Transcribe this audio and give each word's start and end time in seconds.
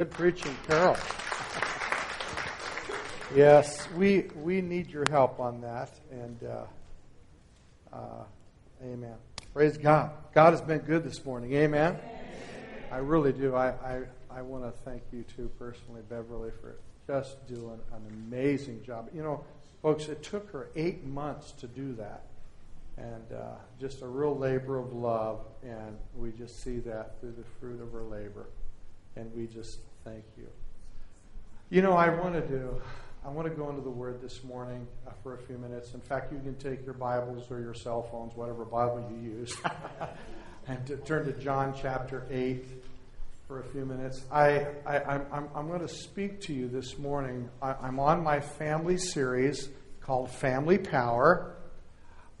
Good 0.00 0.12
preaching, 0.12 0.56
Carol. 0.68 0.96
yes, 3.34 3.88
we 3.96 4.26
we 4.36 4.60
need 4.60 4.86
your 4.90 5.04
help 5.10 5.40
on 5.40 5.60
that, 5.62 5.90
and 6.12 6.38
uh, 6.44 7.96
uh, 7.96 8.22
Amen. 8.80 9.16
Praise 9.52 9.76
God. 9.76 10.12
God 10.32 10.52
has 10.52 10.60
been 10.60 10.78
good 10.78 11.02
this 11.02 11.24
morning. 11.24 11.52
Amen. 11.54 11.96
amen. 11.96 12.20
I 12.92 12.98
really 12.98 13.32
do. 13.32 13.56
I 13.56 13.70
I, 13.70 14.02
I 14.30 14.42
want 14.42 14.62
to 14.62 14.70
thank 14.88 15.02
you 15.10 15.24
too 15.36 15.50
personally, 15.58 16.02
Beverly, 16.08 16.52
for 16.60 16.76
just 17.08 17.44
doing 17.48 17.80
an 17.92 18.02
amazing 18.08 18.84
job. 18.84 19.10
You 19.12 19.24
know, 19.24 19.44
folks, 19.82 20.06
it 20.06 20.22
took 20.22 20.48
her 20.52 20.70
eight 20.76 21.04
months 21.04 21.50
to 21.58 21.66
do 21.66 21.94
that, 21.94 22.22
and 22.98 23.32
uh, 23.32 23.56
just 23.80 24.02
a 24.02 24.06
real 24.06 24.38
labor 24.38 24.78
of 24.78 24.92
love, 24.92 25.40
and 25.64 25.98
we 26.14 26.30
just 26.30 26.62
see 26.62 26.78
that 26.78 27.18
through 27.18 27.32
the 27.32 27.44
fruit 27.58 27.82
of 27.82 27.90
her 27.90 28.04
labor 28.04 28.46
and 29.18 29.34
we 29.34 29.46
just 29.46 29.80
thank 30.08 30.24
you. 30.38 30.48
You 31.70 31.82
know, 31.82 31.92
I 31.92 32.08
want 32.08 32.34
to 32.34 32.40
do, 32.40 32.80
I 33.24 33.28
want 33.28 33.46
to 33.46 33.54
go 33.54 33.68
into 33.68 33.82
the 33.82 33.90
Word 33.90 34.22
this 34.22 34.42
morning 34.42 34.86
uh, 35.06 35.10
for 35.22 35.34
a 35.34 35.38
few 35.38 35.58
minutes. 35.58 35.92
In 35.92 36.00
fact, 36.00 36.32
you 36.32 36.38
can 36.38 36.54
take 36.54 36.82
your 36.84 36.94
Bibles 36.94 37.50
or 37.50 37.60
your 37.60 37.74
cell 37.74 38.02
phones, 38.10 38.34
whatever 38.34 38.64
Bible 38.64 39.06
you 39.10 39.38
use, 39.40 39.54
and 40.66 40.86
to 40.86 40.96
turn 40.96 41.26
to 41.26 41.32
John 41.32 41.74
chapter 41.78 42.26
8 42.30 42.64
for 43.46 43.60
a 43.60 43.64
few 43.64 43.84
minutes. 43.84 44.24
I, 44.32 44.68
I, 44.86 45.00
I'm, 45.00 45.48
I'm 45.54 45.68
going 45.68 45.86
to 45.86 45.88
speak 45.88 46.40
to 46.42 46.54
you 46.54 46.68
this 46.68 46.96
morning. 46.96 47.50
I, 47.60 47.74
I'm 47.74 48.00
on 48.00 48.22
my 48.22 48.40
family 48.40 48.96
series 48.96 49.68
called 50.00 50.30
Family 50.30 50.78
Power. 50.78 51.54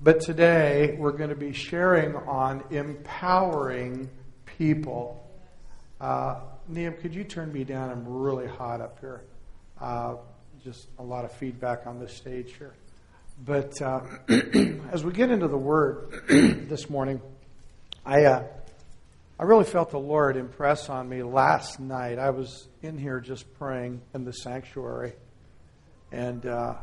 But 0.00 0.20
today 0.20 0.96
we're 0.98 1.12
going 1.12 1.30
to 1.30 1.36
be 1.36 1.52
sharing 1.52 2.16
on 2.16 2.64
empowering 2.70 4.08
people. 4.46 5.22
Uh, 6.00 6.40
Liam, 6.70 7.00
could 7.00 7.14
you 7.14 7.24
turn 7.24 7.50
me 7.50 7.64
down? 7.64 7.88
I'm 7.88 8.06
really 8.06 8.46
hot 8.46 8.82
up 8.82 9.00
here. 9.00 9.22
Uh, 9.80 10.16
just 10.62 10.88
a 10.98 11.02
lot 11.02 11.24
of 11.24 11.32
feedback 11.32 11.86
on 11.86 11.98
this 11.98 12.12
stage 12.12 12.54
here. 12.58 12.74
But 13.42 13.80
uh, 13.80 14.02
as 14.92 15.02
we 15.02 15.12
get 15.12 15.30
into 15.30 15.48
the 15.48 15.56
Word 15.56 16.24
this 16.28 16.90
morning, 16.90 17.22
I 18.04 18.24
uh, 18.24 18.44
I 19.38 19.44
really 19.44 19.64
felt 19.64 19.90
the 19.90 19.98
Lord 19.98 20.36
impress 20.36 20.90
on 20.90 21.08
me 21.08 21.22
last 21.22 21.80
night. 21.80 22.18
I 22.18 22.30
was 22.30 22.68
in 22.82 22.98
here 22.98 23.20
just 23.20 23.50
praying 23.58 24.02
in 24.12 24.24
the 24.24 24.32
sanctuary, 24.32 25.14
and 26.12 26.44
uh, 26.44 26.74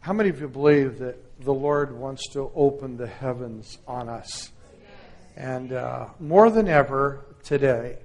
how 0.00 0.14
many 0.14 0.30
of 0.30 0.40
you 0.40 0.48
believe 0.48 1.00
that 1.00 1.18
the 1.42 1.52
Lord 1.52 1.94
wants 1.94 2.30
to 2.30 2.50
open 2.54 2.96
the 2.96 3.08
heavens 3.08 3.76
on 3.86 4.08
us? 4.08 4.50
And 5.36 5.74
uh, 5.74 6.06
more 6.18 6.50
than 6.50 6.66
ever 6.66 7.26
today, 7.42 7.98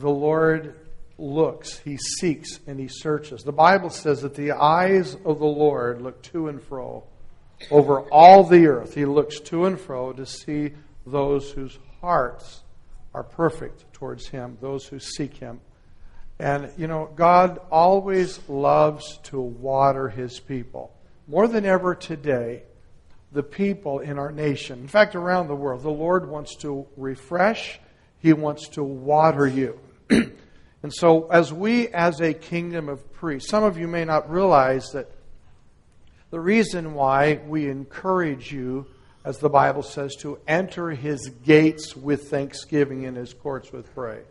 the 0.00 0.10
Lord 0.10 0.78
looks, 1.18 1.78
he 1.78 1.96
seeks, 1.96 2.60
and 2.66 2.78
he 2.78 2.88
searches. 2.88 3.42
The 3.42 3.52
Bible 3.52 3.90
says 3.90 4.22
that 4.22 4.34
the 4.34 4.52
eyes 4.52 5.14
of 5.24 5.38
the 5.38 5.46
Lord 5.46 6.02
look 6.02 6.22
to 6.24 6.48
and 6.48 6.62
fro 6.62 7.04
over 7.70 8.00
all 8.10 8.44
the 8.44 8.66
earth. 8.66 8.94
He 8.94 9.06
looks 9.06 9.40
to 9.40 9.64
and 9.64 9.80
fro 9.80 10.12
to 10.12 10.26
see 10.26 10.72
those 11.06 11.50
whose 11.50 11.78
hearts 12.00 12.62
are 13.14 13.22
perfect 13.22 13.90
towards 13.94 14.28
him, 14.28 14.58
those 14.60 14.86
who 14.86 14.98
seek 14.98 15.34
him. 15.34 15.60
And, 16.38 16.70
you 16.76 16.86
know, 16.86 17.08
God 17.16 17.60
always 17.70 18.38
loves 18.46 19.18
to 19.24 19.40
water 19.40 20.10
his 20.10 20.38
people. 20.38 20.92
More 21.26 21.48
than 21.48 21.64
ever 21.64 21.94
today, 21.94 22.64
the 23.32 23.42
people 23.42 24.00
in 24.00 24.18
our 24.18 24.30
nation, 24.30 24.80
in 24.80 24.88
fact, 24.88 25.14
around 25.14 25.48
the 25.48 25.56
world, 25.56 25.82
the 25.82 25.88
Lord 25.88 26.28
wants 26.28 26.56
to 26.56 26.86
refresh 26.98 27.80
he 28.18 28.32
wants 28.32 28.68
to 28.70 28.82
water 28.82 29.46
you. 29.46 29.78
and 30.10 30.92
so, 30.92 31.28
as 31.28 31.52
we, 31.52 31.88
as 31.88 32.20
a 32.20 32.32
kingdom 32.32 32.88
of 32.88 33.12
priests, 33.12 33.50
some 33.50 33.64
of 33.64 33.78
you 33.78 33.88
may 33.88 34.04
not 34.04 34.30
realize 34.30 34.90
that 34.92 35.10
the 36.30 36.40
reason 36.40 36.94
why 36.94 37.40
we 37.46 37.68
encourage 37.68 38.52
you, 38.52 38.86
as 39.24 39.38
the 39.38 39.48
Bible 39.48 39.82
says, 39.82 40.16
to 40.16 40.38
enter 40.46 40.90
his 40.90 41.28
gates 41.44 41.96
with 41.96 42.28
thanksgiving 42.28 43.06
and 43.06 43.16
his 43.16 43.32
courts 43.32 43.72
with 43.72 43.92
praise. 43.94 44.24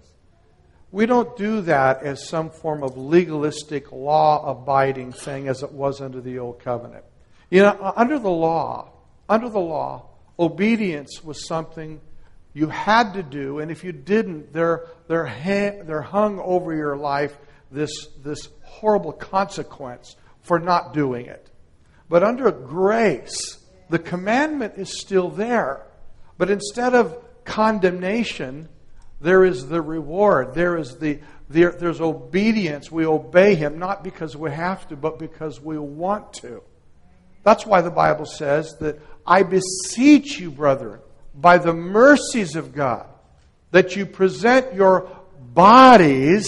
We 0.91 1.06
don't 1.06 1.36
do 1.36 1.62
that 1.62 2.03
as 2.03 2.28
some 2.28 2.50
form 2.50 2.84
of 2.84 2.97
legalistic, 2.97 3.92
law 3.92 4.50
abiding 4.50 5.12
thing 5.12 5.47
as 5.47 5.63
it 5.63 5.72
was 5.72 6.00
under 6.00 6.22
the 6.22 6.40
old 6.40 6.59
covenant. 6.59 7.03
You 7.50 7.63
know, 7.63 7.94
under 7.96 8.18
the 8.18 8.30
law, 8.30 8.92
under 9.28 9.50
the 9.50 9.59
law, 9.59 10.07
obedience 10.40 11.24
was 11.24 11.47
something 11.47 12.00
you 12.56 12.68
had 12.70 13.14
to 13.14 13.22
do, 13.22 13.60
and 13.60 13.70
if 13.70 13.84
you 13.84 13.92
didn't, 13.92 14.54
they're 14.54 14.88
they're 15.08 15.32
there, 15.44 15.84
there 15.84 16.02
hung 16.02 16.40
over 16.40 16.74
your 16.74 16.98
life 16.98 17.38
this, 17.70 18.08
this 18.24 18.50
horrible 18.64 19.12
consequence 19.12 20.16
for 20.42 20.58
not 20.60 20.94
doing 20.94 21.26
it. 21.26 21.50
But 22.10 22.24
under 22.24 22.52
grace, 22.52 23.60
the 23.90 24.00
commandment 24.00 24.76
is 24.78 25.00
still 25.00 25.30
there. 25.30 25.86
But 26.38 26.50
instead 26.50 26.94
of 26.96 27.18
condemnation, 27.44 28.70
there 29.22 29.44
is 29.44 29.68
the 29.68 29.82
reward. 29.82 30.54
There 30.54 30.78
is 30.78 30.98
the 30.98 31.20
there, 31.48 31.72
there's 31.72 32.02
obedience. 32.02 32.92
We 32.92 33.06
obey 33.06 33.54
him 33.54 33.78
not 33.78 34.04
because 34.04 34.36
we 34.36 34.50
have 34.50 34.88
to, 34.88 34.96
but 34.96 35.20
because 35.20 35.62
we 35.62 35.78
want 35.78 36.34
to. 36.36 36.64
That's 37.44 37.66
why 37.66 37.82
the 37.82 37.92
Bible 37.92 38.26
says 38.26 38.78
that 38.78 39.00
I 39.28 39.44
beseech 39.44 40.40
you, 40.40 40.50
brethren, 40.50 41.02
by 41.35 41.57
the 41.57 41.73
mercies 41.73 42.56
of 42.56 42.73
God 42.73 43.07
that 43.72 43.96
you 43.96 44.06
present 44.06 44.73
your 44.73 45.09
bodies 45.53 46.47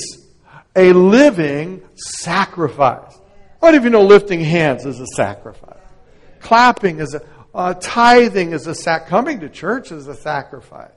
a 0.75 0.93
living 0.93 1.81
sacrifice. 1.95 3.19
What 3.59 3.75
if 3.75 3.83
you 3.83 3.89
know 3.89 4.03
lifting 4.03 4.41
hands 4.41 4.85
is 4.85 4.99
a 4.99 5.07
sacrifice? 5.07 5.73
Clapping 6.39 6.99
is 6.99 7.15
a 7.15 7.21
uh, 7.57 7.73
tithing 7.73 8.51
is 8.51 8.67
a 8.67 8.75
sac. 8.75 9.07
Coming 9.07 9.39
to 9.39 9.49
church 9.49 9.91
is 9.91 10.07
a 10.07 10.15
sacrifice. 10.15 10.91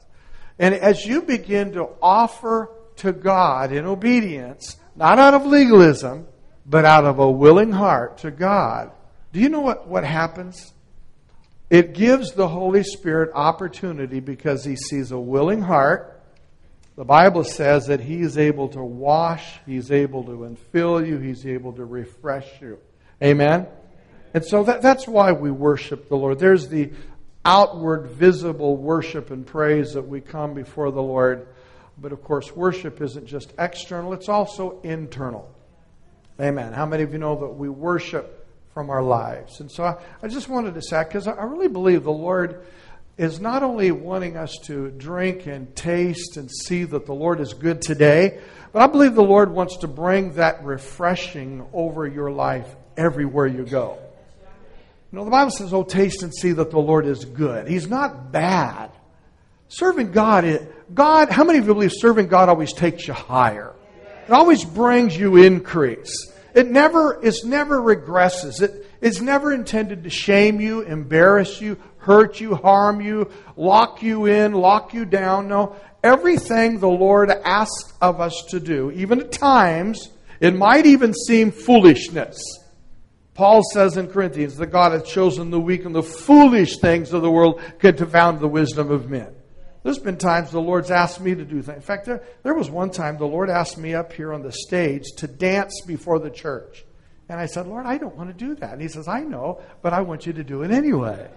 And 0.58 0.74
as 0.74 1.06
you 1.06 1.22
begin 1.22 1.72
to 1.72 1.88
offer 2.02 2.70
to 2.96 3.12
God 3.12 3.72
in 3.72 3.86
obedience, 3.86 4.76
not 4.94 5.18
out 5.18 5.32
of 5.32 5.46
legalism, 5.46 6.26
but 6.66 6.84
out 6.84 7.06
of 7.06 7.18
a 7.18 7.30
willing 7.30 7.72
heart 7.72 8.18
to 8.18 8.30
God, 8.30 8.92
do 9.32 9.40
you 9.40 9.48
know 9.48 9.60
what, 9.60 9.88
what 9.88 10.04
happens? 10.04 10.74
It 11.70 11.94
gives 11.94 12.32
the 12.32 12.48
Holy 12.48 12.82
Spirit 12.82 13.31
opportunity 13.32 14.19
because 14.19 14.64
he 14.64 14.75
sees 14.75 15.12
a 15.12 15.19
willing 15.19 15.62
heart. 15.62 16.20
The 16.97 17.04
Bible 17.04 17.44
says 17.44 17.86
that 17.86 18.00
he 18.00 18.20
is 18.20 18.36
able 18.36 18.69
to 18.70 18.82
wash, 18.82 19.58
he's 19.64 19.92
able 19.92 20.25
to 20.25 20.32
infill 20.41 21.06
you, 21.06 21.19
he's 21.19 21.47
able 21.47 21.72
to 21.75 21.84
refresh 21.84 22.60
you. 22.60 22.78
Amen? 23.22 23.69
And 24.34 24.44
so 24.44 24.64
that, 24.64 24.82
that's 24.82 25.06
why 25.06 25.32
we 25.32 25.50
worship 25.50 26.09
the 26.09 26.16
Lord. 26.16 26.41
There's 26.41 26.69
the 26.69 26.91
outward, 27.44 28.09
visible 28.09 28.76
worship 28.76 29.30
and 29.30 29.47
praise 29.47 29.94
that 29.94 30.06
we 30.06 30.20
come 30.20 30.54
before 30.54 30.91
the 30.91 31.03
Lord. 31.03 31.47
But 31.97 32.12
of 32.12 32.22
course, 32.22 32.54
worship 32.54 33.00
isn't 33.00 33.26
just 33.26 33.53
external, 33.59 34.12
it's 34.12 34.28
also 34.28 34.80
internal. 34.82 35.48
Amen. 36.41 36.72
How 36.72 36.86
many 36.86 37.03
of 37.03 37.12
you 37.12 37.19
know 37.19 37.36
that 37.41 37.48
we 37.48 37.69
worship 37.69 38.39
from 38.75 38.91
our 38.91 39.03
lives. 39.03 39.60
And 39.60 39.70
so 39.70 39.84
I, 39.84 39.97
I 40.22 40.28
just 40.28 40.48
wanted 40.48 40.75
to 40.75 40.82
say, 40.82 41.03
because 41.04 41.26
I 41.26 41.42
really 41.42 41.69
believe 41.69 42.04
the 42.04 42.12
Lord 42.12 42.64
is 43.19 43.41
not 43.41 43.62
only 43.62 43.91
wanting 43.91 44.36
us 44.36 44.56
to 44.64 44.91
drink 44.92 45.47
and 45.47 45.75
taste 45.76 46.36
and 46.36 46.50
see 46.50 46.84
that 46.84 47.06
the 47.06 47.12
Lord 47.12 47.41
is 47.41 47.53
good 47.53 47.82
today, 47.82 48.41
but 48.72 48.82
I 48.82 48.86
believe 48.86 49.14
the 49.14 49.22
Lord 49.22 49.50
wants 49.50 49.78
to 49.78 49.88
bring 49.88 50.34
that 50.34 50.64
refreshing 50.64 51.66
over 51.72 52.06
your 52.06 52.30
life 52.30 52.66
everywhere 52.97 53.47
you 53.47 53.64
go. 53.64 53.98
You 55.12 55.19
know, 55.19 55.25
the 55.25 55.30
Bible 55.30 55.50
says, 55.50 55.75
Oh, 55.75 55.82
taste 55.82 56.22
and 56.22 56.32
see 56.32 56.53
that 56.53 56.70
the 56.70 56.78
Lord 56.78 57.04
is 57.04 57.25
good. 57.25 57.66
He's 57.66 57.88
not 57.88 58.30
bad. 58.30 58.92
Serving 59.69 60.12
God, 60.12 60.69
God, 60.92 61.30
how 61.30 61.44
many 61.44 61.59
of 61.59 61.66
you 61.66 61.75
believe 61.75 61.92
serving 61.92 62.28
God 62.28 62.48
always 62.48 62.72
takes 62.72 63.06
you 63.06 63.14
higher? 63.14 63.75
It 64.26 64.32
always 64.32 64.64
brings 64.64 65.16
you 65.16 65.36
increase. 65.36 66.33
It 66.54 66.70
never, 66.70 67.20
it's 67.22 67.44
never 67.44 67.80
regresses. 67.80 68.62
It, 68.62 68.86
it's 69.00 69.20
never 69.20 69.52
intended 69.52 70.04
to 70.04 70.10
shame 70.10 70.60
you, 70.60 70.82
embarrass 70.82 71.60
you, 71.60 71.78
hurt 71.98 72.41
you, 72.41 72.54
harm 72.54 73.00
you, 73.00 73.30
lock 73.56 74.02
you 74.02 74.26
in, 74.26 74.52
lock 74.52 74.94
you 74.94 75.04
down. 75.04 75.48
No. 75.48 75.76
Everything 76.02 76.78
the 76.78 76.88
Lord 76.88 77.30
asks 77.30 77.92
of 78.00 78.20
us 78.20 78.44
to 78.50 78.60
do, 78.60 78.91
even 78.92 79.20
at 79.20 79.32
times, 79.32 80.10
it 80.41 80.54
might 80.54 80.86
even 80.86 81.12
seem 81.12 81.50
foolishness. 81.50 82.41
Paul 83.34 83.62
says 83.72 83.96
in 83.96 84.08
Corinthians 84.08 84.56
that 84.56 84.66
God 84.66 84.92
hath 84.92 85.06
chosen 85.06 85.50
the 85.50 85.60
weak 85.60 85.84
and 85.84 85.94
the 85.94 86.03
foolish 86.03 86.78
things 86.78 87.12
of 87.12 87.22
the 87.22 87.30
world 87.30 87.60
to 87.80 87.92
confound 87.92 88.41
the 88.41 88.48
wisdom 88.48 88.91
of 88.91 89.08
men. 89.08 89.34
There's 89.82 89.98
been 89.98 90.18
times 90.18 90.50
the 90.50 90.60
Lord's 90.60 90.91
asked 90.91 91.21
me 91.21 91.34
to 91.34 91.44
do 91.44 91.62
things. 91.62 91.77
In 91.77 91.82
fact, 91.82 92.04
there, 92.04 92.22
there 92.42 92.54
was 92.54 92.68
one 92.68 92.91
time 92.91 93.16
the 93.16 93.24
Lord 93.24 93.48
asked 93.48 93.78
me 93.78 93.94
up 93.94 94.12
here 94.12 94.32
on 94.32 94.42
the 94.42 94.53
stage 94.53 95.04
to 95.18 95.27
dance 95.27 95.80
before 95.86 96.18
the 96.18 96.30
church. 96.30 96.84
And 97.28 97.41
I 97.41 97.47
said, 97.47 97.66
Lord, 97.66 97.86
I 97.86 97.97
don't 97.97 98.16
want 98.16 98.28
to 98.28 98.34
do 98.34 98.56
that. 98.56 98.72
And 98.72 98.82
he 98.82 98.88
says, 98.88 99.09
I 99.09 99.21
know, 99.21 99.62
but 99.82 99.92
I 99.92 100.00
want 100.03 100.27
you 100.27 100.34
to 100.34 100.44
do 100.44 100.62
it 100.62 100.71
anyway. 100.71 101.30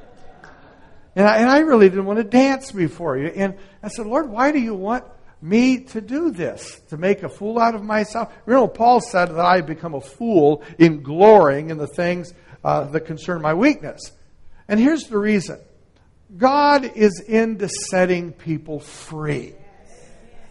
And 1.15 1.27
I, 1.27 1.37
and 1.37 1.49
I 1.49 1.59
really 1.59 1.89
didn't 1.89 2.05
want 2.05 2.17
to 2.17 2.23
dance 2.23 2.71
before 2.71 3.17
you. 3.17 3.27
And 3.27 3.55
I 3.81 3.87
said, 3.87 4.07
Lord, 4.07 4.29
why 4.29 4.51
do 4.51 4.59
you 4.59 4.73
want 4.73 5.05
me 5.41 5.83
to 5.83 6.01
do 6.01 6.31
this, 6.31 6.79
to 6.89 6.97
make 6.97 7.21
a 7.21 7.29
fool 7.29 7.59
out 7.59 7.75
of 7.75 7.83
myself? 7.83 8.33
You 8.47 8.53
know, 8.53 8.67
Paul 8.67 8.99
said 8.99 9.27
that 9.27 9.45
I 9.45 9.61
become 9.61 9.93
a 9.93 10.01
fool 10.01 10.63
in 10.79 11.03
glorying 11.03 11.69
in 11.69 11.77
the 11.77 11.87
things 11.87 12.33
uh, 12.63 12.85
that 12.85 13.01
concern 13.01 13.41
my 13.41 13.53
weakness. 13.53 14.11
And 14.67 14.79
here's 14.79 15.03
the 15.03 15.17
reason 15.17 15.59
God 16.37 16.85
is 16.95 17.19
into 17.19 17.69
setting 17.69 18.31
people 18.31 18.79
free. 18.79 19.53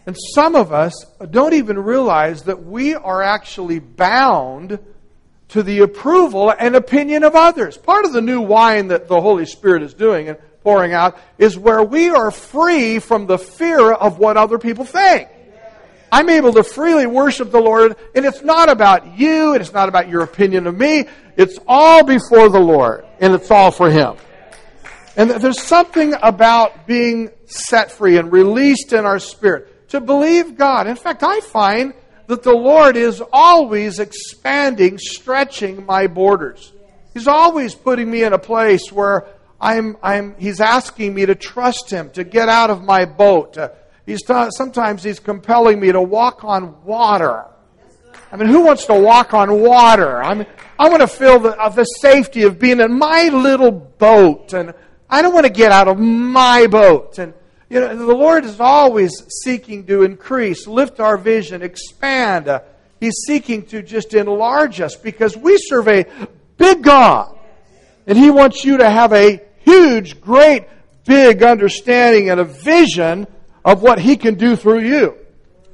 And 0.05 0.15
some 0.33 0.55
of 0.55 0.71
us 0.71 0.93
don't 1.31 1.53
even 1.53 1.79
realize 1.79 2.43
that 2.43 2.63
we 2.63 2.93
are 2.93 3.21
actually 3.21 3.79
bound 3.79 4.79
to 5.49 5.63
the 5.63 5.79
approval 5.79 6.51
and 6.51 6.75
opinion 6.75 7.23
of 7.23 7.35
others. 7.35 7.77
Part 7.77 8.05
of 8.05 8.13
the 8.13 8.21
new 8.21 8.41
wine 8.41 8.89
that 8.89 9.07
the 9.07 9.21
Holy 9.21 9.45
Spirit 9.45 9.83
is 9.83 9.93
doing 9.93 10.29
and 10.29 10.37
pouring 10.63 10.93
out 10.93 11.17
is 11.37 11.57
where 11.57 11.83
we 11.83 12.09
are 12.09 12.31
free 12.31 12.99
from 12.99 13.27
the 13.27 13.37
fear 13.37 13.91
of 13.91 14.17
what 14.17 14.37
other 14.37 14.57
people 14.57 14.85
think. 14.85 15.29
I'm 16.11 16.29
able 16.29 16.53
to 16.53 16.63
freely 16.63 17.07
worship 17.07 17.51
the 17.51 17.59
Lord, 17.59 17.95
and 18.13 18.25
it's 18.25 18.43
not 18.43 18.69
about 18.69 19.17
you, 19.17 19.53
and 19.53 19.61
it's 19.61 19.73
not 19.73 19.89
about 19.89 20.09
your 20.09 20.21
opinion 20.21 20.67
of 20.67 20.77
me. 20.77 21.05
It's 21.35 21.57
all 21.67 22.03
before 22.03 22.49
the 22.49 22.59
Lord, 22.59 23.05
and 23.19 23.33
it's 23.33 23.49
all 23.49 23.71
for 23.71 23.89
Him. 23.89 24.15
And 25.15 25.29
there's 25.29 25.61
something 25.61 26.15
about 26.21 26.87
being 26.87 27.29
set 27.45 27.91
free 27.91 28.17
and 28.17 28.31
released 28.31 28.93
in 28.93 29.05
our 29.05 29.19
spirit 29.19 29.89
to 29.89 30.01
believe 30.01 30.57
God. 30.57 30.87
In 30.87 30.95
fact, 30.95 31.23
I 31.23 31.39
find 31.39 31.93
that 32.27 32.41
the 32.41 32.53
Lord 32.53 32.95
is 32.95 33.21
always 33.31 33.99
expanding, 33.99 34.97
stretching 34.97 35.85
my 35.85 36.07
borders. 36.07 36.71
He's 37.13 37.27
always 37.27 37.75
putting 37.75 38.09
me 38.09 38.23
in 38.23 38.33
a 38.33 38.39
place 38.39 38.91
where 38.91 39.27
I'm, 39.61 39.97
I'm, 40.01 40.35
he's 40.39 40.59
asking 40.59 41.13
me 41.13 41.27
to 41.27 41.35
trust 41.35 41.91
him, 41.91 42.09
to 42.11 42.23
get 42.23 42.49
out 42.49 42.69
of 42.69 42.83
my 42.83 43.05
boat. 43.05 43.57
Uh, 43.57 43.69
he's 44.05 44.23
t- 44.23 44.47
sometimes 44.49 45.03
he's 45.03 45.19
compelling 45.19 45.79
me 45.79 45.91
to 45.91 46.01
walk 46.01 46.43
on 46.43 46.83
water. 46.83 47.45
I 48.31 48.35
mean, 48.35 48.49
who 48.49 48.61
wants 48.61 48.87
to 48.87 48.99
walk 48.99 49.35
on 49.35 49.61
water? 49.61 50.23
I 50.23 50.33
mean, 50.33 50.47
I 50.79 50.89
want 50.89 51.01
to 51.01 51.07
feel 51.07 51.39
the, 51.39 51.51
the 51.75 51.83
safety 51.83 52.43
of 52.43 52.57
being 52.57 52.79
in 52.79 52.97
my 52.97 53.29
little 53.29 53.71
boat, 53.71 54.53
and 54.53 54.73
I 55.09 55.21
don't 55.21 55.33
want 55.33 55.45
to 55.45 55.51
get 55.51 55.71
out 55.71 55.87
of 55.87 55.99
my 55.99 56.67
boat. 56.67 57.17
And 57.19 57.33
you 57.69 57.79
know, 57.79 57.95
the 57.95 58.13
Lord 58.13 58.45
is 58.45 58.59
always 58.59 59.11
seeking 59.43 59.85
to 59.87 60.03
increase, 60.03 60.67
lift 60.67 60.99
our 60.99 61.17
vision, 61.17 61.61
expand. 61.61 62.47
Uh, 62.47 62.61
he's 62.99 63.23
seeking 63.25 63.65
to 63.67 63.81
just 63.81 64.13
enlarge 64.13 64.79
us 64.79 64.95
because 64.95 65.35
we 65.35 65.57
serve 65.57 65.87
a 65.87 66.05
big 66.57 66.83
God. 66.83 67.35
And 68.05 68.17
He 68.17 68.29
wants 68.29 68.63
you 68.63 68.77
to 68.77 68.89
have 68.89 69.13
a 69.13 69.41
huge, 69.59 70.21
great, 70.21 70.65
big 71.05 71.43
understanding 71.43 72.29
and 72.29 72.39
a 72.39 72.45
vision 72.45 73.27
of 73.63 73.81
what 73.81 73.99
He 73.99 74.17
can 74.17 74.35
do 74.35 74.55
through 74.55 74.81
you. 74.81 75.17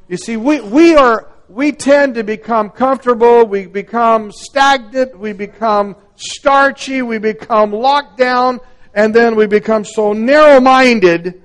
You 0.08 0.18
see, 0.18 0.38
we, 0.38 0.62
we 0.62 0.96
are, 0.96 1.28
we 1.48 1.72
tend 1.72 2.16
to 2.16 2.24
become 2.24 2.70
comfortable, 2.70 3.46
we 3.46 3.66
become 3.66 4.32
stagnant, 4.32 5.18
we 5.18 5.34
become 5.34 5.96
starchy, 6.16 7.02
we 7.02 7.18
become 7.18 7.72
locked 7.72 8.18
down, 8.18 8.60
and 8.94 9.14
then 9.14 9.36
we 9.36 9.48
become 9.48 9.86
so 9.86 10.14
narrow 10.14 10.60
minded 10.60 11.44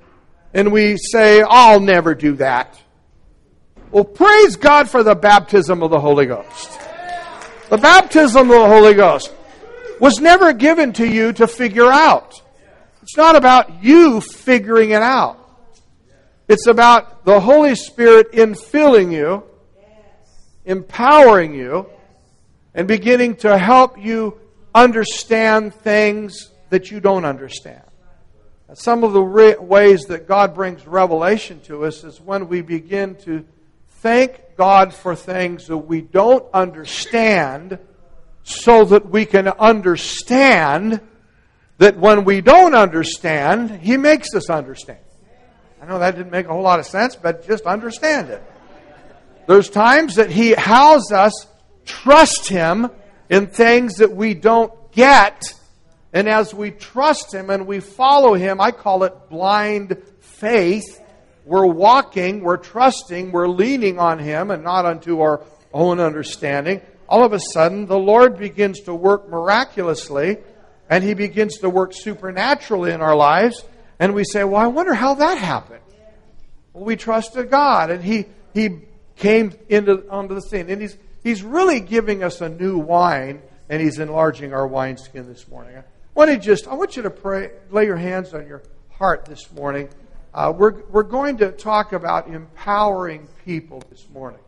and 0.53 0.73
we 0.73 0.97
say, 0.97 1.43
I'll 1.43 1.81
never 1.81 2.15
do 2.15 2.37
that. 2.37 2.81
Well, 3.91 4.05
praise 4.05 4.57
God 4.57 4.89
for 4.89 5.03
the 5.03 5.15
baptism 5.15 5.83
of 5.83 5.91
the 5.91 6.01
Holy 6.01 6.27
Ghost. 6.27 6.81
The 7.71 7.79
baptism 7.79 8.51
of 8.51 8.61
the 8.61 8.67
Holy 8.67 8.95
Ghost 8.95 9.33
was 10.01 10.21
never 10.21 10.53
given 10.53 10.93
to 10.95 11.07
you 11.07 11.33
to 11.35 11.47
figure 11.47 11.91
out. 11.91 12.35
It's 13.03 13.17
not 13.17 13.37
about 13.37 13.83
you 13.83 14.21
figuring 14.21 14.91
it 14.91 15.03
out. 15.03 15.39
It's 16.49 16.67
about 16.67 17.25
the 17.25 17.41
Holy 17.41 17.75
Spirit 17.75 18.33
infilling 18.33 19.13
you, 19.13 19.45
empowering 20.65 21.55
you, 21.55 21.87
and 22.75 22.89
beginning 22.89 23.37
to 23.37 23.57
help 23.57 23.99
you 23.99 24.39
understand 24.75 25.75
things 25.75 26.51
that 26.75 26.91
you 26.91 26.99
don't 26.99 27.25
understand. 27.25 27.85
Some 28.75 29.05
of 29.05 29.13
the 29.13 29.23
re- 29.23 29.55
ways 29.55 30.07
that 30.07 30.27
God 30.27 30.57
brings 30.57 30.89
revelation 30.89 31.61
to 31.67 31.85
us 31.85 32.03
is 32.03 32.21
when 32.21 32.49
we 32.49 32.63
begin 32.63 33.15
to 33.27 33.45
thank 34.01 34.57
God 34.57 34.93
for 34.93 35.15
things 35.15 35.69
that 35.69 35.79
we 35.79 36.01
don't 36.01 36.45
understand 36.53 37.79
so 38.43 38.85
that 38.87 39.09
we 39.09 39.25
can 39.25 39.47
understand 39.47 41.01
that 41.79 41.97
when 41.97 42.25
we 42.25 42.41
don't 42.41 42.75
understand, 42.75 43.71
He 43.81 43.97
makes 43.97 44.35
us 44.35 44.51
understand. 44.51 44.99
I 45.81 45.87
know 45.87 46.01
that 46.01 46.17
didn't 46.17 46.33
make 46.33 46.47
a 46.47 46.53
whole 46.53 46.63
lot 46.63 46.81
of 46.81 46.87
sense, 46.87 47.15
but 47.15 47.47
just 47.47 47.67
understand 47.67 48.31
it. 48.31 48.43
There's 49.47 49.71
times 49.71 50.17
that 50.17 50.29
He 50.29 50.51
has 50.51 51.13
us 51.13 51.47
trust 51.85 52.49
Him 52.49 52.91
in 53.31 53.47
things 53.47 53.99
that 53.99 54.11
we 54.11 54.35
don't 54.35 54.73
get. 54.91 55.41
And 56.15 56.29
as 56.29 56.55
we 56.55 56.71
trust 56.71 57.35
Him 57.35 57.51
and 57.51 57.67
we 57.67 57.81
follow 57.81 58.33
Him, 58.33 58.61
I 58.61 58.71
call 58.71 59.05
it 59.05 59.29
blind 59.29 60.01
faith. 60.21 61.01
We're 61.45 61.67
walking, 61.67 62.41
we're 62.43 62.57
trusting, 62.57 63.33
we're 63.33 63.49
leaning 63.49 63.99
on 63.99 64.19
Him 64.19 64.51
and 64.51 64.65
not 64.65 64.87
unto 64.87 65.21
our 65.21 65.45
own 65.75 66.01
understanding 66.01 66.81
all 67.09 67.25
of 67.25 67.33
a 67.33 67.41
sudden 67.41 67.87
the 67.87 67.99
Lord 67.99 68.39
begins 68.39 68.81
to 68.83 68.95
work 68.95 69.29
miraculously 69.29 70.39
and 70.89 71.05
He 71.05 71.15
begins 71.15 71.59
to 71.59 71.71
work 71.71 71.93
supernaturally 71.95 72.93
in 72.93 73.01
our 73.01 73.17
lives. 73.17 73.65
And 73.99 74.15
we 74.15 74.25
say, 74.25 74.45
Well, 74.45 74.61
I 74.61 74.67
wonder 74.67 74.95
how 74.95 75.15
that 75.15 75.39
happened. 75.39 75.81
Well, 76.73 76.85
we 76.85 76.97
trusted 76.97 77.51
God 77.51 77.91
and 77.91 78.03
He, 78.03 78.27
he 78.53 78.81
came 79.17 79.55
into, 79.69 80.09
onto 80.11 80.35
the 80.35 80.43
scene. 80.43 80.69
And 80.69 80.83
he's, 80.83 80.97
he's 81.23 81.43
really 81.43 81.81
giving 81.81 82.23
us 82.23 82.41
a 82.41 82.49
new 82.49 82.79
wine 82.79 83.43
and 83.69 83.81
He's 83.81 83.99
enlarging 83.99 84.53
our 84.53 84.67
wineskin 84.67 85.27
this 85.27 85.49
morning. 85.49 85.83
Want 86.15 86.31
to 86.31 86.39
just, 86.39 86.69
I 86.69 86.75
want 86.75 86.95
you 86.97 87.03
to 87.03 87.11
pray, 87.11 87.51
lay 87.71 87.87
your 87.87 87.97
hands 87.97 88.35
on 88.35 88.47
your 88.47 88.63
heart 88.91 89.25
this 89.25 89.51
morning. 89.51 89.89
Uh, 90.33 90.53
we're, 90.57 90.85
we're 90.85 91.03
going 91.03 91.39
to 91.39 91.51
talk 91.51 91.93
about 91.93 92.29
empowering 92.29 93.27
people 93.45 93.83
this 93.91 94.09
morning. 94.11 94.39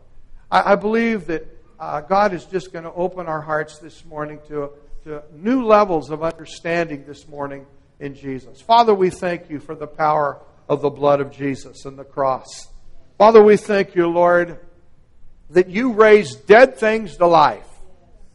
I, 0.49 0.71
I 0.71 0.75
believe 0.75 1.27
that 1.27 1.45
uh, 1.77 1.99
God 1.99 2.33
is 2.33 2.45
just 2.45 2.71
going 2.71 2.85
to 2.85 2.93
open 2.93 3.27
our 3.27 3.41
hearts 3.41 3.79
this 3.79 4.05
morning 4.05 4.39
to, 4.47 4.71
to 5.03 5.23
new 5.33 5.65
levels 5.65 6.09
of 6.09 6.23
understanding 6.23 7.03
this 7.05 7.27
morning 7.27 7.65
in 7.99 8.15
Jesus. 8.15 8.61
Father, 8.61 8.95
we 8.95 9.09
thank 9.09 9.49
you 9.49 9.59
for 9.59 9.75
the 9.75 9.87
power 9.87 10.41
of 10.69 10.79
the 10.79 10.89
blood 10.89 11.19
of 11.19 11.31
Jesus 11.31 11.83
and 11.83 11.99
the 11.99 12.05
cross. 12.05 12.69
Father, 13.17 13.43
we 13.43 13.57
thank 13.57 13.93
you, 13.93 14.07
Lord, 14.07 14.57
that 15.49 15.67
you 15.67 15.91
raise 15.91 16.33
dead 16.33 16.77
things 16.77 17.17
to 17.17 17.27
life. 17.27 17.66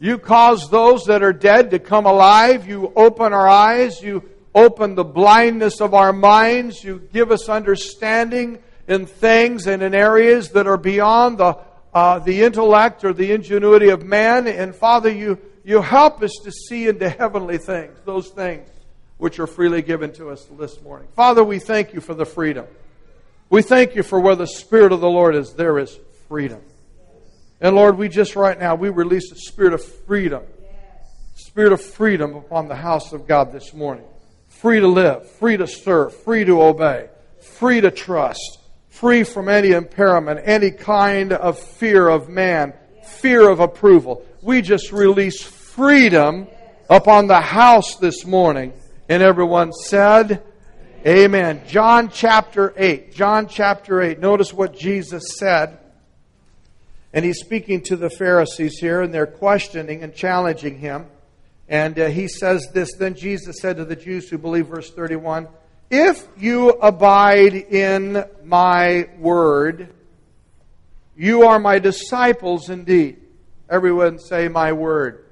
You 0.02 0.18
cause 0.18 0.68
those 0.68 1.04
that 1.04 1.22
are 1.22 1.32
dead 1.32 1.70
to 1.70 1.78
come 1.78 2.06
alive. 2.06 2.66
You 2.66 2.92
open 2.96 3.32
our 3.32 3.46
eyes. 3.46 4.02
You 4.02 4.28
open 4.52 4.96
the 4.96 5.04
blindness 5.04 5.80
of 5.80 5.94
our 5.94 6.12
minds. 6.12 6.82
You 6.82 7.08
give 7.12 7.30
us 7.30 7.48
understanding 7.48 8.58
in 8.88 9.06
things 9.06 9.68
and 9.68 9.80
in 9.80 9.94
areas 9.94 10.50
that 10.50 10.66
are 10.66 10.76
beyond 10.76 11.38
the 11.38 11.56
uh, 11.94 12.18
the 12.18 12.42
intellect 12.42 13.04
or 13.04 13.12
the 13.12 13.30
ingenuity 13.30 13.90
of 13.90 14.02
man. 14.02 14.48
And 14.48 14.74
Father, 14.74 15.08
you, 15.08 15.38
you 15.62 15.80
help 15.80 16.20
us 16.20 16.32
to 16.42 16.50
see 16.50 16.88
into 16.88 17.08
heavenly 17.08 17.58
things, 17.58 17.96
those 18.04 18.28
things 18.30 18.68
which 19.18 19.38
are 19.38 19.46
freely 19.46 19.82
given 19.82 20.12
to 20.14 20.30
us 20.30 20.44
this 20.58 20.82
morning. 20.82 21.06
Father, 21.14 21.44
we 21.44 21.60
thank 21.60 21.94
you 21.94 22.00
for 22.00 22.14
the 22.14 22.24
freedom. 22.24 22.66
We 23.50 23.62
thank 23.62 23.94
you 23.94 24.02
for 24.02 24.18
where 24.18 24.34
the 24.34 24.48
Spirit 24.48 24.90
of 24.90 25.00
the 25.00 25.08
Lord 25.08 25.36
is, 25.36 25.52
there 25.52 25.78
is 25.78 25.96
freedom. 26.28 26.60
And 27.62 27.74
Lord, 27.74 27.96
we 27.96 28.10
just 28.10 28.36
right 28.36 28.58
now, 28.58 28.74
we 28.74 28.90
release 28.90 29.32
a 29.32 29.36
spirit 29.36 29.72
of 29.72 29.82
freedom. 29.82 30.42
Spirit 31.34 31.72
of 31.72 31.80
freedom 31.80 32.36
upon 32.36 32.68
the 32.68 32.76
house 32.76 33.14
of 33.14 33.26
God 33.26 33.52
this 33.52 33.72
morning. 33.72 34.04
Free 34.48 34.80
to 34.80 34.86
live, 34.88 35.30
free 35.38 35.56
to 35.56 35.66
serve, 35.66 36.14
free 36.14 36.44
to 36.44 36.60
obey, 36.60 37.08
free 37.40 37.80
to 37.80 37.90
trust 37.90 38.58
free 38.92 39.24
from 39.24 39.48
any 39.48 39.72
impairment, 39.72 40.38
any 40.44 40.70
kind 40.70 41.32
of 41.32 41.58
fear 41.58 42.08
of 42.08 42.28
man, 42.28 42.72
fear 43.04 43.48
of 43.48 43.58
approval. 43.58 44.24
We 44.42 44.62
just 44.62 44.92
release 44.92 45.42
freedom 45.42 46.46
upon 46.88 47.26
the 47.26 47.40
house 47.40 47.96
this 47.96 48.24
morning. 48.24 48.72
And 49.08 49.20
everyone 49.20 49.72
said, 49.72 50.42
Amen. 51.04 51.62
John 51.66 52.10
chapter 52.10 52.72
8. 52.76 53.12
John 53.12 53.48
chapter 53.48 54.00
8. 54.00 54.20
Notice 54.20 54.52
what 54.52 54.78
Jesus 54.78 55.36
said. 55.36 55.78
And 57.12 57.24
he's 57.24 57.40
speaking 57.40 57.82
to 57.82 57.96
the 57.96 58.10
Pharisees 58.10 58.78
here, 58.78 59.02
and 59.02 59.12
they're 59.12 59.26
questioning 59.26 60.02
and 60.02 60.14
challenging 60.14 60.78
him. 60.78 61.06
And 61.68 61.98
uh, 61.98 62.08
he 62.08 62.28
says 62.28 62.68
this 62.72 62.94
Then 62.94 63.14
Jesus 63.14 63.56
said 63.60 63.76
to 63.76 63.84
the 63.84 63.96
Jews 63.96 64.28
who 64.28 64.38
believe, 64.38 64.68
verse 64.68 64.90
31, 64.90 65.48
if 65.92 66.26
you 66.38 66.70
abide 66.70 67.52
in 67.52 68.24
my 68.42 69.10
word, 69.18 69.92
you 71.14 71.42
are 71.42 71.58
my 71.58 71.78
disciples 71.78 72.70
indeed. 72.70 73.20
Everyone 73.68 74.18
say, 74.18 74.48
My 74.48 74.72
word. 74.72 75.26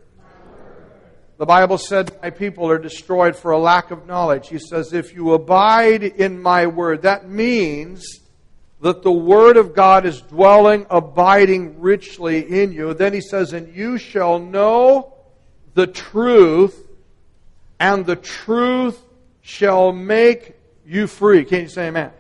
The 1.38 1.46
Bible 1.46 1.78
said, 1.78 2.14
My 2.22 2.28
people 2.28 2.70
are 2.70 2.78
destroyed 2.78 3.36
for 3.36 3.52
a 3.52 3.58
lack 3.58 3.90
of 3.90 4.06
knowledge. 4.06 4.48
He 4.48 4.58
says, 4.58 4.92
If 4.92 5.14
you 5.14 5.32
abide 5.32 6.02
in 6.02 6.42
my 6.42 6.66
word, 6.66 7.02
that 7.02 7.26
means 7.26 8.20
that 8.80 9.02
the 9.02 9.12
Word 9.12 9.56
of 9.56 9.74
God 9.74 10.06
is 10.06 10.22
dwelling, 10.22 10.86
abiding 10.88 11.80
richly 11.80 12.62
in 12.62 12.72
you. 12.72 12.94
Then 12.94 13.12
he 13.12 13.20
says, 13.20 13.52
And 13.52 13.74
you 13.74 13.98
shall 13.98 14.38
know 14.38 15.14
the 15.74 15.86
truth, 15.86 16.86
and 17.78 18.06
the 18.06 18.16
truth 18.16 18.98
shall 19.42 19.92
make 19.92 20.56
you 20.86 21.06
free. 21.06 21.44
Can 21.44 21.62
you 21.62 21.68
say 21.68 21.88
amen? 21.88 22.10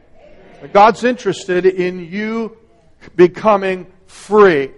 amen? 0.60 0.70
God's 0.72 1.04
interested 1.04 1.64
in 1.64 2.00
you 2.00 2.56
becoming 3.16 3.86
free. 4.06 4.70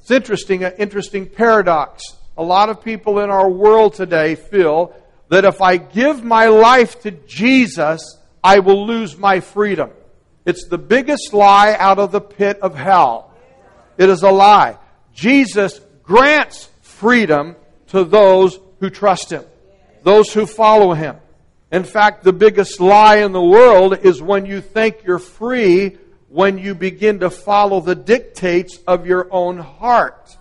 It's 0.00 0.10
interesting, 0.10 0.64
an 0.64 0.72
interesting 0.78 1.26
paradox. 1.26 2.02
A 2.36 2.42
lot 2.42 2.70
of 2.70 2.82
people 2.82 3.20
in 3.20 3.30
our 3.30 3.48
world 3.48 3.94
today 3.94 4.34
feel 4.34 4.94
that 5.28 5.44
if 5.44 5.62
I 5.62 5.76
give 5.76 6.24
my 6.24 6.48
life 6.48 7.02
to 7.02 7.12
Jesus, 7.12 8.18
I 8.42 8.58
will 8.58 8.86
lose 8.86 9.16
my 9.16 9.40
freedom. 9.40 9.90
It's 10.50 10.66
the 10.66 10.78
biggest 10.78 11.32
lie 11.32 11.76
out 11.78 12.00
of 12.00 12.10
the 12.10 12.20
pit 12.20 12.58
of 12.60 12.74
hell. 12.74 13.32
It 13.96 14.08
is 14.08 14.24
a 14.24 14.32
lie. 14.32 14.78
Jesus 15.14 15.80
grants 16.02 16.68
freedom 16.82 17.54
to 17.90 18.02
those 18.02 18.58
who 18.80 18.90
trust 18.90 19.30
Him, 19.30 19.44
those 20.02 20.32
who 20.32 20.46
follow 20.46 20.92
Him. 20.92 21.18
In 21.70 21.84
fact, 21.84 22.24
the 22.24 22.32
biggest 22.32 22.80
lie 22.80 23.18
in 23.18 23.30
the 23.30 23.40
world 23.40 23.98
is 23.98 24.20
when 24.20 24.44
you 24.44 24.60
think 24.60 25.04
you're 25.04 25.20
free 25.20 25.98
when 26.28 26.58
you 26.58 26.74
begin 26.74 27.20
to 27.20 27.30
follow 27.30 27.80
the 27.80 27.94
dictates 27.94 28.76
of 28.88 29.06
your 29.06 29.28
own 29.30 29.56
heart. 29.56 30.36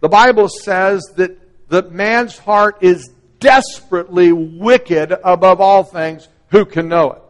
The 0.00 0.08
Bible 0.08 0.48
says 0.48 1.04
that, 1.14 1.38
that 1.68 1.92
man's 1.92 2.36
heart 2.36 2.78
is 2.80 3.12
desperately 3.38 4.32
wicked 4.32 5.12
above 5.22 5.60
all 5.60 5.84
things. 5.84 6.26
Who 6.48 6.64
can 6.64 6.88
know 6.88 7.12
it? 7.12 7.22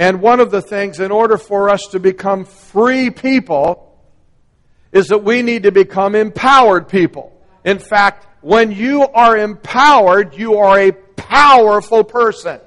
And 0.00 0.22
one 0.22 0.40
of 0.40 0.50
the 0.50 0.62
things, 0.62 0.98
in 0.98 1.10
order 1.10 1.36
for 1.36 1.68
us 1.68 1.88
to 1.88 2.00
become 2.00 2.46
free 2.46 3.10
people, 3.10 3.94
is 4.92 5.08
that 5.08 5.22
we 5.22 5.42
need 5.42 5.64
to 5.64 5.72
become 5.72 6.14
empowered 6.14 6.88
people. 6.88 7.38
In 7.66 7.78
fact, 7.78 8.26
when 8.40 8.72
you 8.72 9.02
are 9.02 9.36
empowered, 9.36 10.34
you 10.34 10.56
are 10.56 10.80
a 10.80 10.92
powerful 10.92 12.02
person. 12.02 12.60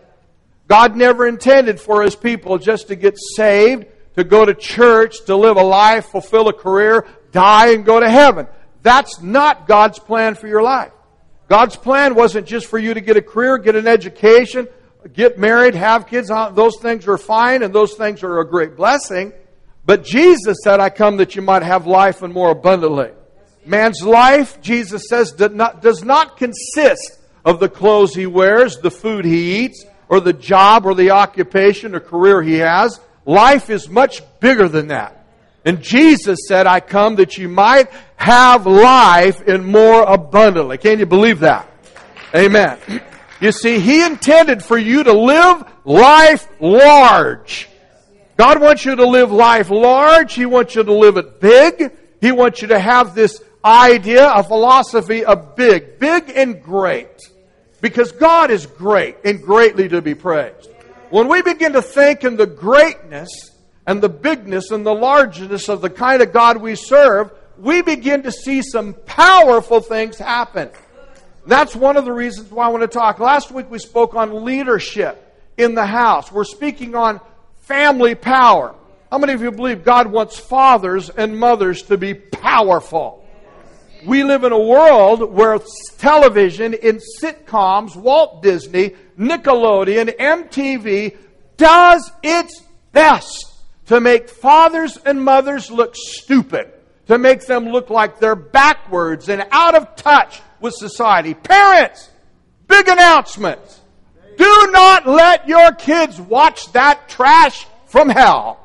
God 0.68 0.96
never 0.96 1.28
intended 1.28 1.80
for 1.80 2.04
his 2.04 2.16
people 2.16 2.60
just 2.60 2.90
to 2.90 2.96
get 2.96 3.16
saved, 3.36 3.88
to 4.16 4.24
go 4.24 4.46
to 4.46 4.54
church, 4.54 5.26
to 5.26 5.36
live 5.36 5.58
a 5.58 5.64
life, 5.64 6.06
fulfill 6.06 6.50
a 6.50 6.54
career, 6.54 7.08
die, 7.32 7.74
and 7.74 7.84
go 7.84 8.00
to 8.00 8.10
heaven. 8.12 8.46
That's 8.84 9.24
not 9.24 9.68
God's 9.68 9.98
plan 9.98 10.36
for 10.36 10.48
your 10.48 10.62
life. 10.62 10.92
God's 11.50 11.78
plan 11.78 12.14
wasn't 12.14 12.46
just 12.46 12.68
for 12.68 12.78
you 12.78 12.94
to 12.94 13.02
get 13.02 13.18
a 13.18 13.24
career, 13.24 13.58
get 13.58 13.76
an 13.76 13.88
education, 13.88 14.68
get 15.12 15.38
married, 15.38 15.76
have 15.76 16.08
kids, 16.08 16.32
uh, 16.32 16.50
those 16.50 16.78
things 16.82 17.08
are 17.08 17.18
fine 17.18 17.64
and 17.64 17.74
those 17.74 17.94
things 17.96 18.24
are 18.24 18.40
a 18.40 18.48
great 18.48 18.76
blessing. 18.76 19.34
But 19.86 20.04
Jesus 20.04 20.58
said, 20.64 20.80
I 20.80 20.90
come 20.90 21.18
that 21.18 21.36
you 21.36 21.42
might 21.42 21.64
have 21.64 21.86
life 21.88 22.22
and 22.22 22.34
more 22.34 22.52
abundantly. 22.52 23.12
Man's 23.66 24.02
life, 24.02 24.62
Jesus 24.62 25.04
says, 25.10 25.32
does 25.32 26.04
not, 26.04 26.38
consist 26.38 27.20
of 27.46 27.60
the 27.60 27.70
clothes 27.70 28.14
he 28.16 28.26
wears, 28.26 28.78
the 28.78 28.92
food 28.92 29.26
he 29.26 29.64
eats, 29.64 29.86
or 30.10 30.20
the 30.20 30.34
job 30.34 30.86
or 30.86 30.96
the 30.96 31.12
occupation 31.12 31.96
or 31.96 32.00
career 32.00 32.42
he 32.42 32.56
has. 32.56 33.00
Life 33.26 33.70
is 33.70 33.90
much 33.90 34.22
bigger 34.40 34.68
than 34.68 34.88
that. 34.88 35.26
And 35.66 35.82
Jesus 35.82 36.40
said, 36.48 36.68
I 36.68 36.82
come 36.82 37.16
that 37.16 37.38
you 37.38 37.48
might 37.48 37.90
have 38.18 38.66
life 38.66 39.42
in 39.42 39.64
more 39.64 40.04
abundantly. 40.04 40.78
Can 40.78 41.00
you 41.00 41.06
believe 41.06 41.40
that? 41.40 41.70
Amen. 42.36 42.78
You 43.44 43.52
see, 43.52 43.80
He 43.80 44.02
intended 44.02 44.64
for 44.64 44.78
you 44.78 45.04
to 45.04 45.12
live 45.12 45.66
life 45.84 46.48
large. 46.62 47.68
God 48.38 48.62
wants 48.62 48.86
you 48.86 48.96
to 48.96 49.06
live 49.06 49.34
life 49.34 49.70
large. 49.70 50.34
He 50.34 50.46
wants 50.46 50.76
you 50.76 50.84
to 50.86 50.94
live 50.94 51.18
it 51.18 51.42
big. 51.42 51.92
He 52.22 52.32
wants 52.32 52.62
you 52.62 52.70
to 52.70 52.80
have 52.80 53.14
this 53.14 53.44
idea, 53.66 54.32
a 54.32 54.46
philosophy 54.46 55.26
of 55.26 55.58
big, 55.58 56.00
big 56.00 56.32
and 56.34 56.64
great. 56.64 57.20
Because 57.82 58.14
God 58.14 58.50
is 58.50 58.66
great 58.66 59.18
and 59.26 59.44
greatly 59.44 59.90
to 59.90 60.02
be 60.02 60.16
praised. 60.16 60.70
When 61.10 61.28
we 61.28 61.42
begin 61.42 61.74
to 61.74 61.82
think 61.82 62.24
in 62.24 62.38
the 62.38 62.48
greatness 62.48 63.30
and 63.86 64.02
the 64.02 64.08
bigness 64.08 64.72
and 64.72 64.86
the 64.86 64.96
largeness 64.96 65.68
of 65.68 65.82
the 65.82 65.90
kind 65.90 66.22
of 66.22 66.32
God 66.32 66.62
we 66.62 66.76
serve, 66.76 67.30
we 67.58 67.82
begin 67.82 68.24
to 68.24 68.32
see 68.32 68.62
some 68.62 68.94
powerful 69.06 69.82
things 69.82 70.18
happen. 70.18 70.70
That's 71.46 71.76
one 71.76 71.98
of 71.98 72.06
the 72.06 72.14
reasons 72.14 72.52
why 72.52 72.66
I 72.66 72.70
want 72.70 72.84
to 72.84 72.88
talk. 72.88 73.20
Last 73.20 73.52
week 73.52 73.70
we 73.70 73.80
spoke 73.80 74.16
on 74.16 74.46
leadership 74.46 75.20
in 75.58 75.76
the 75.76 75.86
house. 75.86 76.32
We're 76.32 76.46
speaking 76.46 76.96
on 76.96 77.20
family 77.62 78.16
power. 78.16 78.76
How 79.12 79.18
many 79.18 79.34
of 79.34 79.42
you 79.42 79.52
believe 79.52 79.84
God 79.84 80.08
wants 80.08 80.40
fathers 80.40 81.10
and 81.10 81.38
mothers 81.38 81.84
to 81.84 81.98
be 81.98 82.14
powerful? 82.14 83.24
We 84.06 84.24
live 84.24 84.44
in 84.44 84.52
a 84.52 84.60
world 84.60 85.32
where 85.32 85.60
television 85.98 86.74
in 86.74 87.00
sitcoms, 87.22 87.96
Walt 87.96 88.42
Disney, 88.42 88.96
Nickelodeon, 89.18 90.18
MTV 90.18 91.18
does 91.58 92.12
its 92.22 92.62
best 92.92 93.54
to 93.88 94.02
make 94.02 94.30
fathers 94.30 94.98
and 95.06 95.24
mothers 95.24 95.70
look 95.70 95.96
stupid, 95.96 96.72
to 97.08 97.18
make 97.18 97.46
them 97.46 97.70
look 97.70 97.90
like 97.90 98.20
they're 98.20 98.36
backwards 98.36 99.30
and 99.30 99.46
out 99.52 99.76
of 99.76 99.96
touch 99.96 100.42
with 100.64 100.74
society. 100.74 101.34
Parents, 101.34 102.10
big 102.68 102.88
announcements. 102.88 103.82
Do 104.38 104.70
not 104.72 105.06
let 105.06 105.48
your 105.48 105.74
kids 105.74 106.20
watch 106.20 106.72
that 106.72 107.10
trash 107.10 107.68
from 107.86 108.10
hell. 108.10 108.60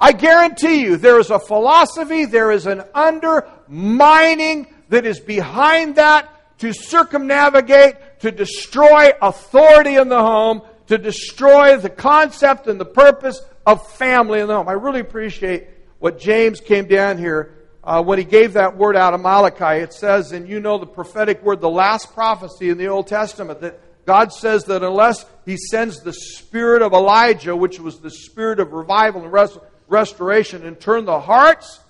I 0.00 0.12
guarantee 0.12 0.80
you 0.80 0.96
there 0.96 1.20
is 1.20 1.30
a 1.30 1.38
philosophy, 1.38 2.24
there 2.24 2.50
is 2.50 2.66
an 2.66 2.82
undermining 2.94 4.66
that 4.88 5.04
is 5.04 5.20
behind 5.20 5.96
that 5.96 6.58
to 6.60 6.72
circumnavigate, 6.72 8.20
to 8.20 8.32
destroy 8.32 9.10
authority 9.20 9.96
in 9.96 10.08
the 10.08 10.18
home, 10.18 10.62
to 10.86 10.96
destroy 10.96 11.76
the 11.76 11.90
concept 11.90 12.66
and 12.66 12.80
the 12.80 12.86
purpose 12.86 13.40
of 13.66 13.86
family 13.92 14.40
in 14.40 14.48
the 14.48 14.54
home. 14.54 14.68
I 14.68 14.72
really 14.72 15.00
appreciate 15.00 15.68
what 15.98 16.18
James 16.18 16.60
came 16.60 16.86
down 16.86 17.18
here 17.18 17.59
uh, 17.90 18.00
when 18.00 18.18
he 18.18 18.24
gave 18.24 18.52
that 18.52 18.76
word 18.76 18.94
out 18.94 19.14
of 19.14 19.20
Malachi, 19.20 19.82
it 19.82 19.92
says, 19.92 20.30
and 20.30 20.48
you 20.48 20.60
know 20.60 20.78
the 20.78 20.86
prophetic 20.86 21.42
word, 21.42 21.60
the 21.60 21.68
last 21.68 22.14
prophecy 22.14 22.68
in 22.68 22.78
the 22.78 22.86
Old 22.86 23.08
Testament, 23.08 23.60
that 23.62 23.80
God 24.06 24.32
says 24.32 24.62
that 24.66 24.84
unless 24.84 25.26
he 25.44 25.56
sends 25.56 25.98
the 25.98 26.12
spirit 26.12 26.82
of 26.82 26.92
Elijah, 26.92 27.56
which 27.56 27.80
was 27.80 27.98
the 27.98 28.12
spirit 28.12 28.60
of 28.60 28.72
revival 28.72 29.24
and 29.24 29.32
rest- 29.32 29.58
restoration, 29.88 30.64
and 30.64 30.78
turn 30.78 31.04
the 31.04 31.18
hearts 31.18 31.80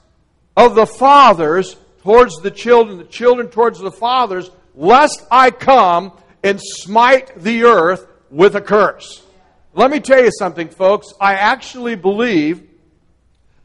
of 0.57 0.75
the 0.75 0.87
fathers 0.87 1.77
towards 2.03 2.37
the 2.37 2.51
children, 2.51 2.97
the 2.97 3.05
children 3.05 3.49
towards 3.49 3.79
the 3.79 3.93
fathers, 3.93 4.51
lest 4.75 5.23
I 5.31 5.51
come 5.51 6.13
and 6.43 6.59
smite 6.63 7.39
the 7.39 7.65
earth 7.65 8.07
with 8.31 8.57
a 8.57 8.63
curse. 8.63 9.23
Let 9.75 9.91
me 9.91 10.01
tell 10.01 10.25
you 10.25 10.31
something, 10.39 10.71
folks. 10.71 11.09
I 11.21 11.35
actually 11.35 11.95
believe 11.95 12.67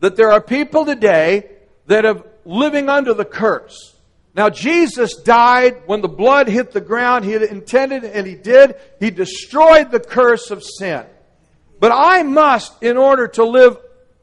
that 0.02 0.18
there 0.18 0.34
are 0.34 0.42
people 0.42 0.86
today 0.86 1.55
that 1.88 2.06
are 2.06 2.24
living 2.46 2.90
under 2.90 3.14
the 3.14 3.26
curse. 3.26 3.96
Now, 4.36 4.50
Jesus 4.50 5.16
died 5.16 5.84
when 5.86 6.02
the 6.02 6.10
blood 6.10 6.50
hit 6.50 6.72
the 6.72 6.82
ground. 6.82 7.24
He 7.24 7.32
had 7.32 7.44
intended, 7.44 8.04
and 8.04 8.28
He 8.28 8.36
did. 8.36 8.76
He 9.00 9.10
destroyed 9.10 9.92
the 9.92 10.00
curse 10.00 10.52
of 10.52 10.64
sin. 10.64 11.06
But 11.80 11.92
I 11.94 12.24
must, 12.24 12.84
in 12.84 12.98
order 12.98 13.28
to 13.30 13.46
live 13.46 13.78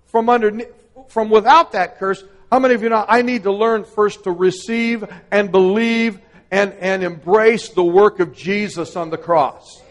from 0.07 0.29
under, 0.29 0.67
from 1.09 1.31
without 1.31 1.73
that 1.73 1.99
curse, 1.99 2.23
how 2.51 2.59
many 2.59 2.75
of 2.75 2.83
you 2.83 2.91
know 2.91 3.05
I 3.09 3.23
need 3.23 3.45
to 3.45 3.53
learn 3.53 3.85
first 3.85 4.25
to 4.25 4.31
receive 4.31 5.05
and 5.31 5.51
believe 5.51 6.21
and, 6.51 6.75
and 6.75 7.03
embrace 7.03 7.71
the 7.71 7.85
work 7.85 8.21
of 8.21 8.35
Jesus 8.35 8.97
on 8.97 9.09
the 9.09 9.17
cross? 9.17 9.83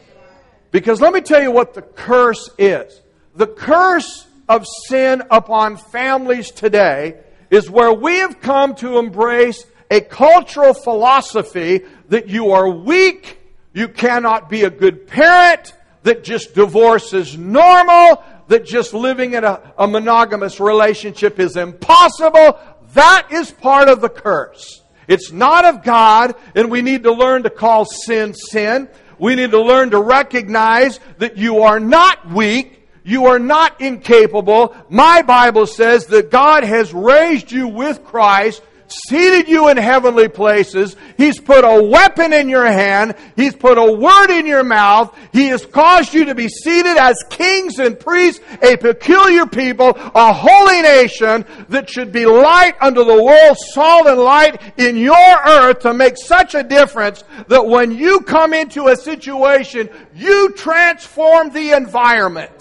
Because 0.70 1.02
let 1.02 1.14
me 1.14 1.22
tell 1.22 1.42
you 1.42 1.52
what 1.52 1.74
the 1.74 1.82
curse 1.82 2.50
is. 2.60 3.02
The 3.36 3.48
curse 3.48 4.28
of 4.48 4.68
sin 4.88 5.24
upon 5.32 5.78
families 5.78 6.52
today 6.52 7.16
is 7.52 7.70
where 7.70 7.94
we 7.94 8.18
have 8.18 8.42
come 8.42 8.74
to 8.76 8.98
embrace 8.98 9.66
a 9.92 10.02
cultural 10.02 10.74
philosophy 10.74 11.82
that 12.08 12.30
you 12.30 12.52
are 12.52 12.68
weak, 12.70 13.38
you 13.74 13.90
cannot 13.90 14.50
be 14.50 14.64
a 14.64 14.70
good 14.70 15.06
parent, 15.06 15.74
that 16.04 16.24
just 16.24 16.56
divorce 16.56 17.14
is 17.14 17.38
normal, 17.38 18.24
that 18.48 18.66
just 18.66 18.94
living 18.94 19.34
in 19.34 19.44
a, 19.44 19.74
a 19.78 19.88
monogamous 19.88 20.60
relationship 20.60 21.40
is 21.40 21.58
impossible. 21.58 22.58
That 22.94 23.28
is 23.32 23.52
part 23.52 23.88
of 23.88 24.02
the 24.02 24.10
curse. 24.10 24.82
It's 25.08 25.32
not 25.32 25.66
of 25.66 25.84
God, 25.84 26.36
and 26.56 26.72
we 26.72 26.82
need 26.82 27.04
to 27.04 27.12
learn 27.12 27.44
to 27.44 27.50
call 27.50 27.86
sin 27.86 28.34
sin. 28.34 28.88
We 29.20 29.36
need 29.36 29.52
to 29.52 29.62
learn 29.62 29.92
to 29.92 30.00
recognize 30.00 31.00
that 31.18 31.38
you 31.38 31.64
are 31.64 31.80
not 31.80 32.32
weak, 32.32 32.81
you 33.04 33.26
are 33.26 33.40
not 33.40 33.82
incapable. 33.82 34.76
My 34.90 35.22
Bible 35.22 35.66
says 35.66 36.08
that 36.08 36.32
God 36.32 36.64
has 36.64 36.94
raised 36.94 37.52
you 37.52 37.68
with 37.68 38.04
Christ 38.04 38.62
seated 38.92 39.48
you 39.48 39.70
in 39.70 39.78
heavenly 39.78 40.28
places. 40.28 40.96
He's 41.18 41.40
put 41.40 41.64
a 41.64 41.84
weapon 41.84 42.34
in 42.34 42.50
your 42.50 42.66
hand. 42.66 43.16
He's 43.36 43.56
put 43.56 43.78
a 43.78 43.92
word 43.92 44.32
in 44.32 44.46
your 44.46 44.64
mouth. 44.64 45.18
He 45.32 45.48
has 45.48 45.66
caused 45.66 46.14
you 46.14 46.26
to 46.26 46.36
be 46.36 46.48
seated 46.48 46.98
as 46.98 47.24
kings 47.30 47.80
and 47.80 48.00
priests, 48.00 48.42
a 48.62 48.78
peculiar 48.78 49.46
people, 49.46 49.94
a 49.96 50.34
holy 50.34 50.82
nation 50.82 51.46
that 51.70 51.90
should 51.90 52.12
be 52.12 52.26
light 52.26 52.76
unto 52.82 53.04
the 53.04 53.24
world, 53.24 53.58
salt 53.74 54.08
and 54.08 54.20
light 54.20 54.62
in 54.78 54.98
your 54.98 55.38
earth 55.46 55.80
to 55.80 55.94
make 55.94 56.18
such 56.18 56.56
a 56.56 56.64
difference 56.64 57.24
that 57.48 57.66
when 57.66 57.92
you 57.92 58.22
come 58.22 58.54
into 58.54 58.88
a 58.88 58.96
situation, 58.96 59.90
you 60.14 60.52
transform 60.54 61.52
the 61.52 61.72
environment. 61.72 62.52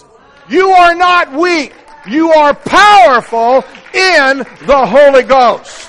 You 0.50 0.70
are 0.70 0.94
not 0.94 1.32
weak. 1.32 1.72
You 2.08 2.32
are 2.32 2.54
powerful 2.54 3.64
in 3.94 4.38
the 4.66 4.86
Holy 4.86 5.22
Ghost. 5.22 5.88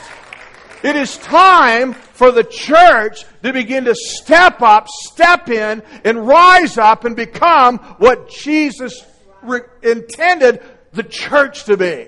It 0.84 0.96
is 0.96 1.18
time 1.18 1.94
for 1.94 2.32
the 2.32 2.44
church 2.44 3.25
to 3.41 3.53
begin 3.53 3.86
to 3.86 3.96
step 3.96 4.62
up, 4.62 4.88
step 4.88 5.50
in, 5.50 5.82
and 6.03 6.27
rise 6.27 6.77
up 6.77 7.06
and 7.06 7.15
become 7.15 7.80
what 7.98 8.30
Jesus 8.30 9.03
re- 9.41 9.62
intended 9.82 10.62
the 10.94 11.03
church 11.03 11.63
to 11.63 11.77
be. 11.77 12.08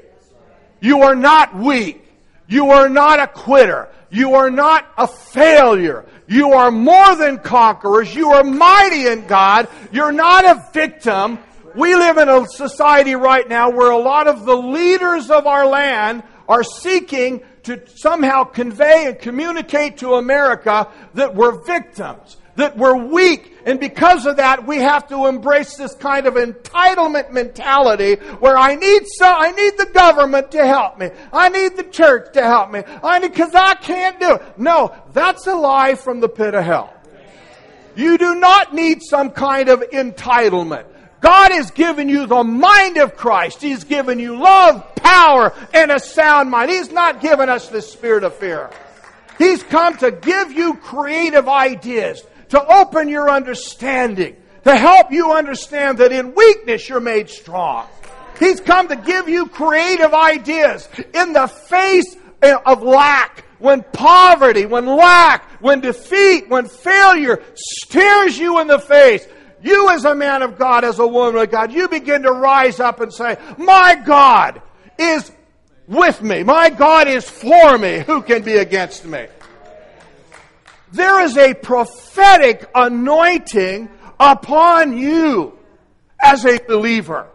You 0.79 1.01
are 1.01 1.15
not 1.15 1.55
weak. 1.55 2.05
You 2.47 2.71
are 2.71 2.89
not 2.89 3.19
a 3.19 3.27
quitter. 3.27 3.89
You 4.11 4.35
are 4.35 4.51
not 4.51 4.87
a 4.97 5.07
failure. 5.07 6.05
You 6.27 6.53
are 6.53 6.69
more 6.69 7.15
than 7.15 7.39
conquerors. 7.39 8.13
You 8.13 8.31
are 8.31 8.43
mighty 8.43 9.07
in 9.07 9.25
God. 9.25 9.67
You're 9.91 10.11
not 10.11 10.45
a 10.45 10.69
victim. 10.71 11.39
We 11.75 11.95
live 11.95 12.17
in 12.17 12.29
a 12.29 12.45
society 12.47 13.15
right 13.15 13.47
now 13.47 13.71
where 13.71 13.89
a 13.89 13.97
lot 13.97 14.27
of 14.27 14.45
the 14.45 14.55
leaders 14.55 15.31
of 15.31 15.47
our 15.47 15.65
land 15.65 16.23
are 16.47 16.63
seeking 16.63 17.41
to 17.63 17.81
somehow 17.95 18.43
convey 18.43 19.07
and 19.07 19.17
communicate 19.17 19.97
to 19.97 20.15
America 20.15 20.87
that 21.15 21.33
we're 21.33 21.63
victims, 21.63 22.37
that 22.57 22.77
we're 22.77 22.95
weak. 22.95 23.57
And 23.65 23.79
because 23.79 24.25
of 24.25 24.37
that, 24.37 24.67
we 24.67 24.77
have 24.77 25.07
to 25.07 25.25
embrace 25.25 25.75
this 25.75 25.95
kind 25.95 26.27
of 26.27 26.35
entitlement 26.35 27.31
mentality 27.31 28.15
where 28.15 28.57
I 28.57 28.75
need 28.75 29.03
so, 29.07 29.25
I 29.25 29.51
need 29.51 29.77
the 29.77 29.89
government 29.93 30.51
to 30.51 30.67
help 30.67 30.99
me. 30.99 31.09
I 31.31 31.49
need 31.49 31.77
the 31.77 31.83
church 31.83 32.33
to 32.33 32.43
help 32.43 32.71
me. 32.71 32.83
I 33.01 33.19
need, 33.19 33.33
cause 33.33 33.55
I 33.55 33.75
can't 33.75 34.19
do 34.19 34.35
it. 34.35 34.59
No, 34.59 34.93
that's 35.13 35.47
a 35.47 35.55
lie 35.55 35.95
from 35.95 36.19
the 36.19 36.29
pit 36.29 36.53
of 36.53 36.65
hell. 36.65 36.93
You 37.95 38.17
do 38.17 38.35
not 38.35 38.73
need 38.73 39.01
some 39.01 39.31
kind 39.31 39.69
of 39.69 39.81
entitlement. 39.91 40.85
God 41.23 41.53
has 41.53 41.71
given 41.71 42.09
you 42.09 42.25
the 42.27 42.43
mind 42.43 42.97
of 42.97 43.15
Christ. 43.15 43.61
He's 43.61 43.85
given 43.85 44.19
you 44.19 44.35
love, 44.35 44.93
power, 44.95 45.53
and 45.73 45.89
a 45.89 45.97
sound 45.97 46.51
mind. 46.51 46.69
He's 46.69 46.91
not 46.91 47.21
given 47.21 47.47
us 47.47 47.69
the 47.69 47.81
spirit 47.81 48.25
of 48.25 48.35
fear. 48.35 48.69
He's 49.37 49.63
come 49.63 49.95
to 49.99 50.11
give 50.11 50.51
you 50.51 50.75
creative 50.75 51.47
ideas, 51.47 52.21
to 52.49 52.61
open 52.61 53.07
your 53.07 53.29
understanding, 53.29 54.35
to 54.65 54.75
help 54.75 55.13
you 55.13 55.31
understand 55.31 55.99
that 55.99 56.11
in 56.11 56.35
weakness 56.35 56.89
you're 56.89 56.99
made 56.99 57.29
strong. 57.29 57.87
He's 58.37 58.59
come 58.59 58.89
to 58.89 58.97
give 58.97 59.29
you 59.29 59.47
creative 59.47 60.13
ideas 60.13 60.89
in 61.13 61.31
the 61.31 61.47
face 61.47 62.17
of 62.65 62.83
lack, 62.83 63.45
when 63.59 63.81
poverty, 63.93 64.65
when 64.65 64.85
lack, 64.85 65.45
when 65.61 65.79
defeat, 65.79 66.49
when 66.49 66.67
failure 66.67 67.41
stares 67.55 68.37
you 68.37 68.59
in 68.59 68.67
the 68.67 68.79
face. 68.79 69.25
You, 69.63 69.89
as 69.89 70.03
a 70.03 70.13
man 70.13 70.41
of 70.41 70.57
God, 70.57 70.83
as 70.83 70.99
a 70.99 71.07
woman 71.07 71.41
of 71.41 71.49
God, 71.49 71.71
you 71.71 71.87
begin 71.87 72.23
to 72.23 72.31
rise 72.31 72.79
up 72.79 72.99
and 72.99 73.13
say, 73.13 73.37
My 73.57 73.95
God 73.95 74.61
is 74.99 75.31
with 75.87 76.21
me. 76.21 76.43
My 76.43 76.69
God 76.69 77.07
is 77.07 77.27
for 77.29 77.77
me. 77.77 77.99
Who 77.99 78.21
can 78.21 78.43
be 78.43 78.57
against 78.57 79.05
me? 79.05 79.27
There 80.91 81.21
is 81.21 81.37
a 81.37 81.53
prophetic 81.53 82.69
anointing 82.75 83.89
upon 84.19 84.97
you 84.97 85.57
as 86.21 86.45
a 86.45 86.59
believer. 86.59 87.27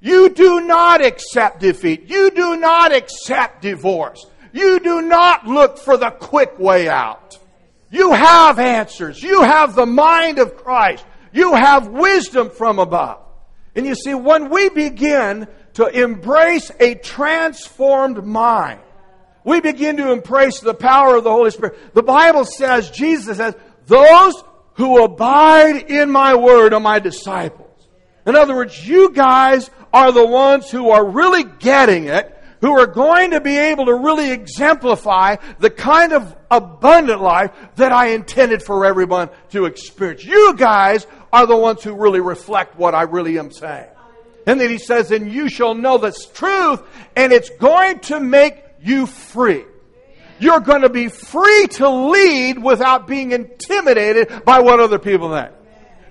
You 0.00 0.28
do 0.28 0.60
not 0.60 1.02
accept 1.02 1.60
defeat. 1.60 2.08
You 2.08 2.30
do 2.30 2.56
not 2.56 2.92
accept 2.92 3.62
divorce. 3.62 4.26
You 4.52 4.78
do 4.80 5.00
not 5.02 5.46
look 5.46 5.78
for 5.78 5.96
the 5.96 6.10
quick 6.10 6.58
way 6.58 6.88
out. 6.88 7.38
You 7.90 8.12
have 8.12 8.58
answers. 8.58 9.22
You 9.22 9.42
have 9.42 9.74
the 9.74 9.86
mind 9.86 10.38
of 10.38 10.56
Christ. 10.56 11.04
You 11.36 11.54
have 11.54 11.88
wisdom 11.88 12.48
from 12.48 12.78
above. 12.78 13.20
And 13.74 13.84
you 13.84 13.94
see, 13.94 14.14
when 14.14 14.48
we 14.48 14.70
begin 14.70 15.46
to 15.74 15.86
embrace 15.86 16.72
a 16.80 16.94
transformed 16.94 18.24
mind, 18.24 18.80
we 19.44 19.60
begin 19.60 19.98
to 19.98 20.12
embrace 20.12 20.60
the 20.60 20.72
power 20.72 21.14
of 21.14 21.24
the 21.24 21.30
Holy 21.30 21.50
Spirit. 21.50 21.92
The 21.92 22.02
Bible 22.02 22.46
says, 22.46 22.90
Jesus 22.90 23.36
says, 23.36 23.54
those 23.86 24.42
who 24.76 25.04
abide 25.04 25.90
in 25.90 26.10
my 26.10 26.34
word 26.34 26.72
are 26.72 26.80
my 26.80 27.00
disciples. 27.00 27.86
In 28.26 28.34
other 28.34 28.56
words, 28.56 28.88
you 28.88 29.12
guys 29.12 29.70
are 29.92 30.12
the 30.12 30.26
ones 30.26 30.70
who 30.70 30.88
are 30.88 31.06
really 31.06 31.44
getting 31.44 32.06
it 32.06 32.32
who 32.60 32.72
are 32.78 32.86
going 32.86 33.32
to 33.32 33.40
be 33.40 33.56
able 33.56 33.86
to 33.86 33.94
really 33.94 34.30
exemplify 34.30 35.36
the 35.58 35.70
kind 35.70 36.12
of 36.12 36.36
abundant 36.50 37.20
life 37.20 37.50
that 37.76 37.92
I 37.92 38.08
intended 38.08 38.62
for 38.62 38.84
everyone 38.86 39.30
to 39.50 39.66
experience. 39.66 40.24
You 40.24 40.54
guys 40.56 41.06
are 41.32 41.46
the 41.46 41.56
ones 41.56 41.82
who 41.82 41.94
really 41.94 42.20
reflect 42.20 42.76
what 42.76 42.94
I 42.94 43.02
really 43.02 43.38
am 43.38 43.50
saying. 43.50 43.88
And 44.46 44.60
then 44.60 44.70
he 44.70 44.78
says, 44.78 45.10
and 45.10 45.32
you 45.32 45.48
shall 45.48 45.74
know 45.74 45.98
this 45.98 46.26
truth, 46.26 46.80
and 47.16 47.32
it's 47.32 47.50
going 47.50 47.98
to 48.00 48.20
make 48.20 48.62
you 48.80 49.06
free. 49.06 49.64
You're 50.38 50.60
going 50.60 50.82
to 50.82 50.88
be 50.88 51.08
free 51.08 51.66
to 51.72 51.88
lead 51.88 52.62
without 52.62 53.06
being 53.06 53.32
intimidated 53.32 54.44
by 54.44 54.60
what 54.60 54.80
other 54.80 54.98
people 54.98 55.30
think. 55.30 55.52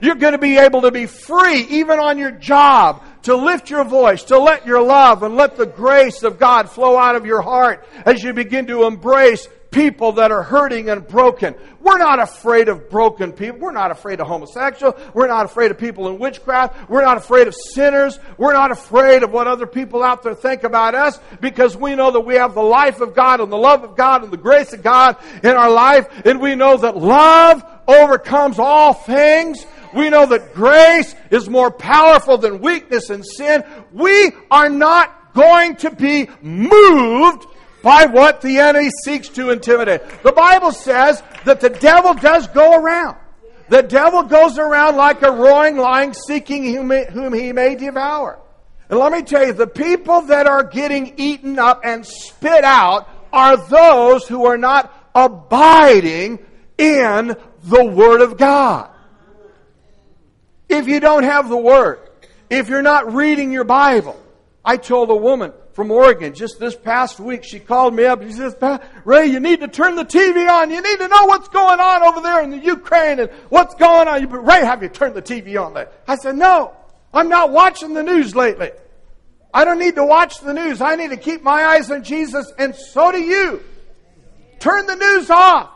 You're 0.01 0.15
going 0.15 0.33
to 0.33 0.39
be 0.39 0.57
able 0.57 0.81
to 0.81 0.91
be 0.91 1.05
free 1.05 1.61
even 1.61 1.99
on 1.99 2.17
your 2.17 2.31
job 2.31 3.03
to 3.23 3.35
lift 3.35 3.69
your 3.69 3.83
voice, 3.83 4.23
to 4.25 4.37
let 4.37 4.65
your 4.65 4.81
love 4.81 5.23
and 5.23 5.35
let 5.35 5.57
the 5.57 5.65
grace 5.65 6.23
of 6.23 6.37
God 6.37 6.69
flow 6.69 6.97
out 6.97 7.15
of 7.15 7.25
your 7.25 7.41
heart 7.41 7.87
as 8.05 8.21
you 8.21 8.33
begin 8.33 8.67
to 8.67 8.85
embrace 8.85 9.47
people 9.75 10.13
that 10.13 10.31
are 10.31 10.41
hurting 10.41 10.89
and 10.89 11.05
broken. 11.05 11.53
We're 11.81 11.97
not 11.97 12.19
afraid 12.19 12.69
of 12.69 12.89
broken 12.89 13.33
people. 13.33 13.59
We're 13.59 13.73
not 13.73 13.91
afraid 13.91 14.21
of 14.21 14.27
homosexuals. 14.27 14.95
We're 15.13 15.27
not 15.27 15.45
afraid 15.45 15.69
of 15.69 15.77
people 15.77 16.07
in 16.07 16.17
witchcraft. 16.17 16.89
We're 16.89 17.03
not 17.03 17.17
afraid 17.17 17.49
of 17.49 17.55
sinners. 17.73 18.17
We're 18.37 18.53
not 18.53 18.71
afraid 18.71 19.21
of 19.21 19.31
what 19.31 19.47
other 19.47 19.67
people 19.67 20.01
out 20.01 20.23
there 20.23 20.33
think 20.33 20.63
about 20.63 20.95
us 20.95 21.19
because 21.41 21.75
we 21.75 21.93
know 21.93 22.09
that 22.11 22.21
we 22.21 22.35
have 22.35 22.55
the 22.55 22.63
life 22.63 23.01
of 23.01 23.13
God 23.13 23.41
and 23.41 23.51
the 23.51 23.57
love 23.57 23.83
of 23.83 23.97
God 23.97 24.23
and 24.23 24.31
the 24.31 24.37
grace 24.37 24.71
of 24.71 24.81
God 24.81 25.17
in 25.43 25.51
our 25.51 25.69
life. 25.69 26.07
And 26.25 26.39
we 26.39 26.55
know 26.55 26.77
that 26.77 26.95
love 26.95 27.61
overcomes 27.85 28.59
all 28.59 28.93
things. 28.93 29.65
We 29.93 30.09
know 30.09 30.25
that 30.25 30.53
grace 30.53 31.13
is 31.31 31.49
more 31.49 31.69
powerful 31.69 32.37
than 32.37 32.61
weakness 32.61 33.09
and 33.09 33.25
sin. 33.25 33.65
We 33.91 34.31
are 34.49 34.69
not 34.69 35.33
going 35.33 35.75
to 35.75 35.91
be 35.91 36.29
moved 36.41 37.45
by 37.85 38.07
what 38.07 38.41
the 38.41 38.57
enemy 38.57 38.89
seeks 39.03 39.29
to 39.29 39.51
intimidate. 39.51 40.01
The 40.23 40.31
Bible 40.31 40.71
says 40.71 41.21
that 41.45 41.61
the 41.61 41.69
devil 41.69 42.15
does 42.15 42.47
go 42.47 42.73
around. 42.73 43.15
The 43.69 43.83
devil 43.83 44.23
goes 44.23 44.57
around 44.57 44.95
like 44.95 45.21
a 45.21 45.31
roaring 45.31 45.77
lion 45.77 46.15
seeking 46.15 46.63
whom 46.73 47.33
he 47.33 47.53
may 47.53 47.75
devour. 47.75 48.39
And 48.89 48.97
let 48.97 49.11
me 49.11 49.21
tell 49.21 49.45
you, 49.45 49.53
the 49.53 49.67
people 49.67 50.21
that 50.21 50.47
are 50.47 50.63
getting 50.63 51.13
eaten 51.17 51.59
up 51.59 51.81
and 51.83 52.03
spit 52.03 52.63
out 52.63 53.07
are 53.31 53.55
those 53.55 54.27
who 54.27 54.45
are 54.45 54.57
not 54.57 54.91
abiding 55.13 56.43
in 56.79 57.35
the 57.65 57.85
Word 57.85 58.21
of 58.21 58.35
God. 58.37 58.89
If 60.69 60.87
you 60.87 60.99
don't 60.99 61.23
have 61.23 61.49
the 61.49 61.57
Word, 61.57 61.99
if 62.49 62.67
you're 62.67 62.81
not 62.81 63.13
reading 63.13 63.51
your 63.51 63.63
Bible, 63.63 64.19
I 64.63 64.77
told 64.77 65.11
a 65.11 65.15
woman 65.15 65.53
from 65.75 65.91
Oregon 65.91 66.33
just 66.33 66.57
this 66.57 66.73
past 66.73 67.19
week, 67.19 67.43
she 67.43 67.59
called 67.59 67.93
me 67.93 68.05
up. 68.05 68.23
She 68.23 68.31
says, 68.31 68.55
Ray, 69.03 69.27
you 69.27 69.41
need 69.41 69.59
to 69.59 69.67
turn 69.67 69.95
the 69.95 70.05
TV 70.05 70.49
on. 70.49 70.71
You 70.71 70.81
need 70.81 70.97
to 70.99 71.07
know 71.09 71.25
what's 71.25 71.49
going 71.49 71.81
on 71.81 72.01
over 72.01 72.21
there 72.21 72.41
in 72.41 72.49
the 72.49 72.57
Ukraine 72.57 73.19
and 73.19 73.29
what's 73.49 73.75
going 73.75 74.07
on. 74.07 74.25
Ray, 74.45 74.61
have 74.65 74.81
you 74.81 74.87
turned 74.87 75.15
the 75.15 75.21
TV 75.21 75.61
on 75.61 75.73
there? 75.73 75.89
I 76.07 76.15
said, 76.15 76.37
no, 76.37 76.73
I'm 77.13 77.27
not 77.27 77.51
watching 77.51 77.93
the 77.93 78.03
news 78.03 78.37
lately. 78.37 78.71
I 79.53 79.65
don't 79.65 79.77
need 79.77 79.95
to 79.95 80.05
watch 80.05 80.39
the 80.39 80.53
news. 80.53 80.79
I 80.79 80.95
need 80.95 81.09
to 81.09 81.17
keep 81.17 81.43
my 81.43 81.65
eyes 81.65 81.91
on 81.91 82.03
Jesus, 82.03 82.51
and 82.57 82.73
so 82.73 83.11
do 83.11 83.19
you. 83.19 83.61
Turn 84.59 84.85
the 84.87 84.95
news 84.95 85.29
off. 85.29 85.71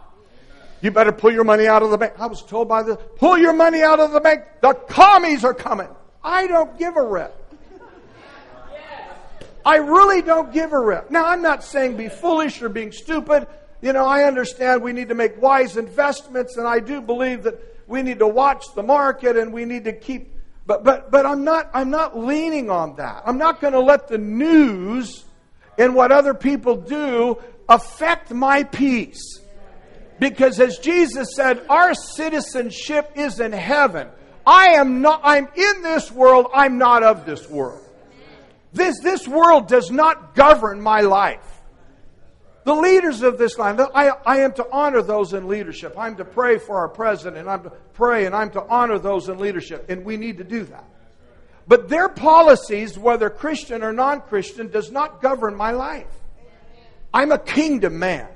You 0.82 0.92
better 0.92 1.12
pull 1.12 1.34
your 1.34 1.44
money 1.44 1.68
out 1.68 1.84
of 1.84 1.92
the 1.92 1.98
bank. 1.98 2.14
I 2.20 2.28
was 2.28 2.42
told 2.42 2.70
by 2.70 2.84
the, 2.84 2.96
pull 2.96 3.38
your 3.38 3.52
money 3.52 3.82
out 3.82 4.00
of 4.00 4.14
the 4.14 4.22
bank. 4.22 4.44
The 4.62 4.74
commies 4.74 5.44
are 5.44 5.54
coming. 5.54 5.90
I 6.24 6.48
don't 6.48 6.80
give 6.80 6.96
a 6.96 7.04
rip. 7.06 7.36
I 9.66 9.78
really 9.78 10.22
don't 10.22 10.54
give 10.54 10.74
a 10.74 10.80
rip. 10.80 11.12
Now, 11.12 11.28
I'm 11.28 11.42
not 11.42 11.64
saying 11.64 11.98
be 11.98 12.10
foolish 12.10 12.62
or 12.62 12.70
being 12.70 12.92
stupid. 12.92 13.48
You 13.82 13.94
know, 13.94 14.06
I 14.06 14.24
understand 14.24 14.82
we 14.82 14.94
need 14.94 15.10
to 15.10 15.16
make 15.16 15.42
wise 15.42 15.78
investments, 15.78 16.58
and 16.58 16.68
I 16.68 16.80
do 16.80 17.02
believe 17.02 17.44
that 17.44 17.60
we 17.88 18.02
need 18.02 18.20
to 18.20 18.28
watch 18.28 18.66
the 18.76 18.84
market 18.84 19.36
and 19.36 19.52
we 19.52 19.66
need 19.66 19.86
to 19.86 19.94
keep. 19.94 20.34
But, 20.66 20.84
but, 20.84 21.10
but 21.10 21.26
I'm, 21.26 21.44
not, 21.44 21.70
I'm 21.74 21.90
not 21.90 22.18
leaning 22.18 22.70
on 22.70 22.96
that. 22.98 23.24
I'm 23.26 23.40
not 23.40 23.60
going 23.60 23.74
to 23.74 23.80
let 23.80 24.08
the 24.08 24.20
news 24.20 25.26
and 25.78 25.96
what 25.96 26.12
other 26.12 26.34
people 26.34 26.76
do 26.76 27.42
affect 27.68 28.32
my 28.32 28.64
peace. 28.64 29.40
Because 30.20 30.60
as 30.60 30.78
Jesus 30.78 31.34
said, 31.36 31.66
our 31.70 31.96
citizenship 31.96 33.14
is 33.16 33.40
in 33.40 33.54
heaven. 33.54 34.10
I 34.46 34.74
am 34.76 35.02
not, 35.02 35.22
I'm 35.24 35.48
in 35.56 35.82
this 35.82 36.12
world, 36.12 36.48
I'm 36.54 36.78
not 36.78 37.04
of 37.04 37.26
this 37.26 37.50
world. 37.50 37.84
This, 38.72 39.00
this 39.00 39.28
world 39.28 39.68
does 39.68 39.90
not 39.90 40.36
govern 40.36 40.82
my 40.82 41.02
life. 41.02 41.46
The 42.66 42.76
leaders 42.76 43.24
of 43.24 43.38
this 43.38 43.58
land, 43.58 43.82
I, 43.82 44.12
I 44.26 44.42
am 44.42 44.54
to 44.54 44.68
honor 44.72 45.02
those 45.02 45.34
in 45.34 45.48
leadership. 45.48 45.96
I'm 45.98 46.18
to 46.18 46.26
pray 46.26 46.60
for 46.60 46.78
our 46.78 46.90
president. 46.90 47.48
I'm 47.48 47.64
to 47.64 47.72
pray 47.94 48.26
and 48.26 48.36
I'm 48.36 48.52
to 48.52 48.64
honor 48.64 49.00
those 49.00 49.28
in 49.28 49.40
leadership. 49.40 49.90
And 49.90 50.06
we 50.06 50.18
need 50.18 50.38
to 50.38 50.44
do 50.44 50.66
that. 50.66 50.86
But 51.68 51.90
their 51.90 52.10
policies, 52.10 52.98
whether 52.98 53.30
Christian 53.30 53.84
or 53.84 53.94
non 53.94 54.22
Christian, 54.22 54.70
does 54.70 54.92
not 54.92 55.22
govern 55.22 55.56
my 55.56 55.72
life. 55.72 56.08
I'm 57.14 57.32
a 57.32 57.40
kingdom 57.40 58.00
man. 58.00 58.28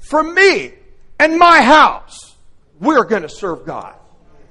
For 0.00 0.22
me 0.22 0.72
and 1.18 1.38
my 1.38 1.62
house, 1.62 2.36
we're 2.78 3.04
going 3.04 3.22
to 3.22 3.28
serve 3.28 3.64
God. 3.64 3.94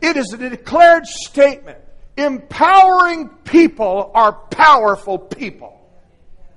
It 0.02 0.18
is 0.18 0.34
a 0.34 0.50
declared 0.50 1.06
statement. 1.06 1.78
Empowering 2.18 3.30
people 3.46 4.12
are 4.14 4.34
powerful 4.34 5.18
people. 5.18 5.80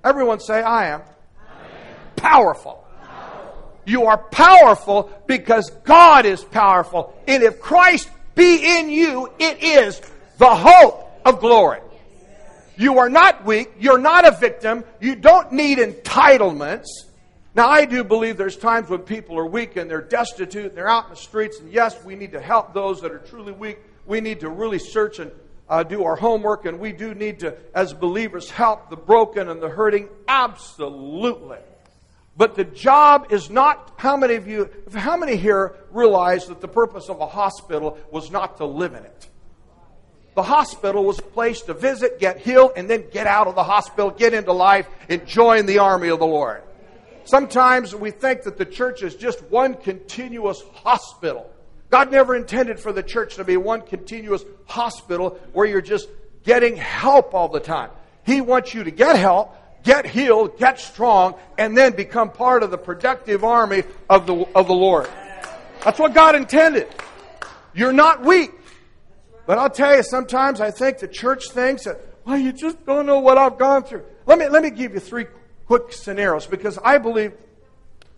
Everyone 0.02 0.40
say, 0.40 0.62
I 0.62 0.88
am. 0.88 1.02
Powerful. 2.16 2.84
You 3.86 4.04
are 4.06 4.18
powerful 4.18 5.10
because 5.26 5.70
God 5.84 6.26
is 6.26 6.42
powerful. 6.42 7.14
And 7.26 7.42
if 7.42 7.60
Christ 7.60 8.10
be 8.34 8.78
in 8.78 8.90
you, 8.90 9.30
it 9.38 9.62
is 9.62 10.00
the 10.38 10.54
hope 10.54 11.20
of 11.24 11.40
glory. 11.40 11.80
You 12.76 12.98
are 12.98 13.08
not 13.08 13.44
weak. 13.44 13.70
You're 13.78 13.98
not 13.98 14.26
a 14.26 14.32
victim. 14.32 14.84
You 15.00 15.14
don't 15.14 15.52
need 15.52 15.78
entitlements. 15.78 16.86
Now, 17.54 17.68
I 17.68 17.84
do 17.84 18.02
believe 18.02 18.36
there's 18.36 18.56
times 18.56 18.88
when 18.88 19.00
people 19.00 19.38
are 19.38 19.46
weak 19.46 19.76
and 19.76 19.88
they're 19.88 20.02
destitute 20.02 20.66
and 20.66 20.74
they're 20.74 20.88
out 20.88 21.04
in 21.04 21.10
the 21.10 21.16
streets. 21.16 21.60
And 21.60 21.72
yes, 21.72 22.02
we 22.04 22.16
need 22.16 22.32
to 22.32 22.40
help 22.40 22.74
those 22.74 23.00
that 23.02 23.12
are 23.12 23.20
truly 23.20 23.52
weak. 23.52 23.78
We 24.06 24.20
need 24.20 24.40
to 24.40 24.48
really 24.48 24.80
search 24.80 25.20
and 25.20 25.30
uh, 25.68 25.82
do 25.82 26.04
our 26.04 26.16
homework. 26.16 26.66
And 26.66 26.78
we 26.78 26.92
do 26.92 27.14
need 27.14 27.40
to, 27.40 27.56
as 27.74 27.92
believers, 27.92 28.50
help 28.50 28.90
the 28.90 28.96
broken 28.96 29.48
and 29.48 29.62
the 29.62 29.68
hurting. 29.68 30.08
Absolutely. 30.28 31.58
But 32.36 32.56
the 32.56 32.64
job 32.64 33.28
is 33.30 33.48
not 33.48 33.92
how 33.96 34.16
many 34.16 34.34
of 34.34 34.48
you, 34.48 34.68
how 34.92 35.16
many 35.16 35.36
here 35.36 35.76
realize 35.92 36.46
that 36.46 36.60
the 36.60 36.68
purpose 36.68 37.08
of 37.08 37.20
a 37.20 37.26
hospital 37.26 37.98
was 38.10 38.30
not 38.30 38.56
to 38.56 38.64
live 38.64 38.94
in 38.94 39.04
it? 39.04 39.28
The 40.34 40.42
hospital 40.42 41.04
was 41.04 41.20
a 41.20 41.22
place 41.22 41.62
to 41.62 41.74
visit, 41.74 42.18
get 42.18 42.38
healed, 42.38 42.72
and 42.76 42.90
then 42.90 43.04
get 43.12 43.28
out 43.28 43.46
of 43.46 43.54
the 43.54 43.62
hospital, 43.62 44.10
get 44.10 44.34
into 44.34 44.52
life, 44.52 44.88
and 45.08 45.24
join 45.26 45.66
the 45.66 45.78
army 45.78 46.08
of 46.08 46.18
the 46.18 46.26
Lord. 46.26 46.64
Sometimes 47.24 47.94
we 47.94 48.10
think 48.10 48.42
that 48.42 48.58
the 48.58 48.64
church 48.64 49.02
is 49.02 49.14
just 49.14 49.40
one 49.44 49.74
continuous 49.74 50.60
hospital. 50.82 51.48
God 51.94 52.10
never 52.10 52.34
intended 52.34 52.80
for 52.80 52.92
the 52.92 53.04
church 53.04 53.36
to 53.36 53.44
be 53.44 53.56
one 53.56 53.80
continuous 53.80 54.44
hospital 54.66 55.38
where 55.52 55.64
you're 55.64 55.80
just 55.80 56.08
getting 56.42 56.74
help 56.74 57.34
all 57.34 57.46
the 57.46 57.60
time. 57.60 57.88
He 58.26 58.40
wants 58.40 58.74
you 58.74 58.82
to 58.82 58.90
get 58.90 59.14
help, 59.14 59.54
get 59.84 60.04
healed, 60.04 60.58
get 60.58 60.80
strong, 60.80 61.36
and 61.56 61.78
then 61.78 61.92
become 61.92 62.32
part 62.32 62.64
of 62.64 62.72
the 62.72 62.78
productive 62.78 63.44
army 63.44 63.84
of 64.10 64.26
the, 64.26 64.34
of 64.56 64.66
the 64.66 64.74
Lord. 64.74 65.08
That's 65.84 66.00
what 66.00 66.14
God 66.14 66.34
intended. 66.34 66.88
You're 67.76 67.92
not 67.92 68.24
weak. 68.24 68.50
But 69.46 69.58
I'll 69.58 69.70
tell 69.70 69.94
you, 69.94 70.02
sometimes 70.02 70.60
I 70.60 70.72
think 70.72 70.98
the 70.98 71.06
church 71.06 71.50
thinks 71.50 71.84
that, 71.84 72.00
well, 72.24 72.36
you 72.36 72.52
just 72.52 72.84
don't 72.84 73.06
know 73.06 73.20
what 73.20 73.38
I've 73.38 73.56
gone 73.56 73.84
through. 73.84 74.02
Let 74.26 74.40
me, 74.40 74.48
let 74.48 74.64
me 74.64 74.70
give 74.70 74.94
you 74.94 74.98
three 74.98 75.26
quick 75.66 75.92
scenarios 75.92 76.48
because 76.48 76.76
I 76.76 76.98
believe, 76.98 77.34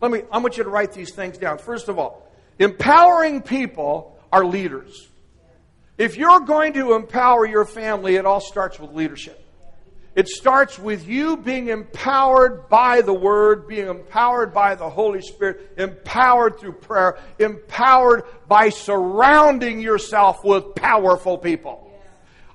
let 0.00 0.10
me, 0.10 0.22
I 0.32 0.38
want 0.38 0.56
you 0.56 0.64
to 0.64 0.70
write 0.70 0.92
these 0.92 1.12
things 1.12 1.36
down. 1.36 1.58
First 1.58 1.88
of 1.88 1.98
all, 1.98 2.25
empowering 2.58 3.42
people 3.42 4.18
are 4.32 4.44
leaders. 4.44 5.08
If 5.98 6.16
you're 6.16 6.40
going 6.40 6.74
to 6.74 6.94
empower 6.94 7.46
your 7.46 7.64
family, 7.64 8.16
it 8.16 8.26
all 8.26 8.40
starts 8.40 8.78
with 8.78 8.92
leadership. 8.92 9.42
It 10.14 10.28
starts 10.28 10.78
with 10.78 11.06
you 11.06 11.36
being 11.36 11.68
empowered 11.68 12.70
by 12.70 13.02
the 13.02 13.12
Word, 13.12 13.68
being 13.68 13.86
empowered 13.86 14.54
by 14.54 14.74
the 14.74 14.88
Holy 14.88 15.20
Spirit, 15.20 15.72
empowered 15.76 16.58
through 16.58 16.72
prayer, 16.72 17.18
empowered 17.38 18.24
by 18.48 18.70
surrounding 18.70 19.80
yourself 19.80 20.42
with 20.42 20.74
powerful 20.74 21.36
people. 21.36 21.90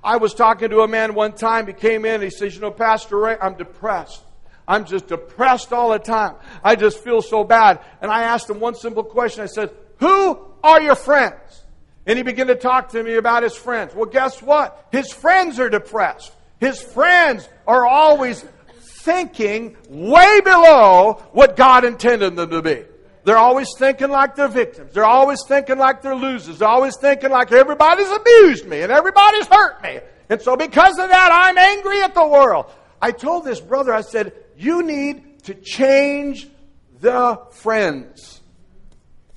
I 0.04 0.18
was 0.18 0.34
talking 0.34 0.70
to 0.70 0.82
a 0.82 0.88
man 0.88 1.14
one 1.14 1.34
time. 1.34 1.68
He 1.68 1.74
came 1.74 2.04
in. 2.06 2.24
He 2.24 2.32
says, 2.32 2.56
"You 2.56 2.62
know, 2.62 2.72
Pastor 2.72 3.18
Ray, 3.18 3.38
I'm 3.40 3.54
depressed. 3.54 4.24
I'm 4.68 4.86
just 4.86 5.06
depressed 5.06 5.72
all 5.72 5.90
the 5.90 6.00
time. 6.00 6.36
I 6.64 6.76
just 6.76 6.98
feel 7.04 7.22
so 7.22 7.44
bad." 7.44 7.80
And 8.02 8.10
I 8.12 8.24
asked 8.24 8.50
him 8.50 8.60
one 8.60 8.74
simple 8.74 9.04
question. 9.04 9.44
I 9.44 9.48
said, 9.48 9.70
"Who 10.02 10.40
are 10.64 10.82
your 10.82 10.96
friends?" 10.96 11.64
And 12.06 12.18
he 12.18 12.24
began 12.24 12.48
to 12.48 12.56
talk 12.56 12.90
to 12.90 13.02
me 13.02 13.16
about 13.16 13.44
his 13.44 13.56
friends. 13.56 13.96
Well, 13.96 14.06
guess 14.06 14.42
what? 14.42 14.88
His 14.92 15.12
friends 15.14 15.60
are 15.60 15.70
depressed. 15.70 16.34
His 16.60 16.82
friends 16.82 17.48
are 17.66 17.86
always 17.86 18.44
thinking 19.02 19.78
way 19.90 20.42
below 20.42 21.22
what 21.32 21.56
God 21.56 21.86
intended 21.86 22.36
them 22.36 22.50
to 22.50 22.62
be. 22.62 22.84
They're 23.24 23.38
always 23.38 23.70
thinking 23.78 24.10
like 24.10 24.36
they're 24.36 24.48
victims. 24.48 24.94
They're 24.94 25.06
always 25.06 25.44
thinking 25.48 25.78
like 25.78 26.02
they're 26.02 26.16
losers. 26.16 26.60
They're 26.60 26.68
always 26.68 26.98
thinking 26.98 27.30
like 27.30 27.52
everybody's 27.52 28.12
abused 28.12 28.68
me 28.68 28.82
and 28.82 28.92
everybody's 28.92 29.46
hurt 29.46 29.82
me. 29.84 30.00
And 30.30 30.42
so 30.42 30.56
because 30.56 30.98
of 30.98 31.10
that, 31.10 31.30
I'm 31.32 31.58
angry 31.58 32.02
at 32.02 32.16
the 32.16 32.26
world. 32.26 32.66
I 33.02 33.12
told 33.12 33.46
this 33.46 33.60
brother, 33.60 33.94
I 33.94 34.02
said, 34.02 34.34
you 34.58 34.84
need 34.84 35.44
to 35.44 35.54
change 35.54 36.48
the 37.00 37.40
friends. 37.52 38.41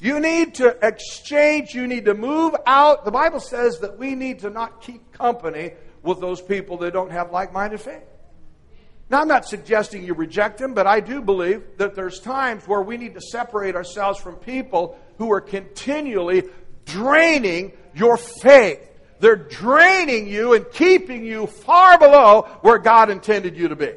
You 0.04 0.20
need 0.20 0.56
to 0.56 0.76
exchange. 0.86 1.74
You 1.74 1.86
need 1.86 2.04
to 2.04 2.12
move 2.12 2.54
out. 2.66 3.06
The 3.06 3.10
Bible 3.10 3.40
says 3.40 3.78
that 3.78 3.98
we 3.98 4.14
need 4.14 4.40
to 4.40 4.50
not 4.50 4.82
keep 4.82 5.12
company 5.12 5.72
with 6.02 6.20
those 6.20 6.42
people 6.42 6.76
that 6.78 6.92
don't 6.92 7.10
have 7.10 7.32
like 7.32 7.54
minded 7.54 7.80
faith. 7.80 8.02
Now, 9.08 9.22
I'm 9.22 9.28
not 9.28 9.46
suggesting 9.46 10.04
you 10.04 10.12
reject 10.12 10.58
them, 10.58 10.74
but 10.74 10.86
I 10.86 11.00
do 11.00 11.22
believe 11.22 11.62
that 11.78 11.94
there's 11.94 12.20
times 12.20 12.68
where 12.68 12.82
we 12.82 12.98
need 12.98 13.14
to 13.14 13.20
separate 13.22 13.76
ourselves 13.76 14.20
from 14.20 14.36
people 14.36 14.98
who 15.16 15.32
are 15.32 15.40
continually 15.40 16.42
draining 16.84 17.72
your 17.94 18.18
faith. 18.18 18.86
They're 19.20 19.36
draining 19.36 20.28
you 20.28 20.52
and 20.52 20.66
keeping 20.70 21.24
you 21.24 21.46
far 21.46 21.98
below 21.98 22.42
where 22.60 22.76
God 22.76 23.08
intended 23.08 23.56
you 23.56 23.68
to 23.68 23.76
be. 23.76 23.92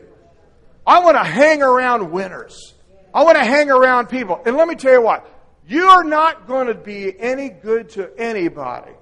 I 0.86 1.00
want 1.00 1.18
to 1.18 1.24
hang 1.26 1.62
around 1.62 2.12
winners. 2.12 2.76
I 3.14 3.24
want 3.24 3.38
to 3.38 3.44
hang 3.44 3.70
around 3.70 4.08
people. 4.08 4.42
And 4.46 4.56
let 4.56 4.70
me 4.70 4.76
tell 4.76 4.94
you 4.94 5.02
what, 5.02 5.34
you're 5.68 6.04
not 6.04 6.48
going 6.48 6.68
to 6.68 6.74
be 6.74 7.20
any 7.20 7.50
good 7.50 7.90
to 7.90 8.12
anybody 8.18 8.94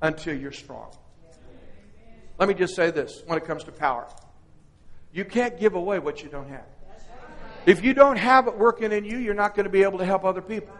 until 0.00 0.36
you're 0.36 0.52
strong. 0.52 0.90
Let 2.38 2.48
me 2.48 2.54
just 2.54 2.74
say 2.74 2.90
this 2.90 3.22
when 3.26 3.38
it 3.38 3.44
comes 3.44 3.64
to 3.64 3.72
power 3.72 4.06
you 5.16 5.24
can't 5.24 5.58
give 5.58 5.74
away 5.74 5.98
what 5.98 6.22
you 6.22 6.28
don't 6.28 6.50
have. 6.50 6.66
If 7.64 7.82
you 7.82 7.94
don't 7.94 8.18
have 8.18 8.48
it 8.48 8.58
working 8.58 8.92
in 8.92 9.06
you, 9.06 9.16
you're 9.16 9.32
not 9.32 9.54
going 9.54 9.64
to 9.64 9.70
be 9.70 9.82
able 9.82 9.96
to 9.98 10.04
help 10.04 10.26
other 10.26 10.42
people. 10.42 10.74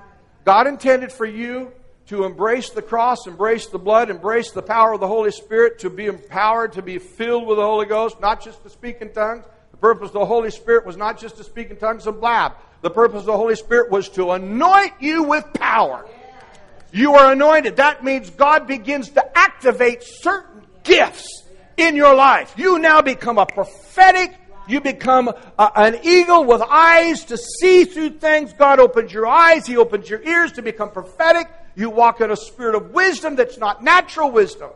God 0.44 0.66
intended 0.66 1.10
for 1.10 1.24
you 1.24 1.72
to 2.08 2.24
embrace 2.24 2.68
the 2.68 2.82
cross, 2.82 3.26
embrace 3.26 3.68
the 3.68 3.78
blood, 3.78 4.10
embrace 4.10 4.50
the 4.50 4.60
power 4.62 4.92
of 4.92 5.00
the 5.00 5.08
Holy 5.08 5.30
Spirit, 5.30 5.78
to 5.78 5.90
be 5.90 6.04
empowered, 6.04 6.74
to 6.74 6.82
be 6.82 6.98
filled 6.98 7.46
with 7.46 7.56
the 7.56 7.64
Holy 7.64 7.86
Ghost, 7.86 8.20
not 8.20 8.44
just 8.44 8.62
to 8.62 8.68
speak 8.68 9.00
in 9.00 9.10
tongues. 9.12 9.46
The 9.70 9.78
purpose 9.78 10.08
of 10.08 10.14
the 10.14 10.26
Holy 10.26 10.50
Spirit 10.50 10.84
was 10.84 10.98
not 10.98 11.18
just 11.18 11.38
to 11.38 11.44
speak 11.44 11.70
in 11.70 11.78
tongues 11.78 12.06
and 12.06 12.20
blab. 12.20 12.52
The 12.82 12.90
purpose 12.90 13.20
of 13.20 13.26
the 13.26 13.36
Holy 13.36 13.56
Spirit 13.56 13.90
was 13.90 14.08
to 14.10 14.32
anoint 14.32 14.92
you 15.00 15.24
with 15.24 15.52
power. 15.54 16.06
You 16.92 17.14
are 17.14 17.32
anointed. 17.32 17.76
That 17.76 18.04
means 18.04 18.30
God 18.30 18.66
begins 18.66 19.10
to 19.10 19.38
activate 19.38 20.02
certain 20.02 20.62
gifts 20.84 21.44
in 21.76 21.96
your 21.96 22.14
life. 22.14 22.54
You 22.56 22.78
now 22.78 23.02
become 23.02 23.38
a 23.38 23.46
prophetic, 23.46 24.34
you 24.68 24.80
become 24.80 25.28
a, 25.28 25.72
an 25.76 26.00
eagle 26.02 26.44
with 26.44 26.62
eyes 26.62 27.24
to 27.26 27.36
see 27.36 27.84
through 27.84 28.10
things. 28.18 28.52
God 28.52 28.80
opens 28.80 29.12
your 29.12 29.26
eyes, 29.26 29.66
He 29.66 29.76
opens 29.76 30.08
your 30.08 30.22
ears 30.22 30.52
to 30.52 30.62
become 30.62 30.90
prophetic. 30.90 31.48
You 31.74 31.90
walk 31.90 32.20
in 32.20 32.30
a 32.30 32.36
spirit 32.36 32.74
of 32.74 32.92
wisdom 32.92 33.36
that's 33.36 33.58
not 33.58 33.84
natural 33.84 34.30
wisdom. 34.30 34.70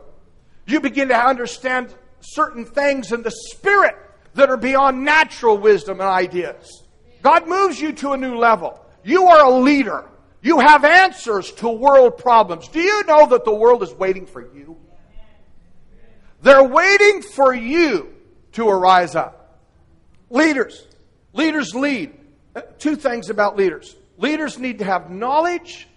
You 0.67 0.79
begin 0.79 1.07
to 1.07 1.17
understand 1.17 1.93
certain 2.19 2.65
things 2.65 3.11
in 3.11 3.23
the 3.23 3.31
spirit 3.31 3.95
that 4.35 4.49
are 4.49 4.57
beyond 4.57 5.03
natural 5.03 5.57
wisdom 5.57 5.99
and 5.99 6.09
ideas. 6.09 6.80
God 7.21 7.47
moves 7.47 7.79
you 7.79 7.93
to 7.93 8.11
a 8.11 8.17
new 8.17 8.37
level. 8.37 8.79
You 9.03 9.25
are 9.27 9.45
a 9.45 9.59
leader. 9.59 10.05
You 10.41 10.59
have 10.59 10.83
answers 10.83 11.51
to 11.53 11.69
world 11.69 12.17
problems. 12.17 12.67
Do 12.67 12.79
you 12.79 13.03
know 13.05 13.27
that 13.27 13.45
the 13.45 13.53
world 13.53 13.83
is 13.83 13.93
waiting 13.93 14.25
for 14.25 14.41
you? 14.41 14.77
They're 16.41 16.63
waiting 16.63 17.21
for 17.21 17.53
you 17.53 18.13
to 18.53 18.67
arise 18.67 19.15
up. 19.15 19.59
Leaders. 20.29 20.87
Leaders 21.33 21.75
lead. 21.75 22.13
Uh, 22.55 22.61
two 22.79 22.95
things 22.95 23.29
about 23.29 23.55
leaders. 23.55 23.95
Leaders 24.17 24.57
need 24.57 24.79
to 24.79 24.85
have 24.85 25.09
knowledge. 25.09 25.87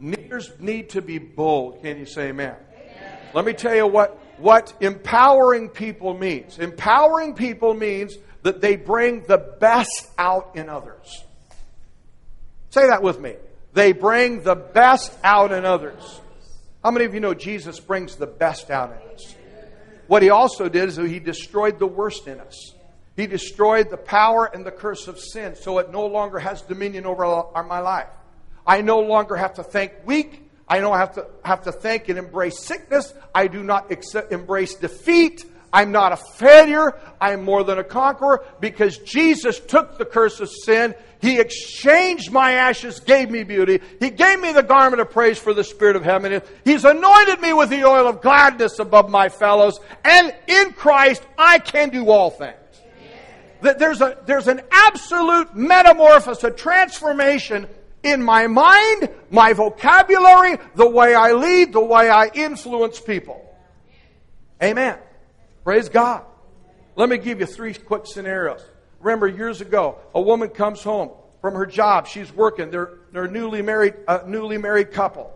Leaders 0.00 0.50
need 0.58 0.90
to 0.90 1.02
be 1.02 1.18
bold. 1.18 1.82
Can 1.82 1.98
you 1.98 2.06
say 2.06 2.28
amen? 2.28 2.54
amen? 2.72 3.18
Let 3.34 3.44
me 3.44 3.52
tell 3.52 3.74
you 3.74 3.86
what, 3.86 4.18
what 4.38 4.72
empowering 4.80 5.68
people 5.68 6.14
means. 6.14 6.58
Empowering 6.58 7.34
people 7.34 7.74
means 7.74 8.16
that 8.42 8.60
they 8.60 8.76
bring 8.76 9.22
the 9.22 9.38
best 9.38 10.08
out 10.18 10.52
in 10.54 10.68
others. 10.68 11.24
Say 12.70 12.86
that 12.88 13.02
with 13.02 13.20
me. 13.20 13.34
They 13.72 13.92
bring 13.92 14.42
the 14.42 14.54
best 14.54 15.12
out 15.22 15.52
in 15.52 15.64
others. 15.64 16.20
How 16.82 16.90
many 16.90 17.04
of 17.04 17.14
you 17.14 17.20
know 17.20 17.34
Jesus 17.34 17.78
brings 17.78 18.16
the 18.16 18.26
best 18.26 18.70
out 18.70 18.90
in 18.90 19.14
us? 19.14 19.34
What 20.06 20.22
he 20.22 20.30
also 20.30 20.68
did 20.68 20.88
is 20.88 20.96
he 20.96 21.20
destroyed 21.20 21.78
the 21.78 21.86
worst 21.86 22.26
in 22.26 22.40
us. 22.40 22.74
He 23.16 23.26
destroyed 23.26 23.90
the 23.90 23.96
power 23.96 24.46
and 24.46 24.64
the 24.64 24.70
curse 24.70 25.06
of 25.06 25.18
sin 25.18 25.54
so 25.54 25.78
it 25.78 25.90
no 25.90 26.06
longer 26.06 26.38
has 26.38 26.62
dominion 26.62 27.06
over 27.06 27.44
my 27.66 27.80
life. 27.80 28.08
I 28.66 28.82
no 28.82 29.00
longer 29.00 29.36
have 29.36 29.54
to 29.54 29.62
think 29.62 29.92
weak. 30.04 30.48
I 30.66 30.78
don't 30.78 30.96
have 30.96 31.14
to 31.14 31.26
have 31.44 31.64
to 31.64 31.72
think 31.72 32.08
and 32.08 32.18
embrace 32.18 32.60
sickness. 32.60 33.12
I 33.34 33.48
do 33.48 33.62
not 33.62 33.90
accept, 33.90 34.32
embrace 34.32 34.74
defeat. 34.74 35.44
I'm 35.72 35.92
not 35.92 36.12
a 36.12 36.16
failure. 36.16 36.98
I 37.20 37.32
am 37.32 37.44
more 37.44 37.62
than 37.64 37.78
a 37.78 37.84
conqueror 37.84 38.44
because 38.60 38.98
Jesus 38.98 39.60
took 39.60 39.98
the 39.98 40.04
curse 40.04 40.40
of 40.40 40.50
sin. 40.50 40.94
He 41.20 41.38
exchanged 41.38 42.32
my 42.32 42.52
ashes, 42.52 43.00
gave 43.00 43.30
me 43.30 43.44
beauty. 43.44 43.80
He 44.00 44.10
gave 44.10 44.40
me 44.40 44.52
the 44.52 44.62
garment 44.62 45.00
of 45.00 45.10
praise 45.10 45.38
for 45.38 45.52
the 45.52 45.62
spirit 45.62 45.96
of 45.96 46.02
heaven. 46.02 46.42
He's 46.64 46.84
anointed 46.84 47.40
me 47.40 47.52
with 47.52 47.70
the 47.70 47.84
oil 47.84 48.08
of 48.08 48.22
gladness 48.22 48.78
above 48.78 49.10
my 49.10 49.28
fellows. 49.28 49.78
And 50.04 50.34
in 50.46 50.72
Christ, 50.72 51.22
I 51.36 51.58
can 51.58 51.90
do 51.90 52.10
all 52.10 52.30
things. 52.30 52.56
There's, 53.60 54.00
a, 54.00 54.16
there's 54.24 54.48
an 54.48 54.62
absolute 54.70 55.54
metamorphosis, 55.54 56.42
a 56.44 56.50
transformation 56.50 57.68
in 58.02 58.22
my 58.22 58.46
mind, 58.46 59.10
my 59.30 59.52
vocabulary, 59.52 60.56
the 60.74 60.88
way 60.88 61.14
I 61.14 61.32
lead, 61.32 61.74
the 61.74 61.84
way 61.84 62.08
I 62.08 62.28
influence 62.28 62.98
people. 62.98 63.46
Amen. 64.62 64.98
Praise 65.70 65.88
God. 65.88 66.24
Let 66.96 67.08
me 67.08 67.16
give 67.16 67.38
you 67.38 67.46
three 67.46 67.74
quick 67.74 68.02
scenarios. 68.04 68.60
Remember, 68.98 69.28
years 69.28 69.60
ago, 69.60 69.98
a 70.12 70.20
woman 70.20 70.48
comes 70.48 70.82
home 70.82 71.10
from 71.40 71.54
her 71.54 71.64
job. 71.64 72.08
She's 72.08 72.32
working. 72.32 72.72
They're, 72.72 72.94
they're 73.12 73.26
a 73.26 73.30
newly 73.30 73.62
married, 73.62 73.94
newly 74.26 74.58
married 74.58 74.90
couple. 74.90 75.32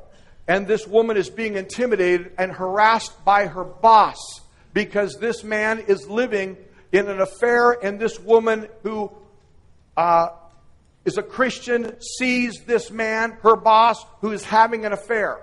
And 0.48 0.66
this 0.66 0.88
woman 0.88 1.16
is 1.16 1.30
being 1.30 1.54
intimidated 1.54 2.32
and 2.36 2.50
harassed 2.50 3.24
by 3.24 3.46
her 3.46 3.62
boss 3.62 4.40
because 4.72 5.18
this 5.20 5.44
man 5.44 5.78
is 5.86 6.08
living 6.08 6.56
in 6.90 7.08
an 7.08 7.20
affair, 7.20 7.70
and 7.70 8.00
this 8.00 8.18
woman 8.18 8.66
who 8.82 9.12
uh, 9.96 10.30
is 11.04 11.16
a 11.16 11.22
Christian 11.22 11.94
sees 12.00 12.64
this 12.66 12.90
man, 12.90 13.38
her 13.44 13.54
boss, 13.54 14.04
who 14.20 14.32
is 14.32 14.42
having 14.42 14.84
an 14.84 14.92
affair. 14.92 15.38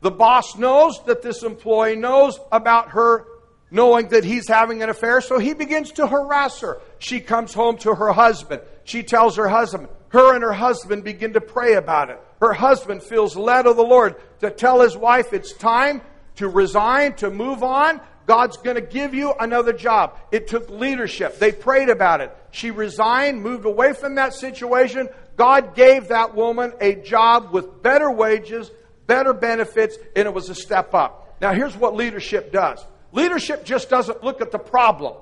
The 0.00 0.10
boss 0.10 0.56
knows 0.56 1.00
that 1.06 1.22
this 1.22 1.44
employee 1.44 1.94
knows 1.94 2.36
about 2.50 2.88
her 2.88 3.26
knowing 3.74 4.06
that 4.06 4.22
he's 4.22 4.46
having 4.46 4.84
an 4.84 4.88
affair, 4.88 5.20
so 5.20 5.36
he 5.36 5.52
begins 5.52 5.90
to 5.90 6.06
harass 6.06 6.60
her. 6.60 6.80
She 7.00 7.18
comes 7.18 7.52
home 7.52 7.76
to 7.78 7.92
her 7.92 8.12
husband. 8.12 8.62
She 8.84 9.02
tells 9.02 9.34
her 9.34 9.48
husband. 9.48 9.88
Her 10.10 10.32
and 10.32 10.44
her 10.44 10.52
husband 10.52 11.02
begin 11.02 11.32
to 11.32 11.40
pray 11.40 11.74
about 11.74 12.08
it. 12.08 12.20
Her 12.40 12.52
husband 12.52 13.02
feels 13.02 13.34
led 13.34 13.66
of 13.66 13.76
the 13.76 13.82
Lord 13.82 14.14
to 14.42 14.52
tell 14.52 14.80
his 14.80 14.96
wife 14.96 15.32
it's 15.32 15.52
time 15.52 16.02
to 16.36 16.48
resign, 16.48 17.14
to 17.14 17.30
move 17.30 17.64
on. 17.64 18.00
God's 18.26 18.56
going 18.58 18.76
to 18.76 18.80
give 18.80 19.12
you 19.12 19.34
another 19.40 19.72
job. 19.72 20.18
It 20.30 20.46
took 20.46 20.70
leadership. 20.70 21.40
They 21.40 21.50
prayed 21.50 21.88
about 21.88 22.20
it. 22.20 22.34
She 22.52 22.70
resigned, 22.70 23.42
moved 23.42 23.66
away 23.66 23.92
from 23.92 24.14
that 24.14 24.34
situation. 24.34 25.08
God 25.36 25.74
gave 25.74 26.08
that 26.08 26.36
woman 26.36 26.74
a 26.80 26.94
job 26.94 27.52
with 27.52 27.82
better 27.82 28.08
wages, 28.08 28.70
better 29.08 29.32
benefits, 29.32 29.98
and 30.14 30.28
it 30.28 30.32
was 30.32 30.48
a 30.48 30.54
step 30.54 30.94
up. 30.94 31.36
Now, 31.40 31.52
here's 31.52 31.76
what 31.76 31.96
leadership 31.96 32.52
does 32.52 32.86
Leadership 33.14 33.64
just 33.64 33.88
doesn't 33.88 34.24
look 34.24 34.40
at 34.40 34.50
the 34.50 34.58
problem. 34.58 35.14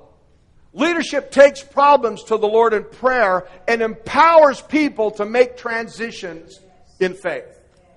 Leadership 0.72 1.30
takes 1.30 1.62
problems 1.62 2.24
to 2.24 2.38
the 2.38 2.48
Lord 2.48 2.72
in 2.72 2.84
prayer 2.84 3.46
and 3.68 3.82
empowers 3.82 4.62
people 4.62 5.10
to 5.12 5.26
make 5.26 5.58
transitions 5.58 6.58
in 6.98 7.12
faith. 7.12 7.44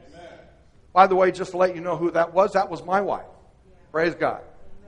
Amen. 0.09 0.29
By 0.91 1.07
the 1.07 1.15
way, 1.15 1.31
just 1.31 1.51
to 1.51 1.57
let 1.57 1.75
you 1.75 1.81
know 1.81 1.95
who 1.95 2.11
that 2.11 2.33
was, 2.33 2.51
that 2.51 2.69
was 2.69 2.83
my 2.83 2.99
wife. 2.99 3.25
Praise 3.93 4.13
God. 4.15 4.41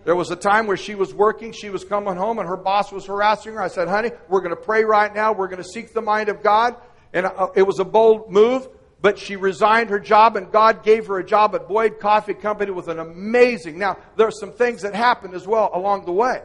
There 0.03 0.15
was 0.15 0.29
a 0.29 0.35
time 0.35 0.67
where 0.67 0.75
she 0.75 0.95
was 0.95 1.13
working, 1.13 1.53
she 1.53 1.69
was 1.69 1.85
coming 1.85 2.17
home, 2.17 2.39
and 2.39 2.47
her 2.47 2.57
boss 2.57 2.91
was 2.91 3.05
harassing 3.05 3.53
her. 3.53 3.61
I 3.61 3.69
said, 3.69 3.87
honey, 3.87 4.11
we're 4.27 4.41
going 4.41 4.55
to 4.55 4.61
pray 4.61 4.83
right 4.83 5.13
now. 5.15 5.31
We're 5.31 5.47
going 5.47 5.63
to 5.63 5.69
seek 5.69 5.93
the 5.93 6.01
mind 6.01 6.27
of 6.27 6.43
God. 6.43 6.75
And 7.13 7.25
uh, 7.25 7.47
it 7.55 7.63
was 7.63 7.79
a 7.79 7.85
bold 7.85 8.29
move 8.29 8.67
but 9.01 9.19
she 9.19 9.35
resigned 9.35 9.89
her 9.89 9.99
job 9.99 10.35
and 10.35 10.51
God 10.51 10.83
gave 10.83 11.07
her 11.07 11.19
a 11.19 11.25
job 11.25 11.53
at 11.55 11.67
Boyd 11.67 11.99
Coffee 11.99 12.33
Company 12.33 12.71
with 12.71 12.87
an 12.87 12.99
amazing. 12.99 13.77
Now, 13.77 13.97
there 14.15 14.27
are 14.27 14.31
some 14.31 14.51
things 14.51 14.81
that 14.81 14.95
happened 14.95 15.33
as 15.33 15.45
well 15.47 15.69
along 15.73 16.05
the 16.05 16.11
way. 16.11 16.41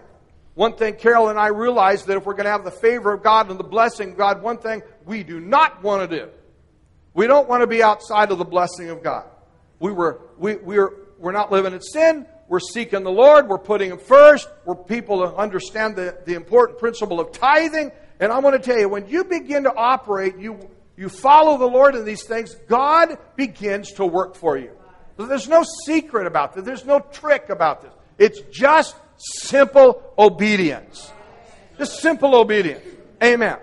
One 0.54 0.76
thing 0.76 0.94
Carol 0.96 1.28
and 1.28 1.38
I 1.38 1.46
realized 1.48 2.06
that 2.06 2.16
if 2.16 2.26
we're 2.26 2.34
going 2.34 2.44
to 2.44 2.50
have 2.50 2.64
the 2.64 2.70
favor 2.70 3.12
of 3.12 3.22
God 3.22 3.50
and 3.50 3.58
the 3.58 3.64
blessing 3.64 4.10
of 4.10 4.18
God, 4.18 4.42
one 4.42 4.58
thing 4.58 4.82
we 5.06 5.22
do 5.22 5.40
not 5.40 5.82
want 5.82 6.08
to 6.08 6.18
do. 6.18 6.30
We 7.14 7.26
don't 7.26 7.48
want 7.48 7.62
to 7.62 7.66
be 7.66 7.82
outside 7.82 8.30
of 8.30 8.38
the 8.38 8.44
blessing 8.44 8.90
of 8.90 9.02
God. 9.02 9.24
We 9.80 9.92
were, 9.92 10.20
we, 10.38 10.56
we're, 10.56 10.92
we're 11.18 11.32
not 11.32 11.50
living 11.50 11.72
in 11.72 11.80
sin. 11.80 12.26
We're 12.48 12.60
seeking 12.60 13.02
the 13.02 13.10
Lord. 13.10 13.48
We're 13.48 13.58
putting 13.58 13.90
Him 13.90 13.98
first. 13.98 14.48
We're 14.64 14.74
people 14.74 15.26
to 15.26 15.34
understand 15.34 15.96
the, 15.96 16.18
the 16.26 16.34
important 16.34 16.78
principle 16.78 17.18
of 17.18 17.32
tithing. 17.32 17.92
And 18.20 18.30
I 18.30 18.38
want 18.40 18.62
to 18.62 18.70
tell 18.70 18.78
you, 18.78 18.88
when 18.88 19.08
you 19.08 19.24
begin 19.24 19.64
to 19.64 19.74
operate, 19.74 20.38
you 20.38 20.70
you 21.02 21.08
follow 21.08 21.58
the 21.58 21.66
Lord 21.66 21.96
in 21.96 22.04
these 22.04 22.22
things, 22.22 22.54
God 22.68 23.18
begins 23.34 23.90
to 23.94 24.06
work 24.06 24.36
for 24.36 24.56
you. 24.56 24.70
There's 25.16 25.48
no 25.48 25.64
secret 25.84 26.28
about 26.28 26.54
this. 26.54 26.64
There's 26.64 26.84
no 26.84 27.00
trick 27.00 27.48
about 27.48 27.82
this. 27.82 27.92
It's 28.18 28.40
just 28.56 28.94
simple 29.16 30.00
obedience. 30.16 31.10
Just 31.76 31.98
simple 31.98 32.36
obedience. 32.36 32.84
Amen. 33.20 33.58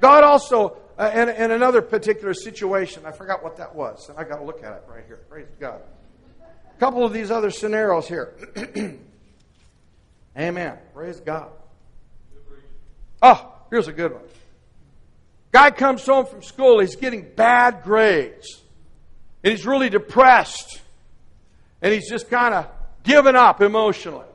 God 0.00 0.22
also, 0.22 0.76
uh, 0.98 1.10
in, 1.14 1.30
in 1.30 1.50
another 1.50 1.80
particular 1.80 2.34
situation, 2.34 3.06
I 3.06 3.12
forgot 3.12 3.42
what 3.42 3.56
that 3.56 3.74
was, 3.74 4.10
and 4.10 4.18
I 4.18 4.24
got 4.24 4.36
to 4.36 4.44
look 4.44 4.62
at 4.62 4.72
it 4.72 4.82
right 4.86 5.04
here. 5.06 5.20
Praise 5.30 5.48
God. 5.58 5.80
A 6.42 6.78
couple 6.78 7.06
of 7.06 7.14
these 7.14 7.30
other 7.30 7.50
scenarios 7.50 8.06
here. 8.06 8.34
Amen. 10.38 10.76
Praise 10.92 11.20
God. 11.20 11.52
Oh, 13.22 13.50
here's 13.70 13.88
a 13.88 13.92
good 13.94 14.12
one. 14.12 14.22
Guy 15.52 15.70
comes 15.70 16.04
home 16.04 16.26
from 16.26 16.42
school, 16.42 16.80
he's 16.80 16.96
getting 16.96 17.26
bad 17.36 17.82
grades. 17.82 18.60
And 19.44 19.50
he's 19.50 19.66
really 19.66 19.90
depressed. 19.90 20.80
And 21.82 21.92
he's 21.92 22.08
just 22.08 22.30
kind 22.30 22.54
of 22.54 22.68
given 23.02 23.36
up 23.36 23.60
emotionally. 23.60 24.26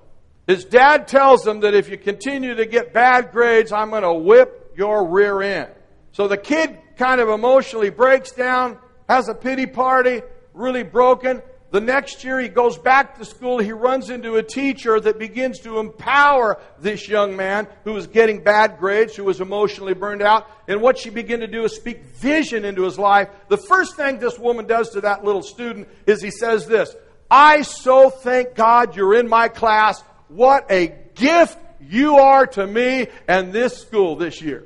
His 0.46 0.64
dad 0.64 1.08
tells 1.08 1.46
him 1.46 1.62
that 1.62 1.74
if 1.74 1.90
you 1.90 1.98
continue 1.98 2.56
to 2.56 2.66
get 2.66 2.94
bad 2.94 3.32
grades, 3.32 3.72
I'm 3.72 3.90
going 3.90 4.04
to 4.04 4.14
whip 4.14 4.74
your 4.78 5.10
rear 5.10 5.42
end. 5.42 5.72
So 6.12 6.28
the 6.28 6.38
kid 6.38 6.78
kind 6.98 7.20
of 7.20 7.30
emotionally 7.30 7.90
breaks 7.90 8.32
down, 8.32 8.78
has 9.10 9.28
a 9.28 9.34
pity 9.34 9.66
party, 9.66 10.22
really 10.54 10.84
broken. 10.84 11.42
The 11.70 11.82
next 11.82 12.24
year 12.24 12.40
he 12.40 12.48
goes 12.48 12.78
back 12.78 13.18
to 13.18 13.26
school. 13.26 13.60
He 13.60 13.74
runs 13.74 14.10
into 14.10 14.36
a 14.36 14.44
teacher 14.44 15.00
that 15.02 15.20
begins 15.20 15.60
to 15.60 15.80
empower 15.80 16.60
this 16.80 17.10
young 17.10 17.36
man 17.36 17.68
who 17.84 17.94
was 17.94 18.08
getting 18.08 18.42
bad 18.42 18.80
grades, 18.80 19.16
who 19.16 19.26
was 19.26 19.42
emotionally 19.42 19.94
burned 19.94 20.22
out. 20.22 20.48
And 20.68 20.82
what 20.82 20.98
she 20.98 21.10
began 21.10 21.42
to 21.42 21.48
do 21.48 21.66
is 21.66 21.76
speak 21.76 22.06
vision 22.06 22.64
into 22.64 22.84
his 22.84 22.98
life. 22.98 23.28
The 23.50 23.58
first 23.58 23.98
thing 23.98 24.20
this 24.20 24.40
woman 24.40 24.66
does 24.66 24.92
to 24.92 25.02
that 25.02 25.26
little 25.26 25.44
student 25.44 25.90
is 26.06 26.22
he 26.22 26.32
says 26.32 26.68
this 26.68 26.96
I 27.30 27.64
so 27.64 28.10
thank 28.10 28.56
God 28.56 28.96
you're 28.96 29.16
in 29.16 29.28
my 29.28 29.50
class. 29.50 30.02
What 30.30 30.72
a 30.72 30.96
gift 31.16 31.58
you 31.82 32.16
are 32.18 32.48
to 32.48 32.66
me 32.66 33.08
and 33.28 33.52
this 33.52 33.78
school 33.78 34.16
this 34.16 34.42
year 34.42 34.64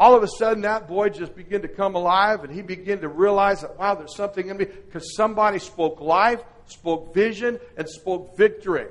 all 0.00 0.16
of 0.16 0.22
a 0.22 0.28
sudden 0.28 0.62
that 0.62 0.88
boy 0.88 1.10
just 1.10 1.36
began 1.36 1.60
to 1.60 1.68
come 1.68 1.94
alive 1.94 2.42
and 2.42 2.50
he 2.50 2.62
began 2.62 3.02
to 3.02 3.08
realize 3.08 3.60
that, 3.60 3.78
wow, 3.78 3.94
there's 3.94 4.16
something 4.16 4.48
in 4.48 4.56
me 4.56 4.64
because 4.64 5.14
somebody 5.14 5.58
spoke 5.58 6.00
life, 6.00 6.40
spoke 6.64 7.12
vision, 7.12 7.60
and 7.76 7.86
spoke 7.86 8.34
victory. 8.34 8.86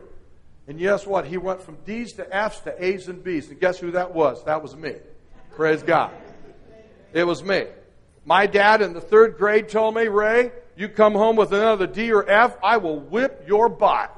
And 0.67 0.77
guess 0.77 1.07
what? 1.07 1.25
He 1.25 1.37
went 1.37 1.63
from 1.63 1.77
D's 1.83 2.13
to 2.13 2.35
F's 2.35 2.59
to 2.59 2.85
A's 2.85 3.07
and 3.07 3.23
B's. 3.23 3.49
And 3.49 3.59
guess 3.59 3.79
who 3.79 3.89
that 3.91 4.13
was? 4.13 4.45
That 4.45 4.61
was 4.61 4.75
me. 4.75 4.97
Praise 5.55 5.81
God. 5.81 6.11
It 7.11 7.23
was 7.23 7.43
me. 7.43 7.65
My 8.23 8.45
dad 8.45 8.83
in 8.83 8.93
the 8.93 9.01
third 9.01 9.35
grade 9.39 9.67
told 9.67 9.95
me, 9.95 10.07
Ray, 10.07 10.51
you 10.77 10.89
come 10.89 11.13
home 11.13 11.37
with 11.37 11.51
another 11.51 11.87
D 11.87 12.13
or 12.13 12.29
F, 12.29 12.55
I 12.63 12.77
will 12.77 12.99
whip 12.99 13.45
your 13.47 13.67
butt. 13.67 14.15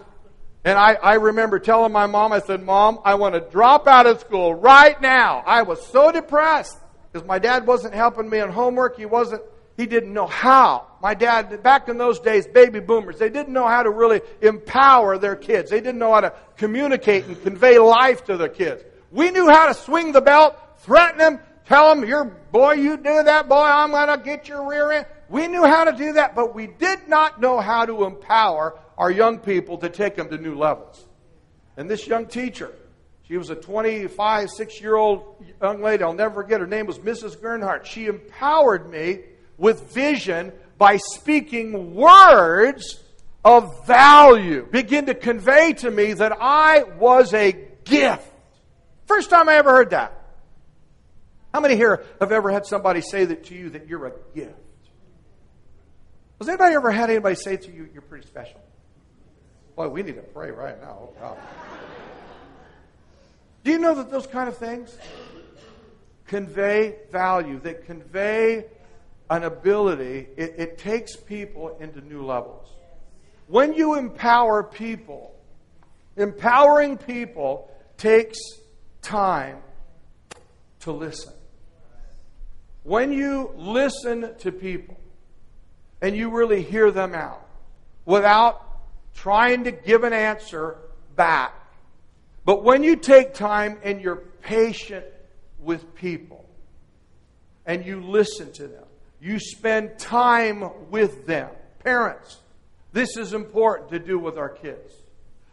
And 0.65 0.77
I, 0.77 0.95
I 0.95 1.13
remember 1.13 1.57
telling 1.57 1.93
my 1.93 2.05
mom, 2.05 2.33
I 2.33 2.39
said, 2.39 2.61
Mom, 2.61 2.99
I 3.05 3.15
want 3.15 3.33
to 3.35 3.39
drop 3.39 3.87
out 3.87 4.05
of 4.05 4.19
school 4.19 4.53
right 4.53 5.01
now. 5.01 5.41
I 5.47 5.61
was 5.61 5.83
so 5.87 6.11
depressed 6.11 6.77
because 7.11 7.27
my 7.27 7.39
dad 7.39 7.67
wasn't 7.67 7.93
helping 7.93 8.29
me 8.29 8.39
on 8.39 8.51
homework. 8.51 8.97
He 8.97 9.05
wasn't, 9.05 9.41
he 9.75 9.85
didn't 9.85 10.13
know 10.13 10.27
how. 10.27 10.87
My 11.01 11.13
dad, 11.13 11.61
back 11.63 11.89
in 11.89 11.97
those 11.97 12.19
days, 12.19 12.47
baby 12.47 12.79
boomers, 12.79 13.17
they 13.17 13.29
didn't 13.29 13.53
know 13.53 13.67
how 13.67 13.83
to 13.83 13.89
really 13.89 14.21
empower 14.41 15.17
their 15.17 15.35
kids. 15.35 15.69
They 15.71 15.81
didn't 15.81 15.99
know 15.99 16.13
how 16.13 16.21
to 16.21 16.33
communicate 16.57 17.25
and 17.25 17.41
convey 17.41 17.79
life 17.79 18.25
to 18.25 18.37
their 18.37 18.49
kids. 18.49 18.83
We 19.11 19.31
knew 19.31 19.49
how 19.49 19.67
to 19.67 19.73
swing 19.73 20.13
the 20.13 20.21
belt, 20.21 20.55
threaten 20.79 21.17
them, 21.17 21.39
tell 21.65 21.93
them, 21.93 22.07
your 22.07 22.25
boy, 22.25 22.73
you 22.73 22.97
do 22.97 23.23
that, 23.23 23.49
boy, 23.49 23.55
I'm 23.55 23.91
to 23.91 24.23
get 24.23 24.47
your 24.47 24.69
rear 24.69 24.91
end. 24.91 25.05
We 25.29 25.47
knew 25.47 25.65
how 25.65 25.85
to 25.85 25.93
do 25.93 26.13
that, 26.13 26.35
but 26.35 26.53
we 26.53 26.67
did 26.67 27.07
not 27.07 27.41
know 27.41 27.59
how 27.59 27.85
to 27.85 28.03
empower 28.05 28.77
our 28.97 29.09
young 29.09 29.39
people 29.39 29.77
to 29.79 29.89
take 29.89 30.15
them 30.15 30.29
to 30.29 30.37
new 30.37 30.55
levels. 30.55 31.05
And 31.77 31.89
this 31.89 32.05
young 32.05 32.27
teacher, 32.27 32.73
she 33.31 33.37
was 33.37 33.49
a 33.49 33.55
25, 33.55 34.49
6 34.49 34.81
year 34.81 34.97
old 34.97 35.41
young 35.61 35.81
lady. 35.81 36.03
I'll 36.03 36.11
never 36.11 36.43
forget. 36.43 36.59
Her 36.59 36.67
name 36.67 36.85
was 36.85 36.99
Mrs. 36.99 37.37
Gernhardt. 37.37 37.85
She 37.85 38.07
empowered 38.07 38.91
me 38.91 39.19
with 39.57 39.93
vision 39.93 40.51
by 40.77 40.97
speaking 40.97 41.95
words 41.95 43.01
of 43.45 43.87
value. 43.87 44.67
Begin 44.69 45.05
to 45.05 45.15
convey 45.15 45.71
to 45.75 45.89
me 45.89 46.11
that 46.11 46.33
I 46.41 46.83
was 46.99 47.33
a 47.33 47.53
gift. 47.85 48.29
First 49.05 49.29
time 49.29 49.47
I 49.47 49.55
ever 49.55 49.71
heard 49.71 49.91
that. 49.91 50.11
How 51.53 51.61
many 51.61 51.77
here 51.77 52.03
have 52.19 52.33
ever 52.33 52.51
had 52.51 52.65
somebody 52.65 52.99
say 52.99 53.23
that 53.23 53.45
to 53.45 53.55
you 53.55 53.69
that 53.69 53.87
you're 53.87 54.07
a 54.07 54.13
gift? 54.35 54.59
Has 56.39 56.49
anybody 56.49 56.75
ever 56.75 56.91
had 56.91 57.09
anybody 57.09 57.35
say 57.35 57.55
to 57.55 57.71
you, 57.71 57.87
you're 57.93 58.01
pretty 58.01 58.27
special? 58.27 58.59
Boy, 59.77 59.87
we 59.87 60.03
need 60.03 60.15
to 60.15 60.21
pray 60.21 60.51
right 60.51 60.81
now. 60.81 61.11
Oh. 61.23 61.37
Do 63.63 63.71
you 63.71 63.77
know 63.77 63.95
that 63.95 64.09
those 64.09 64.27
kind 64.27 64.49
of 64.49 64.57
things 64.57 64.97
convey 66.27 66.95
value? 67.11 67.59
That 67.59 67.85
convey 67.85 68.65
an 69.29 69.43
ability. 69.43 70.27
It, 70.35 70.55
it 70.57 70.77
takes 70.77 71.15
people 71.15 71.77
into 71.79 72.01
new 72.01 72.25
levels. 72.25 72.67
When 73.47 73.73
you 73.73 73.95
empower 73.95 74.63
people, 74.63 75.35
empowering 76.17 76.97
people 76.97 77.69
takes 77.97 78.37
time 79.01 79.57
to 80.81 80.91
listen. 80.91 81.33
When 82.83 83.11
you 83.11 83.51
listen 83.55 84.35
to 84.39 84.51
people 84.51 84.97
and 86.01 86.15
you 86.15 86.31
really 86.31 86.63
hear 86.63 86.91
them 86.91 87.13
out 87.13 87.45
without 88.05 88.65
trying 89.13 89.65
to 89.65 89.71
give 89.71 90.03
an 90.03 90.13
answer 90.13 90.77
back, 91.15 91.53
but 92.45 92.63
when 92.63 92.83
you 92.83 92.95
take 92.95 93.33
time 93.33 93.79
and 93.83 94.01
you're 94.01 94.23
patient 94.41 95.05
with 95.59 95.93
people 95.95 96.45
and 97.65 97.85
you 97.85 98.01
listen 98.01 98.51
to 98.53 98.67
them, 98.67 98.83
you 99.19 99.39
spend 99.39 99.99
time 99.99 100.89
with 100.89 101.27
them. 101.27 101.49
Parents, 101.83 102.39
this 102.91 103.17
is 103.17 103.33
important 103.33 103.91
to 103.91 103.99
do 103.99 104.17
with 104.17 104.37
our 104.37 104.49
kids. 104.49 104.93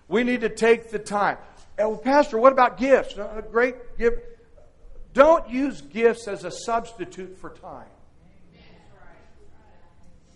We 0.09 0.25
need 0.25 0.41
to 0.41 0.49
take 0.49 0.91
the 0.91 0.99
time. 0.99 1.37
Oh, 1.79 1.97
Pastor, 1.97 2.39
what 2.39 2.53
about 2.53 2.79
gifts? 2.79 3.17
Uh, 3.17 3.31
a 3.37 3.43
great 3.43 3.99
gift. 3.99 4.19
Don't 5.13 5.49
use 5.49 5.81
gifts 5.83 6.27
as 6.27 6.45
a 6.45 6.51
substitute 6.51 7.37
for 7.39 7.51
time. 7.51 7.87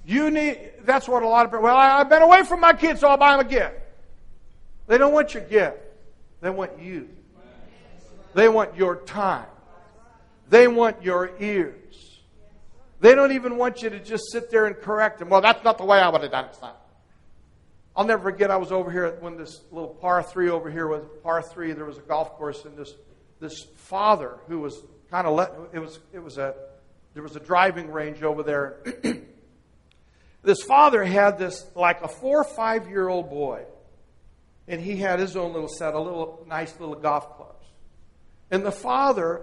You 0.05 0.31
need, 0.31 0.73
that's 0.83 1.09
what 1.09 1.23
a 1.23 1.29
lot 1.29 1.45
of 1.47 1.53
people, 1.53 1.65
well, 1.65 1.77
I've 1.77 2.09
been 2.09 2.23
away 2.23 2.43
from 2.43 2.61
my 2.61 2.73
kids, 2.73 3.01
so 3.01 3.09
I'll 3.09 3.17
buy 3.17 3.37
them 3.37 3.47
a 3.47 3.49
gift. 3.49 3.75
They 4.89 4.99
don't 4.99 5.13
want 5.13 5.33
your 5.33 5.45
gift. 5.45 5.79
They 6.43 6.51
want 6.51 6.81
you. 6.81 7.09
They 8.35 8.49
want 8.49 8.77
your 8.77 8.97
time. 8.97 9.47
They 10.51 10.67
want 10.69 11.03
your 11.03 11.31
ears. 11.41 12.21
They 13.01 13.15
don't 13.15 13.33
even 13.33 13.57
want 13.57 13.83
you 13.83 13.91
to 13.91 14.01
just 14.01 14.31
sit 14.31 14.51
there 14.51 14.67
and 14.67 14.77
correct 14.77 15.21
them. 15.21 15.29
Well, 15.29 15.41
that's 15.41 15.65
not 15.65 15.79
the 15.79 15.85
way 15.85 15.99
I 15.99 16.09
would 16.09 16.21
have 16.23 16.31
done 16.31 16.47
it. 16.47 16.59
I'll 17.95 18.05
never 18.05 18.23
forget, 18.23 18.51
I 18.51 18.57
was 18.57 18.73
over 18.73 18.91
here 18.91 19.17
when 19.21 19.37
this 19.37 19.61
little 19.71 19.91
par 19.91 20.23
three 20.23 20.51
over 20.51 20.71
here 20.71 20.89
was 20.89 21.05
par 21.23 21.43
three. 21.43 21.73
There 21.73 21.85
was 21.85 21.99
a 21.99 22.03
golf 22.03 22.33
course, 22.33 22.65
and 22.65 22.77
this, 22.77 22.93
this 23.39 23.67
father 23.77 24.39
who 24.49 24.61
was 24.61 24.83
kind 25.11 25.27
of 25.27 25.35
let, 25.35 25.53
it 25.73 25.79
was, 25.79 26.01
it 26.13 26.21
was 26.21 26.39
a, 26.39 26.55
there 27.15 27.23
was 27.23 27.37
a 27.37 27.41
driving 27.41 27.91
range 27.93 28.23
over 28.23 28.43
there. 28.43 28.79
this 30.43 30.63
father 30.63 31.05
had 31.05 31.39
this, 31.39 31.67
like 31.77 32.03
a 32.03 32.09
four 32.09 32.41
or 32.41 32.45
five 32.45 32.89
year 32.89 33.09
old 33.09 33.31
boy 33.31 33.65
and 34.73 34.81
he 34.81 34.97
had 34.97 35.19
his 35.19 35.37
own 35.37 35.53
little 35.53 35.69
set, 35.69 35.93
a 35.93 36.01
little 36.01 36.45
nice 36.49 36.81
little 36.81 36.95
golf 36.95 37.37
clubs. 37.37 37.67
And 38.51 38.65
the 38.65 38.73
father 38.73 39.43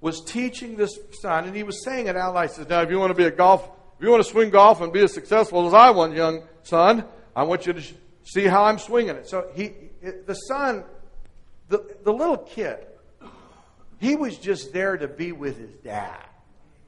was 0.00 0.22
teaching 0.24 0.76
this 0.76 0.96
son, 1.20 1.44
and 1.44 1.56
he 1.56 1.64
was 1.64 1.84
saying 1.84 2.06
it 2.06 2.16
out 2.16 2.34
loud. 2.34 2.48
He 2.48 2.54
says, 2.54 2.68
Now, 2.68 2.80
if 2.82 2.88
you 2.88 3.00
want 3.00 3.10
to 3.10 3.14
be 3.14 3.24
a 3.24 3.32
golf, 3.32 3.68
if 3.98 4.04
you 4.04 4.10
want 4.10 4.24
to 4.24 4.30
swing 4.30 4.50
golf 4.50 4.80
and 4.80 4.92
be 4.92 5.00
as 5.00 5.12
successful 5.12 5.66
as 5.66 5.74
I 5.74 5.90
want, 5.90 6.14
young 6.14 6.44
son, 6.62 7.04
I 7.34 7.42
want 7.42 7.66
you 7.66 7.72
to 7.72 7.82
see 8.22 8.44
how 8.44 8.62
I'm 8.62 8.78
swinging 8.78 9.16
it. 9.16 9.28
So 9.28 9.50
he, 9.56 9.72
the 10.00 10.34
son, 10.34 10.84
the, 11.68 11.96
the 12.04 12.12
little 12.12 12.38
kid, 12.38 12.78
he 13.98 14.14
was 14.14 14.38
just 14.38 14.72
there 14.72 14.96
to 14.96 15.08
be 15.08 15.32
with 15.32 15.58
his 15.58 15.72
dad. 15.82 16.24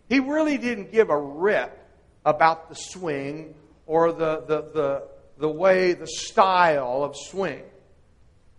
He 0.09 0.21
really 0.21 0.57
didn't 0.57 0.93
give 0.93 1.11
a 1.11 1.19
rip 1.19 1.77
about 2.25 2.69
the 2.69 2.77
swing 2.77 3.57
or 3.87 4.13
the, 4.13 4.45
the, 4.47 4.63
the, 4.73 5.03
the 5.39 5.49
way, 5.49 5.95
the 5.95 6.07
style 6.07 7.03
of 7.03 7.17
swing. 7.17 7.63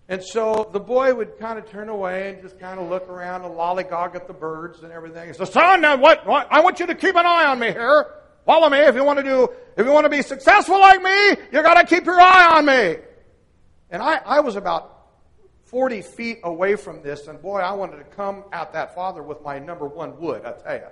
And 0.10 0.22
so 0.24 0.70
the 0.74 0.80
boy 0.80 1.14
would 1.14 1.40
kind 1.40 1.58
of 1.58 1.70
turn 1.70 1.88
away 1.88 2.34
and 2.34 2.42
just 2.42 2.60
kind 2.60 2.80
of 2.80 2.90
look 2.90 3.08
around 3.08 3.44
and 3.44 3.54
lollygog 3.54 4.16
at 4.16 4.28
the 4.28 4.34
birds 4.34 4.84
and 4.84 4.92
everything. 4.92 5.28
He 5.28 5.34
says, 5.34 5.52
"Son, 5.52 5.82
what, 6.02 6.26
what? 6.26 6.48
I 6.52 6.60
want 6.60 6.80
you 6.80 6.88
to 6.88 6.96
keep 6.96 7.16
an 7.16 7.26
eye 7.26 7.46
on 7.46 7.60
me 7.60 7.72
here. 7.72 8.08
Follow 8.46 8.70
me 8.70 8.80
if 8.80 8.96
you 8.96 9.04
want 9.06 9.20
to 9.20 9.24
do. 9.24 9.48
If 9.78 9.86
you 9.86 9.92
want 9.92 10.04
to 10.04 10.10
be 10.10 10.22
successful 10.22 10.80
like 10.80 11.02
me, 11.02 11.30
you 11.52 11.64
got 11.64 11.76
to 11.76 11.86
keep 11.86 12.06
your 12.06 12.20
eye 12.20 12.58
on 12.58 12.66
me." 12.66 12.98
And 13.90 14.02
I, 14.02 14.16
I 14.26 14.40
was 14.42 14.56
about 14.56 14.94
40 15.66 16.02
feet 16.02 16.40
away 16.44 16.76
from 16.76 17.02
this, 17.02 17.28
and 17.28 17.42
boy, 17.42 17.60
I 17.60 17.72
wanted 17.72 17.98
to 17.98 18.04
come 18.04 18.44
at 18.52 18.74
that 18.74 18.96
father 18.96 19.24
with 19.24 19.42
my 19.42 19.60
number 19.60 19.88
one 19.88 20.20
wood. 20.20 20.44
I 20.46 20.52
tell 20.52 20.76
you, 20.76 20.88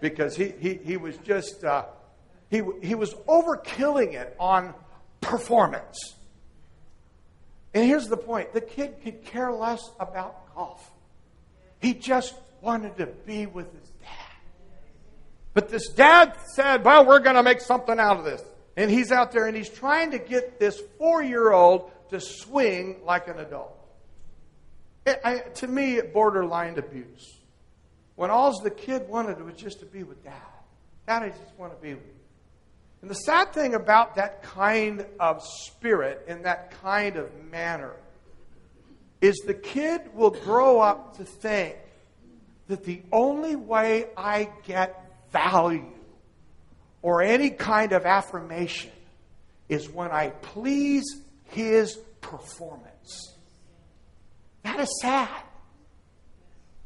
because 0.00 0.36
he 0.36 0.52
he 0.60 0.74
he 0.74 0.96
was 0.96 1.16
just 1.18 1.64
uh, 1.64 1.86
he 2.48 2.62
he 2.80 2.94
was 2.94 3.12
overkilling 3.26 4.14
it 4.14 4.36
on 4.38 4.72
performance. 5.20 6.14
And 7.74 7.84
here's 7.84 8.08
the 8.08 8.16
point 8.16 8.52
the 8.52 8.60
kid 8.60 8.96
could 9.02 9.24
care 9.24 9.52
less 9.52 9.90
about 9.98 10.54
golf. 10.54 10.90
He 11.80 11.94
just 11.94 12.34
wanted 12.60 12.96
to 12.98 13.06
be 13.06 13.46
with 13.46 13.72
his 13.72 13.90
dad. 14.00 14.08
But 15.54 15.68
this 15.68 15.88
dad 15.88 16.36
said, 16.54 16.84
Well, 16.84 17.06
we're 17.06 17.20
going 17.20 17.36
to 17.36 17.42
make 17.42 17.60
something 17.60 17.98
out 17.98 18.18
of 18.18 18.24
this. 18.24 18.42
And 18.76 18.90
he's 18.90 19.12
out 19.12 19.32
there 19.32 19.46
and 19.46 19.56
he's 19.56 19.68
trying 19.68 20.12
to 20.12 20.18
get 20.18 20.58
this 20.58 20.80
four 20.98 21.22
year 21.22 21.52
old 21.52 21.90
to 22.10 22.20
swing 22.20 23.00
like 23.04 23.28
an 23.28 23.38
adult. 23.38 23.76
It, 25.04 25.20
I, 25.24 25.38
to 25.38 25.66
me, 25.66 25.96
it 25.96 26.14
borderline 26.14 26.78
abuse. 26.78 27.36
When 28.14 28.30
all 28.30 28.58
the 28.60 28.70
kid 28.70 29.08
wanted 29.08 29.42
was 29.42 29.54
just 29.54 29.80
to 29.80 29.86
be 29.86 30.04
with 30.04 30.22
dad. 30.22 30.32
Dad, 31.06 31.22
I 31.22 31.28
just 31.30 31.58
want 31.58 31.74
to 31.74 31.82
be 31.82 31.94
with 31.94 32.04
you. 32.04 32.21
And 33.02 33.10
the 33.10 33.14
sad 33.14 33.52
thing 33.52 33.74
about 33.74 34.14
that 34.14 34.44
kind 34.44 35.04
of 35.18 35.44
spirit 35.44 36.24
and 36.28 36.44
that 36.44 36.70
kind 36.82 37.16
of 37.16 37.30
manner 37.50 37.96
is 39.20 39.36
the 39.44 39.54
kid 39.54 40.14
will 40.14 40.30
grow 40.30 40.80
up 40.80 41.16
to 41.16 41.24
think 41.24 41.76
that 42.68 42.84
the 42.84 43.02
only 43.10 43.56
way 43.56 44.06
I 44.16 44.48
get 44.64 45.04
value 45.32 45.90
or 47.02 47.22
any 47.22 47.50
kind 47.50 47.92
of 47.92 48.06
affirmation 48.06 48.92
is 49.68 49.90
when 49.90 50.12
I 50.12 50.30
please 50.30 51.04
his 51.46 51.96
performance. 52.20 53.34
That 54.62 54.78
is 54.78 55.00
sad. 55.00 55.42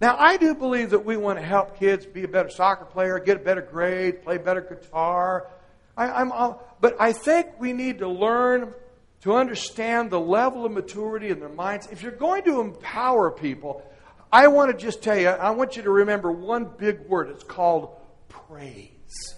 Now, 0.01 0.17
I 0.19 0.37
do 0.37 0.55
believe 0.55 0.91
that 0.91 1.05
we 1.05 1.17
want 1.17 1.39
to 1.39 1.45
help 1.45 1.79
kids 1.79 2.05
be 2.05 2.25
a 2.25 2.29
better 2.29 2.51
soccer 2.51 2.85
player, 2.85 3.19
get 3.19 3.37
a 3.39 3.41
better 3.41 3.63
grade, 3.63 4.23
play 4.23 4.39
better 4.39 4.61
guitar, 4.61 5.49
I, 5.97 6.21
am 6.21 6.33
but 6.81 6.97
I 7.01 7.13
think 7.13 7.59
we 7.59 7.73
need 7.73 7.99
to 7.99 8.09
learn 8.09 8.75
to 9.23 9.35
understand 9.35 10.11
the 10.11 10.21
level 10.21 10.67
of 10.67 10.73
maturity 10.73 11.31
in 11.31 11.41
their 11.41 11.49
minds. 11.49 11.89
If 11.91 12.03
you're 12.03 12.13
going 12.13 12.45
to 12.45 12.61
empower 12.61 13.31
people, 13.31 13.83
I 14.31 14.49
want 14.49 14.71
to 14.71 14.77
just 14.77 15.03
tell 15.03 15.19
you, 15.19 15.29
I 15.29 15.51
want 15.51 15.77
you 15.77 15.83
to 15.83 15.91
remember 15.91 16.31
one 16.31 16.71
big 16.77 17.01
word. 17.09 17.31
It's 17.31 17.45
called 17.45 17.97
praise. 18.29 19.35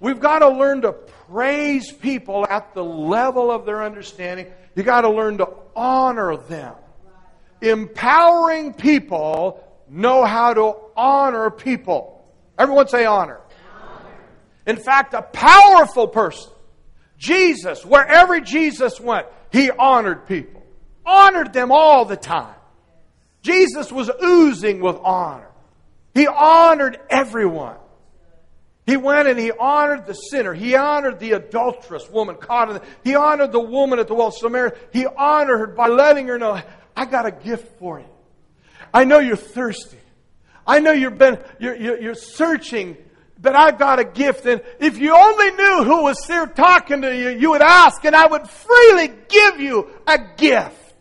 We've 0.00 0.20
got 0.20 0.40
to 0.40 0.48
learn 0.48 0.82
to 0.82 0.92
praise 0.92 1.92
people 1.92 2.46
at 2.48 2.74
the 2.74 2.84
level 2.84 3.50
of 3.50 3.64
their 3.64 3.82
understanding. 3.82 4.48
You 4.74 4.82
got 4.82 5.02
to 5.02 5.10
learn 5.10 5.38
to 5.38 5.48
honor 5.74 6.36
them. 6.36 6.74
Empowering 7.62 8.74
people 8.74 9.64
know 9.88 10.24
how 10.24 10.52
to 10.52 10.76
honor 10.96 11.50
people. 11.50 12.28
Everyone 12.58 12.88
say 12.88 13.06
honor. 13.06 13.40
In 14.66 14.76
fact, 14.76 15.14
a 15.14 15.22
powerful 15.22 16.08
person. 16.08 16.50
Jesus, 17.18 17.84
wherever 17.84 18.40
Jesus 18.40 19.00
went, 19.00 19.26
he 19.52 19.70
honored 19.70 20.26
people. 20.26 20.62
Honored 21.04 21.52
them 21.52 21.70
all 21.70 22.04
the 22.04 22.16
time. 22.16 22.54
Jesus 23.42 23.92
was 23.92 24.10
oozing 24.22 24.80
with 24.80 24.96
honor. 24.96 25.48
He 26.14 26.26
honored 26.26 26.98
everyone. 27.08 27.76
He 28.86 28.96
went 28.96 29.28
and 29.28 29.38
he 29.38 29.52
honored 29.52 30.06
the 30.06 30.14
sinner. 30.14 30.54
He 30.54 30.74
honored 30.74 31.18
the 31.18 31.32
adulterous 31.32 32.08
woman 32.08 32.36
caught 32.36 32.68
in 32.68 32.74
the, 32.76 32.82
He 33.04 33.14
honored 33.14 33.52
the 33.52 33.60
woman 33.60 33.98
at 33.98 34.08
the 34.08 34.14
well 34.14 34.28
of 34.28 34.34
Samaria. 34.34 34.74
He 34.92 35.06
honored 35.06 35.58
her 35.58 35.66
by 35.68 35.88
letting 35.88 36.28
her 36.28 36.38
know, 36.38 36.60
I 36.96 37.04
got 37.04 37.26
a 37.26 37.30
gift 37.30 37.78
for 37.78 38.00
you. 38.00 38.06
I 38.94 39.04
know 39.04 39.18
you're 39.18 39.36
thirsty. 39.36 39.98
I 40.66 40.80
know 40.80 40.92
you've 40.92 41.18
been, 41.18 41.38
you're, 41.58 41.76
you're, 41.76 42.00
you're 42.00 42.14
searching 42.14 42.96
that 43.40 43.54
I've 43.54 43.78
got 43.78 43.98
a 43.98 44.04
gift. 44.04 44.46
And 44.46 44.62
if 44.78 44.98
you 44.98 45.14
only 45.14 45.50
knew 45.52 45.84
who 45.84 46.02
was 46.02 46.24
here 46.26 46.46
talking 46.46 47.02
to 47.02 47.14
you, 47.14 47.30
you 47.30 47.50
would 47.50 47.62
ask, 47.62 48.04
and 48.04 48.16
I 48.16 48.26
would 48.26 48.48
freely 48.48 49.12
give 49.28 49.60
you 49.60 49.90
a 50.06 50.18
gift. 50.36 50.94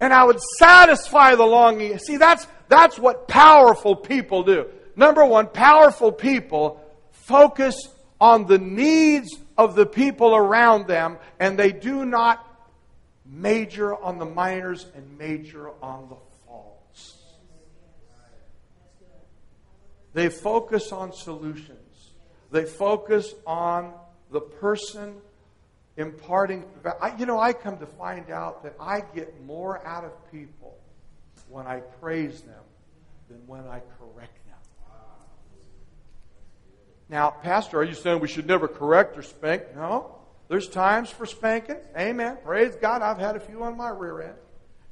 And 0.00 0.12
I 0.12 0.24
would 0.24 0.40
satisfy 0.58 1.34
the 1.34 1.44
longing. 1.44 1.98
See, 1.98 2.16
that's, 2.16 2.46
that's 2.68 2.98
what 2.98 3.28
powerful 3.28 3.96
people 3.96 4.42
do. 4.42 4.66
Number 4.96 5.24
one, 5.24 5.48
powerful 5.48 6.12
people 6.12 6.80
focus 7.10 7.88
on 8.20 8.46
the 8.46 8.58
needs 8.58 9.36
of 9.56 9.74
the 9.74 9.86
people 9.86 10.34
around 10.34 10.86
them, 10.86 11.18
and 11.38 11.58
they 11.58 11.72
do 11.72 12.04
not 12.04 12.44
major 13.26 13.94
on 13.94 14.18
the 14.18 14.24
minors 14.24 14.86
and 14.94 15.18
major 15.18 15.70
on 15.82 16.08
the 16.08 16.16
They 20.14 20.30
focus 20.30 20.92
on 20.92 21.12
solutions. 21.12 22.12
They 22.50 22.64
focus 22.64 23.34
on 23.46 23.92
the 24.30 24.40
person 24.40 25.16
imparting. 25.96 26.64
You 27.18 27.26
know, 27.26 27.38
I 27.38 27.52
come 27.52 27.78
to 27.78 27.86
find 27.86 28.30
out 28.30 28.62
that 28.62 28.74
I 28.80 29.02
get 29.14 29.44
more 29.44 29.84
out 29.86 30.04
of 30.04 30.12
people 30.32 30.78
when 31.48 31.66
I 31.66 31.80
praise 32.00 32.40
them 32.40 32.62
than 33.28 33.38
when 33.46 33.66
I 33.66 33.82
correct 33.98 34.38
them. 34.46 34.56
Now, 37.08 37.30
Pastor, 37.30 37.78
are 37.78 37.84
you 37.84 37.94
saying 37.94 38.20
we 38.20 38.28
should 38.28 38.46
never 38.46 38.66
correct 38.66 39.18
or 39.18 39.22
spank? 39.22 39.62
No. 39.76 40.16
There's 40.48 40.68
times 40.68 41.10
for 41.10 41.26
spanking. 41.26 41.76
Amen. 41.98 42.38
Praise 42.44 42.76
God. 42.76 43.02
I've 43.02 43.18
had 43.18 43.34
a 43.34 43.40
few 43.40 43.62
on 43.62 43.76
my 43.76 43.90
rear 43.90 44.22
end. 44.22 44.34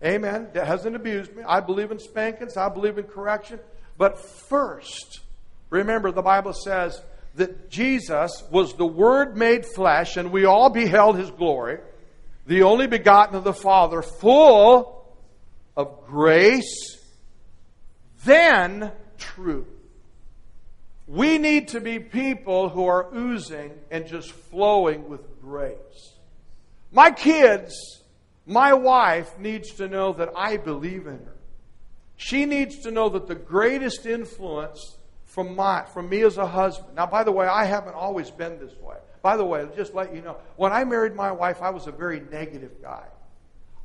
Amen. 0.04 0.48
That 0.52 0.66
hasn't 0.66 0.96
abused 0.96 1.34
me. 1.36 1.42
I 1.44 1.60
believe 1.60 1.92
in 1.92 1.98
spankings. 1.98 2.56
I 2.56 2.68
believe 2.68 2.98
in 2.98 3.04
correction. 3.04 3.60
But 3.99 4.18
first, 4.18 5.20
remember 5.70 6.11
the 6.11 6.22
Bible 6.22 6.53
says 6.53 7.01
that 7.34 7.70
Jesus 7.70 8.43
was 8.51 8.74
the 8.74 8.86
Word 8.86 9.36
made 9.36 9.64
flesh, 9.66 10.16
and 10.16 10.32
we 10.32 10.45
all 10.45 10.70
beheld 10.70 11.16
His 11.16 11.30
glory, 11.30 11.78
the 12.47 12.62
only 12.62 12.86
begotten 12.86 13.36
of 13.36 13.45
the 13.45 13.55
Father, 13.55 14.03
full 14.03 15.07
of 15.76 16.07
grace, 16.07 16.99
then 18.24 18.93
truth. 19.18 19.66
We 21.07 21.38
need 21.38 21.68
to 21.68 21.80
be 21.80 21.99
people 21.99 22.68
who 22.68 22.86
are 22.86 23.12
oozing 23.14 23.72
and 23.90 24.07
just 24.07 24.30
flowing 24.30 25.09
with 25.09 25.40
grace. 25.40 26.14
My 26.90 27.11
kids, 27.11 27.74
my 28.47 28.74
wife 28.74 29.38
needs 29.38 29.74
to 29.74 29.88
know 29.88 30.12
that 30.14 30.30
I 30.36 30.57
believe 30.57 31.07
in 31.07 31.18
her. 31.18 31.36
She 32.22 32.46
needs 32.46 32.78
to 32.84 32.92
know 32.92 33.08
that 33.08 33.26
the 33.26 33.34
greatest 33.34 34.06
influence 34.06 34.96
from 35.24 35.56
my 35.56 35.84
from 35.86 36.08
me 36.08 36.22
as 36.22 36.38
a 36.38 36.46
husband. 36.46 36.94
Now, 36.94 37.06
by 37.06 37.24
the 37.24 37.32
way, 37.32 37.48
I 37.48 37.64
haven't 37.64 37.96
always 37.96 38.30
been 38.30 38.60
this 38.60 38.72
way. 38.80 38.94
By 39.22 39.36
the 39.36 39.44
way, 39.44 39.66
just 39.74 39.92
let 39.92 40.14
you 40.14 40.22
know, 40.22 40.36
when 40.54 40.72
I 40.72 40.84
married 40.84 41.16
my 41.16 41.32
wife, 41.32 41.60
I 41.60 41.70
was 41.70 41.88
a 41.88 41.90
very 41.90 42.20
negative 42.20 42.80
guy. 42.80 43.02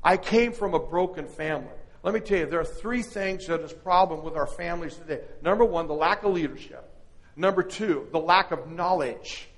I 0.03 0.17
came 0.17 0.51
from 0.51 0.75
a 0.75 0.79
broken 0.79 1.27
family. 1.27 1.73
Let 2.03 2.13
me 2.13 2.19
tell 2.19 2.38
you, 2.38 2.45
there 2.45 2.59
are 2.59 2.65
three 2.65 3.01
things 3.01 3.47
that 3.47 3.59
is 3.61 3.73
problem 3.73 4.23
with 4.23 4.35
our 4.35 4.45
families 4.45 4.95
today. 4.95 5.21
Number 5.41 5.65
one, 5.65 5.88
the 5.88 5.95
lack 5.95 6.21
of 6.23 6.31
leadership. 6.31 6.88
Number 7.35 7.63
two, 7.63 8.07
the 8.11 8.19
lack 8.19 8.51
of 8.51 8.69
knowledge. 8.69 9.49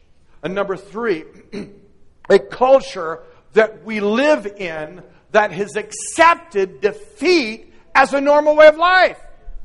And 0.41 0.55
number 0.55 0.77
three, 0.77 1.25
a 2.29 2.39
culture 2.39 3.23
that 3.53 3.83
we 3.83 3.99
live 3.99 4.45
in 4.45 5.03
that 5.33 5.51
has 5.51 5.75
accepted 5.75 6.79
defeat 6.79 7.68
as 7.95 8.13
a 8.13 8.21
normal 8.21 8.55
way 8.55 8.67
of 8.67 8.77
life. 8.77 9.19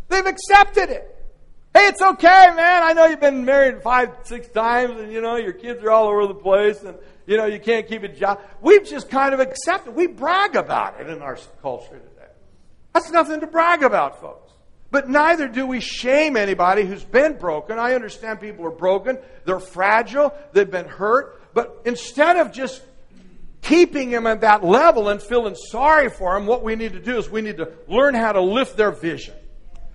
They've 0.08 0.26
accepted 0.26 0.90
it. 0.90 1.10
Hey, 1.74 1.86
it's 1.86 2.00
okay, 2.00 2.52
man. 2.54 2.82
I 2.84 2.92
know 2.92 3.06
you've 3.06 3.20
been 3.20 3.44
married 3.44 3.82
five, 3.82 4.10
six 4.22 4.48
times, 4.48 5.00
and 5.00 5.12
you 5.12 5.20
know 5.20 5.36
your 5.36 5.52
kids 5.52 5.82
are 5.82 5.90
all 5.90 6.06
over 6.06 6.26
the 6.28 6.34
place, 6.34 6.80
and 6.82 6.96
you 7.26 7.36
know 7.36 7.46
you 7.46 7.58
can't 7.58 7.88
keep 7.88 8.04
a 8.04 8.08
job. 8.08 8.40
We've 8.60 8.84
just 8.84 9.10
kind 9.10 9.34
of 9.34 9.40
accepted. 9.40 9.94
We 9.94 10.06
brag 10.06 10.54
about 10.54 11.00
it 11.00 11.08
in 11.08 11.20
our 11.20 11.36
culture 11.62 11.98
today. 11.98 12.30
That's 12.92 13.10
nothing 13.10 13.40
to 13.40 13.48
brag 13.48 13.82
about, 13.82 14.20
folks. 14.20 14.52
But 14.92 15.08
neither 15.08 15.48
do 15.48 15.66
we 15.66 15.80
shame 15.80 16.36
anybody 16.36 16.84
who's 16.84 17.02
been 17.02 17.36
broken. 17.36 17.80
I 17.80 17.94
understand 17.94 18.40
people 18.40 18.64
are 18.66 18.70
broken, 18.70 19.18
they're 19.44 19.58
fragile, 19.58 20.32
they've 20.52 20.70
been 20.70 20.86
hurt. 20.86 21.52
But 21.52 21.82
instead 21.84 22.36
of 22.36 22.52
just 22.52 22.80
keeping 23.64 24.10
them 24.10 24.26
at 24.26 24.42
that 24.42 24.62
level 24.62 25.08
and 25.08 25.20
feeling 25.20 25.56
sorry 25.56 26.10
for 26.10 26.34
them, 26.34 26.46
what 26.46 26.62
we 26.62 26.76
need 26.76 26.92
to 26.92 27.00
do 27.00 27.18
is 27.18 27.28
we 27.28 27.40
need 27.40 27.56
to 27.56 27.72
learn 27.88 28.14
how 28.14 28.32
to 28.32 28.40
lift 28.40 28.76
their 28.76 28.92
vision. 28.92 29.34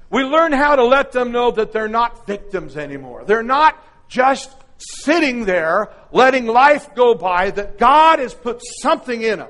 We 0.09 0.24
learn 0.24 0.51
how 0.51 0.76
to 0.76 0.84
let 0.84 1.11
them 1.11 1.32
know 1.32 1.51
that 1.51 1.72
they're 1.72 1.88
not 1.88 2.26
victims 2.26 2.76
anymore. 2.76 3.24
They're 3.26 3.43
not 3.43 3.78
just 4.09 4.49
sitting 4.78 5.45
there 5.45 5.89
letting 6.11 6.47
life 6.47 6.95
go 6.95 7.13
by, 7.13 7.51
that 7.51 7.78
God 7.78 8.20
has 8.20 8.34
put 8.34 8.61
something 8.82 9.22
in 9.22 9.39
them. 9.39 9.49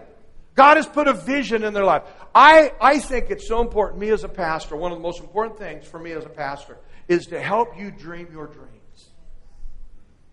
God 0.53 0.75
has 0.75 0.85
put 0.85 1.07
a 1.07 1.13
vision 1.13 1.63
in 1.63 1.73
their 1.73 1.85
life. 1.85 2.03
I, 2.35 2.73
I 2.81 2.99
think 2.99 3.29
it's 3.29 3.47
so 3.47 3.61
important, 3.61 4.01
me 4.01 4.09
as 4.09 4.25
a 4.25 4.29
pastor, 4.29 4.75
one 4.75 4.91
of 4.91 4.97
the 4.97 5.01
most 5.01 5.21
important 5.21 5.57
things 5.57 5.87
for 5.87 5.97
me 5.97 6.11
as 6.11 6.25
a 6.25 6.29
pastor 6.29 6.77
is 7.07 7.27
to 7.27 7.41
help 7.41 7.79
you 7.79 7.89
dream 7.89 8.27
your 8.33 8.47
dreams. 8.47 9.09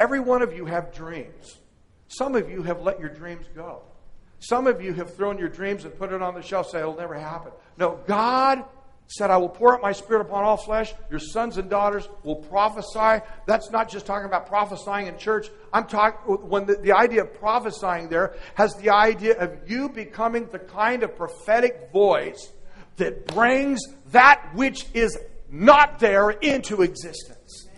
Every 0.00 0.18
one 0.18 0.42
of 0.42 0.52
you 0.52 0.66
have 0.66 0.92
dreams. 0.92 1.58
Some 2.08 2.34
of 2.34 2.50
you 2.50 2.62
have 2.62 2.82
let 2.82 3.00
your 3.00 3.08
dreams 3.08 3.46
go. 3.54 3.82
Some 4.38 4.66
of 4.66 4.82
you 4.82 4.92
have 4.94 5.14
thrown 5.14 5.38
your 5.38 5.48
dreams 5.48 5.84
and 5.84 5.96
put 5.98 6.12
it 6.12 6.22
on 6.22 6.34
the 6.34 6.42
shelf, 6.42 6.70
say 6.70 6.80
it'll 6.80 6.96
never 6.96 7.18
happen. 7.18 7.52
No, 7.78 7.98
God 8.06 8.64
said, 9.08 9.30
I 9.30 9.36
will 9.36 9.48
pour 9.48 9.74
out 9.74 9.82
my 9.82 9.92
spirit 9.92 10.20
upon 10.20 10.44
all 10.44 10.56
flesh. 10.56 10.92
Your 11.10 11.20
sons 11.20 11.58
and 11.58 11.70
daughters 11.70 12.08
will 12.24 12.36
prophesy. 12.36 13.24
That's 13.46 13.70
not 13.70 13.88
just 13.88 14.04
talking 14.04 14.26
about 14.26 14.48
prophesying 14.48 15.06
in 15.06 15.16
church. 15.16 15.48
I'm 15.72 15.86
talking, 15.86 16.34
when 16.48 16.66
the, 16.66 16.74
the 16.76 16.92
idea 16.92 17.22
of 17.22 17.34
prophesying 17.34 18.08
there 18.08 18.34
has 18.54 18.74
the 18.74 18.90
idea 18.90 19.38
of 19.38 19.70
you 19.70 19.88
becoming 19.88 20.48
the 20.50 20.58
kind 20.58 21.02
of 21.02 21.16
prophetic 21.16 21.90
voice 21.92 22.52
that 22.96 23.26
brings 23.28 23.80
that 24.10 24.54
which 24.54 24.86
is 24.92 25.16
not 25.50 26.00
there 26.00 26.30
into 26.30 26.82
existence. 26.82 27.68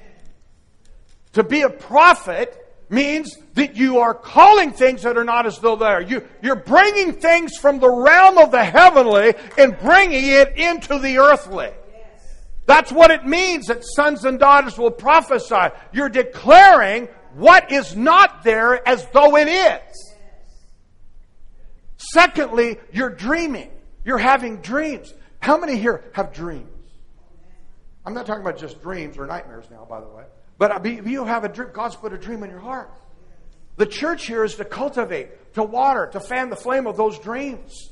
To 1.34 1.44
be 1.44 1.62
a 1.62 1.70
prophet 1.70 2.67
means 2.90 3.36
that 3.54 3.76
you 3.76 3.98
are 3.98 4.14
calling 4.14 4.72
things 4.72 5.02
that 5.02 5.16
are 5.16 5.24
not 5.24 5.46
as 5.46 5.58
though 5.58 5.76
they 5.76 5.86
are. 5.86 6.00
You, 6.00 6.26
you're 6.42 6.56
bringing 6.56 7.12
things 7.12 7.56
from 7.56 7.80
the 7.80 7.90
realm 7.90 8.38
of 8.38 8.50
the 8.50 8.64
heavenly 8.64 9.34
and 9.56 9.78
bringing 9.78 10.26
it 10.26 10.56
into 10.56 10.98
the 10.98 11.18
earthly. 11.18 11.70
That's 12.66 12.92
what 12.92 13.10
it 13.10 13.26
means 13.26 13.66
that 13.66 13.84
sons 13.84 14.24
and 14.24 14.38
daughters 14.38 14.78
will 14.78 14.90
prophesy. 14.90 15.74
You're 15.92 16.08
declaring 16.10 17.08
what 17.34 17.72
is 17.72 17.96
not 17.96 18.42
there 18.42 18.86
as 18.86 19.06
though 19.08 19.36
it 19.36 19.48
is. 19.48 20.14
Secondly, 21.96 22.78
you're 22.92 23.10
dreaming. 23.10 23.70
You're 24.04 24.18
having 24.18 24.58
dreams. 24.58 25.12
How 25.40 25.58
many 25.58 25.76
here 25.76 26.04
have 26.12 26.32
dreams? 26.32 26.68
I'm 28.06 28.14
not 28.14 28.26
talking 28.26 28.42
about 28.42 28.58
just 28.58 28.80
dreams 28.82 29.18
or 29.18 29.26
nightmares 29.26 29.66
now, 29.70 29.86
by 29.88 30.00
the 30.00 30.08
way. 30.08 30.24
But 30.58 30.84
you 30.84 31.24
have 31.24 31.44
a 31.44 31.48
dream. 31.48 31.70
God's 31.72 31.96
put 31.96 32.12
a 32.12 32.18
dream 32.18 32.42
in 32.42 32.50
your 32.50 32.60
heart. 32.60 32.90
The 33.76 33.86
church 33.86 34.26
here 34.26 34.42
is 34.42 34.56
to 34.56 34.64
cultivate, 34.64 35.54
to 35.54 35.62
water, 35.62 36.08
to 36.12 36.20
fan 36.20 36.50
the 36.50 36.56
flame 36.56 36.86
of 36.86 36.96
those 36.96 37.18
dreams. 37.20 37.90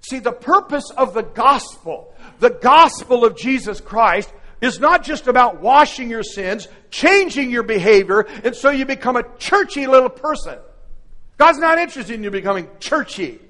See, 0.00 0.20
the 0.20 0.32
purpose 0.32 0.90
of 0.96 1.12
the 1.12 1.22
gospel, 1.22 2.14
the 2.38 2.50
gospel 2.50 3.24
of 3.24 3.36
Jesus 3.36 3.80
Christ, 3.80 4.32
is 4.60 4.78
not 4.78 5.02
just 5.02 5.26
about 5.26 5.60
washing 5.60 6.08
your 6.08 6.22
sins, 6.22 6.68
changing 6.90 7.50
your 7.50 7.64
behavior, 7.64 8.20
and 8.44 8.54
so 8.54 8.70
you 8.70 8.86
become 8.86 9.16
a 9.16 9.24
churchy 9.38 9.86
little 9.86 10.08
person. 10.08 10.58
God's 11.36 11.58
not 11.58 11.78
interested 11.78 12.14
in 12.14 12.22
you 12.22 12.30
becoming 12.30 12.68
churchy 12.78 13.40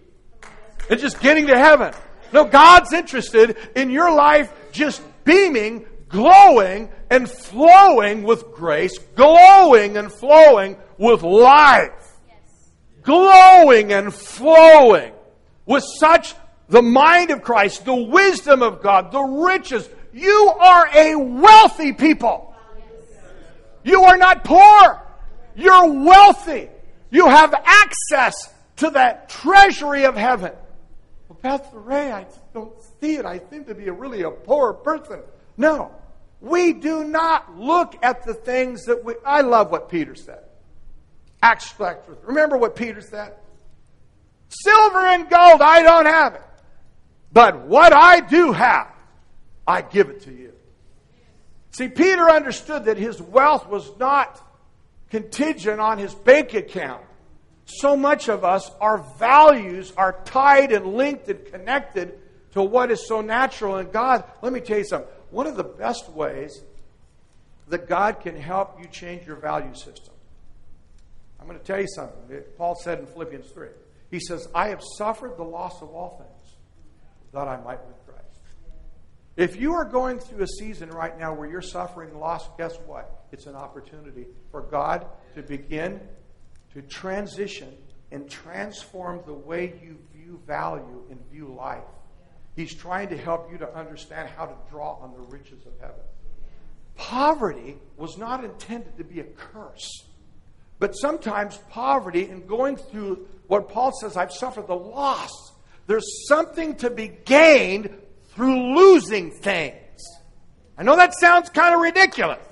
and 0.88 0.98
just 0.98 1.20
getting 1.20 1.48
to 1.48 1.58
heaven. 1.58 1.92
No, 2.32 2.44
God's 2.44 2.92
interested 2.92 3.56
in 3.76 3.90
your 3.90 4.14
life 4.14 4.52
just 4.72 5.02
beaming 5.24 5.86
glowing 6.14 6.88
and 7.10 7.28
flowing 7.28 8.22
with 8.22 8.52
grace, 8.52 8.96
glowing 9.16 9.96
and 9.96 10.12
flowing 10.12 10.76
with 10.96 11.24
life, 11.24 12.12
glowing 13.02 13.92
and 13.92 14.14
flowing 14.14 15.12
with 15.66 15.82
such 15.98 16.36
the 16.68 16.82
mind 16.82 17.32
of 17.32 17.42
Christ, 17.42 17.84
the 17.84 17.94
wisdom 17.96 18.62
of 18.62 18.80
God, 18.80 19.10
the 19.10 19.20
riches. 19.20 19.88
You 20.12 20.54
are 20.56 20.88
a 20.94 21.16
wealthy 21.16 21.92
people. 21.92 22.54
You 23.82 24.04
are 24.04 24.16
not 24.16 24.44
poor. 24.44 25.02
You're 25.56 26.04
wealthy. 26.04 26.70
You 27.10 27.26
have 27.26 27.52
access 27.54 28.54
to 28.76 28.90
that 28.90 29.28
treasury 29.28 30.04
of 30.04 30.14
heaven. 30.16 30.52
Well, 31.28 31.38
Pastor 31.42 31.80
Ray, 31.80 32.12
I 32.12 32.26
don't 32.52 32.72
see 33.00 33.16
it. 33.16 33.26
I 33.26 33.40
seem 33.50 33.64
to 33.64 33.74
be 33.74 33.88
a 33.88 33.92
really 33.92 34.22
a 34.22 34.30
poor 34.30 34.74
person. 34.74 35.20
No. 35.56 35.92
We 36.44 36.74
do 36.74 37.04
not 37.04 37.58
look 37.58 37.96
at 38.02 38.26
the 38.26 38.34
things 38.34 38.84
that 38.84 39.02
we. 39.02 39.14
I 39.24 39.40
love 39.40 39.70
what 39.70 39.88
Peter 39.88 40.14
said. 40.14 40.44
Acts. 41.42 41.74
Remember 42.22 42.58
what 42.58 42.76
Peter 42.76 43.00
said? 43.00 43.32
Silver 44.50 45.06
and 45.06 45.30
gold, 45.30 45.62
I 45.62 45.82
don't 45.82 46.04
have 46.04 46.34
it. 46.34 46.42
But 47.32 47.62
what 47.62 47.94
I 47.94 48.20
do 48.20 48.52
have, 48.52 48.92
I 49.66 49.80
give 49.80 50.10
it 50.10 50.20
to 50.22 50.32
you. 50.32 50.52
See, 51.70 51.88
Peter 51.88 52.30
understood 52.30 52.84
that 52.84 52.98
his 52.98 53.22
wealth 53.22 53.66
was 53.66 53.90
not 53.98 54.38
contingent 55.08 55.80
on 55.80 55.96
his 55.96 56.14
bank 56.14 56.52
account. 56.52 57.02
So 57.64 57.96
much 57.96 58.28
of 58.28 58.44
us, 58.44 58.70
our 58.82 58.98
values 59.18 59.94
are 59.96 60.20
tied 60.26 60.72
and 60.72 60.94
linked 60.94 61.28
and 61.30 61.42
connected 61.46 62.18
to 62.52 62.62
what 62.62 62.90
is 62.90 63.08
so 63.08 63.22
natural 63.22 63.78
in 63.78 63.90
God. 63.90 64.24
Let 64.42 64.52
me 64.52 64.60
tell 64.60 64.78
you 64.78 64.84
something 64.84 65.08
one 65.34 65.48
of 65.48 65.56
the 65.56 65.64
best 65.64 66.08
ways 66.10 66.62
that 67.68 67.88
God 67.88 68.20
can 68.20 68.36
help 68.36 68.80
you 68.80 68.86
change 68.88 69.26
your 69.26 69.36
value 69.36 69.74
system. 69.74 70.14
I'm 71.40 71.46
going 71.46 71.58
to 71.58 71.64
tell 71.64 71.80
you 71.80 71.88
something. 71.88 72.42
Paul 72.56 72.76
said 72.76 73.00
in 73.00 73.06
Philippians 73.06 73.50
3. 73.50 73.68
He 74.10 74.20
says, 74.20 74.46
I 74.54 74.68
have 74.68 74.80
suffered 74.96 75.36
the 75.36 75.42
loss 75.42 75.82
of 75.82 75.88
all 75.90 76.16
things 76.18 76.56
that 77.32 77.48
I 77.48 77.56
might 77.56 77.84
win 77.84 77.94
Christ. 78.06 78.38
If 79.36 79.60
you 79.60 79.74
are 79.74 79.84
going 79.84 80.20
through 80.20 80.44
a 80.44 80.46
season 80.46 80.88
right 80.90 81.18
now 81.18 81.34
where 81.34 81.50
you're 81.50 81.60
suffering 81.60 82.16
loss, 82.16 82.48
guess 82.56 82.76
what? 82.86 83.24
It's 83.32 83.46
an 83.46 83.56
opportunity 83.56 84.26
for 84.52 84.62
God 84.62 85.04
to 85.34 85.42
begin 85.42 86.00
to 86.74 86.82
transition 86.82 87.76
and 88.12 88.30
transform 88.30 89.20
the 89.26 89.34
way 89.34 89.74
you 89.82 89.98
view 90.14 90.40
value 90.46 91.02
and 91.10 91.18
view 91.32 91.52
life. 91.52 91.82
He's 92.56 92.74
trying 92.74 93.08
to 93.08 93.16
help 93.16 93.50
you 93.50 93.58
to 93.58 93.76
understand 93.76 94.28
how 94.36 94.46
to 94.46 94.54
draw 94.70 94.98
on 95.00 95.12
the 95.12 95.20
riches 95.20 95.66
of 95.66 95.72
heaven. 95.80 96.00
Poverty 96.96 97.76
was 97.96 98.16
not 98.16 98.44
intended 98.44 98.96
to 98.98 99.04
be 99.04 99.20
a 99.20 99.24
curse. 99.24 100.04
But 100.78 100.92
sometimes 100.92 101.58
poverty 101.70 102.28
and 102.28 102.46
going 102.46 102.76
through 102.76 103.26
what 103.46 103.68
Paul 103.68 103.92
says, 104.00 104.16
I've 104.16 104.32
suffered 104.32 104.66
the 104.66 104.76
loss. 104.76 105.52
There's 105.86 106.26
something 106.28 106.76
to 106.76 106.90
be 106.90 107.08
gained 107.08 107.90
through 108.34 108.76
losing 108.76 109.30
things. 109.30 110.02
I 110.76 110.82
know 110.82 110.96
that 110.96 111.14
sounds 111.14 111.50
kind 111.50 111.74
of 111.74 111.80
ridiculous. 111.80 112.44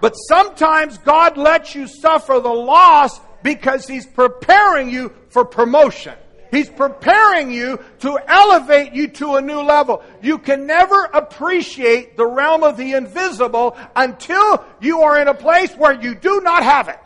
But 0.00 0.12
sometimes 0.14 0.98
God 0.98 1.36
lets 1.36 1.74
you 1.74 1.86
suffer 1.86 2.40
the 2.40 2.48
loss 2.52 3.20
because 3.42 3.86
He's 3.86 4.06
preparing 4.06 4.90
you 4.90 5.12
for 5.30 5.44
promotion. 5.44 6.14
He's 6.54 6.70
preparing 6.70 7.50
you 7.50 7.80
to 8.00 8.16
elevate 8.28 8.92
you 8.92 9.08
to 9.08 9.34
a 9.34 9.40
new 9.40 9.60
level. 9.60 10.04
You 10.22 10.38
can 10.38 10.68
never 10.68 11.06
appreciate 11.06 12.16
the 12.16 12.26
realm 12.26 12.62
of 12.62 12.76
the 12.76 12.92
invisible 12.92 13.76
until 13.96 14.64
you 14.80 15.00
are 15.00 15.20
in 15.20 15.26
a 15.26 15.34
place 15.34 15.74
where 15.74 16.00
you 16.00 16.14
do 16.14 16.40
not 16.42 16.62
have 16.62 16.88
it. 16.88 17.00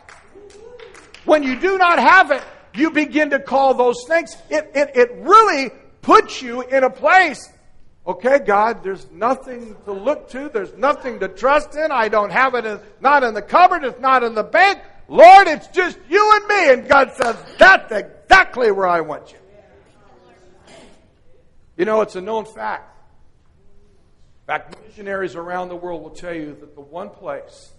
When 1.25 1.41
you 1.41 1.59
do 1.59 1.79
not 1.79 1.97
have 1.97 2.29
it, 2.29 2.43
you 2.75 2.91
begin 2.91 3.31
to 3.31 3.39
call 3.39 3.73
those 3.73 4.05
things. 4.07 4.37
It, 4.51 4.69
it, 4.75 4.91
it 4.95 5.11
really 5.15 5.71
puts 6.03 6.43
you 6.43 6.61
in 6.61 6.83
a 6.83 6.89
place. 6.91 7.49
Okay, 8.05 8.39
God, 8.39 8.83
there's 8.83 9.09
nothing 9.09 9.75
to 9.85 9.91
look 9.91 10.29
to. 10.29 10.49
There's 10.49 10.75
nothing 10.75 11.19
to 11.21 11.27
trust 11.27 11.75
in. 11.75 11.91
I 11.91 12.07
don't 12.07 12.31
have 12.31 12.53
it. 12.53 12.67
In, 12.67 12.79
not 13.01 13.23
in 13.23 13.33
the 13.33 13.41
cupboard. 13.41 13.83
It's 13.83 13.99
not 13.99 14.23
in 14.23 14.35
the 14.35 14.43
bank. 14.43 14.79
Lord, 15.07 15.47
it's 15.47 15.67
just 15.67 15.97
you 16.07 16.31
and 16.35 16.47
me. 16.47 16.73
And 16.73 16.87
God 16.87 17.13
says, 17.15 17.35
that's 17.57 17.91
exactly 18.29 18.71
where 18.71 18.87
I 18.87 19.01
want 19.01 19.31
you. 19.31 19.37
You 21.77 21.85
know, 21.85 22.01
it's 22.01 22.15
a 22.15 22.21
known 22.21 22.45
fact. 22.45 22.95
In 24.41 24.45
fact, 24.47 24.75
missionaries 24.85 25.35
around 25.35 25.69
the 25.69 25.75
world 25.75 26.03
will 26.03 26.09
tell 26.09 26.33
you 26.33 26.55
that 26.59 26.75
the 26.75 26.81
one 26.81 27.09
place, 27.09 27.71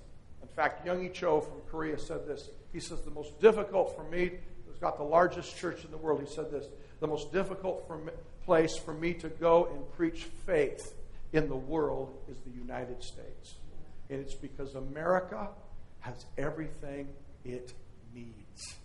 in 0.42 0.48
fact, 0.48 0.86
Young. 0.86 1.12
Cho 1.12 1.40
from 1.40 1.61
Korea 1.70 1.98
said 1.98 2.26
this. 2.26 2.48
He 2.72 2.80
says, 2.80 3.03
the 3.03 3.11
most 3.11 3.40
difficult 3.40 3.94
for 3.96 4.05
me, 4.05 4.32
who's 4.66 4.78
got 4.78 4.96
the 4.96 5.05
largest 5.05 5.57
church 5.57 5.84
in 5.84 5.90
the 5.90 5.96
world, 5.96 6.20
he 6.20 6.32
said 6.32 6.51
this, 6.51 6.66
the 7.01 7.07
most 7.07 7.32
difficult 7.32 7.86
for 7.86 7.98
me, 7.98 8.12
place 8.44 8.76
for 8.76 8.94
me 8.94 9.12
to 9.14 9.28
go 9.28 9.68
and 9.72 9.92
preach 9.92 10.24
faith 10.46 10.94
in 11.32 11.48
the 11.48 11.57
world 11.57 12.16
is 12.28 12.38
the 12.40 12.59
United 12.59 13.03
States. 13.03 13.55
And 14.09 14.20
it's 14.20 14.34
because 14.34 14.74
America 14.74 15.48
has 16.01 16.24
everything 16.38 17.09
it 17.44 17.72
needs. 18.14 18.76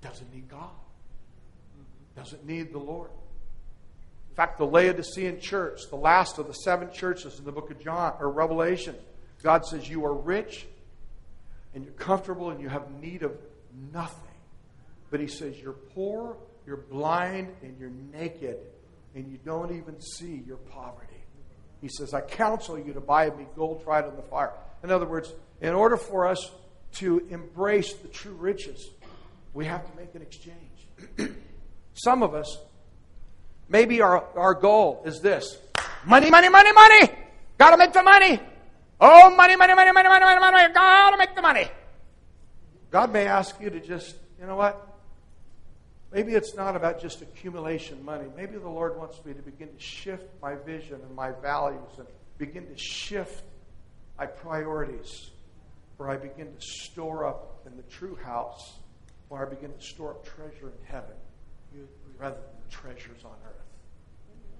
Doesn't 0.00 0.32
need 0.32 0.48
God. 0.48 0.70
Doesn't 2.16 2.46
need 2.46 2.72
the 2.72 2.78
Lord. 2.78 3.10
In 4.30 4.36
fact, 4.36 4.58
the 4.58 4.66
Laodicean 4.66 5.40
church, 5.40 5.80
the 5.90 5.96
last 5.96 6.38
of 6.38 6.46
the 6.46 6.52
seven 6.52 6.90
churches 6.92 7.38
in 7.38 7.44
the 7.44 7.52
book 7.52 7.70
of 7.70 7.80
John 7.80 8.14
or 8.20 8.30
Revelation, 8.30 8.94
God 9.42 9.64
says, 9.64 9.88
You 9.88 10.04
are 10.04 10.14
rich 10.14 10.66
and 11.74 11.84
you're 11.84 11.94
comfortable 11.94 12.50
and 12.50 12.60
you 12.60 12.68
have 12.68 12.90
need 13.00 13.22
of 13.22 13.32
nothing. 13.92 14.22
But 15.10 15.20
He 15.20 15.26
says, 15.26 15.58
You're 15.58 15.72
poor, 15.72 16.36
you're 16.66 16.76
blind, 16.76 17.54
and 17.62 17.78
you're 17.78 17.92
naked, 18.12 18.58
and 19.14 19.30
you 19.30 19.38
don't 19.44 19.74
even 19.76 20.00
see 20.00 20.42
your 20.46 20.56
poverty. 20.56 21.16
He 21.80 21.88
says, 21.88 22.12
I 22.14 22.20
counsel 22.20 22.78
you 22.78 22.92
to 22.94 23.00
buy 23.00 23.30
me 23.30 23.46
gold 23.54 23.84
tried 23.84 24.06
in 24.06 24.16
the 24.16 24.22
fire. 24.22 24.52
In 24.82 24.90
other 24.90 25.06
words, 25.06 25.32
in 25.60 25.74
order 25.74 25.96
for 25.96 26.26
us 26.26 26.50
to 26.94 27.26
embrace 27.30 27.92
the 27.94 28.08
true 28.08 28.34
riches, 28.34 28.88
we 29.56 29.64
have 29.64 29.90
to 29.90 29.96
make 29.96 30.14
an 30.14 30.20
exchange. 30.20 30.86
Some 31.94 32.22
of 32.22 32.34
us, 32.34 32.58
maybe 33.70 34.02
our, 34.02 34.22
our 34.36 34.52
goal 34.52 35.02
is 35.06 35.20
this 35.20 35.56
money, 36.04 36.30
money, 36.30 36.50
money, 36.50 36.72
money. 36.72 37.08
Got 37.56 37.70
to 37.70 37.78
make 37.78 37.94
the 37.94 38.02
money. 38.02 38.38
Oh, 39.00 39.34
money, 39.34 39.56
money, 39.56 39.74
money, 39.74 39.92
money, 39.92 40.08
money, 40.10 40.24
money, 40.26 40.40
money. 40.40 40.74
Got 40.74 41.10
to 41.12 41.16
make 41.16 41.34
the 41.34 41.40
money. 41.40 41.68
God 42.90 43.10
may 43.14 43.26
ask 43.26 43.58
you 43.58 43.70
to 43.70 43.80
just, 43.80 44.16
you 44.38 44.46
know 44.46 44.56
what? 44.56 44.86
Maybe 46.12 46.34
it's 46.34 46.54
not 46.54 46.76
about 46.76 47.00
just 47.00 47.22
accumulation 47.22 48.04
money. 48.04 48.26
Maybe 48.36 48.58
the 48.58 48.68
Lord 48.68 48.98
wants 48.98 49.24
me 49.24 49.32
to 49.32 49.42
begin 49.42 49.68
to 49.68 49.80
shift 49.80 50.26
my 50.42 50.54
vision 50.54 51.00
and 51.00 51.16
my 51.16 51.32
values 51.32 51.98
and 51.98 52.06
begin 52.36 52.66
to 52.66 52.76
shift 52.76 53.42
my 54.18 54.26
priorities 54.26 55.30
where 55.96 56.10
I 56.10 56.18
begin 56.18 56.54
to 56.54 56.60
store 56.60 57.24
up 57.24 57.62
in 57.66 57.74
the 57.78 57.82
true 57.84 58.16
house, 58.22 58.80
I 59.32 59.44
begin 59.44 59.72
to 59.72 59.80
store 59.80 60.10
up 60.10 60.24
treasure 60.24 60.68
in 60.68 60.86
heaven 60.86 61.14
rather 62.18 62.36
than 62.36 62.70
treasures 62.70 63.24
on 63.24 63.32
earth. 63.46 63.56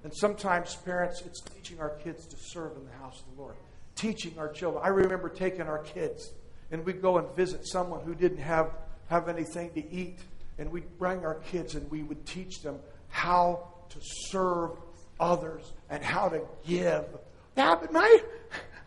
And 0.04 0.14
sometimes, 0.14 0.74
parents, 0.76 1.22
it's 1.24 1.40
teaching 1.40 1.80
our 1.80 1.90
kids 1.90 2.26
to 2.26 2.36
serve 2.36 2.76
in 2.76 2.84
the 2.84 2.92
house 2.92 3.20
of 3.20 3.34
the 3.34 3.40
Lord, 3.40 3.54
teaching 3.94 4.38
our 4.38 4.48
children. 4.48 4.82
I 4.84 4.88
remember 4.88 5.28
taking 5.28 5.62
our 5.62 5.78
kids, 5.78 6.32
and 6.70 6.84
we'd 6.84 7.02
go 7.02 7.18
and 7.18 7.34
visit 7.34 7.66
someone 7.66 8.04
who 8.04 8.14
didn't 8.14 8.38
have, 8.38 8.72
have 9.08 9.28
anything 9.28 9.70
to 9.70 9.92
eat, 9.92 10.20
and 10.58 10.70
we'd 10.70 10.98
bring 10.98 11.24
our 11.24 11.34
kids 11.36 11.74
and 11.74 11.90
we 11.90 12.02
would 12.02 12.24
teach 12.26 12.62
them 12.62 12.78
how 13.08 13.68
to 13.88 13.98
serve 14.00 14.72
others 15.20 15.72
and 15.90 16.02
how 16.02 16.28
to 16.28 16.42
give. 16.66 17.04
Yeah, 17.56 17.74
but 17.74 17.92
my, 17.92 18.20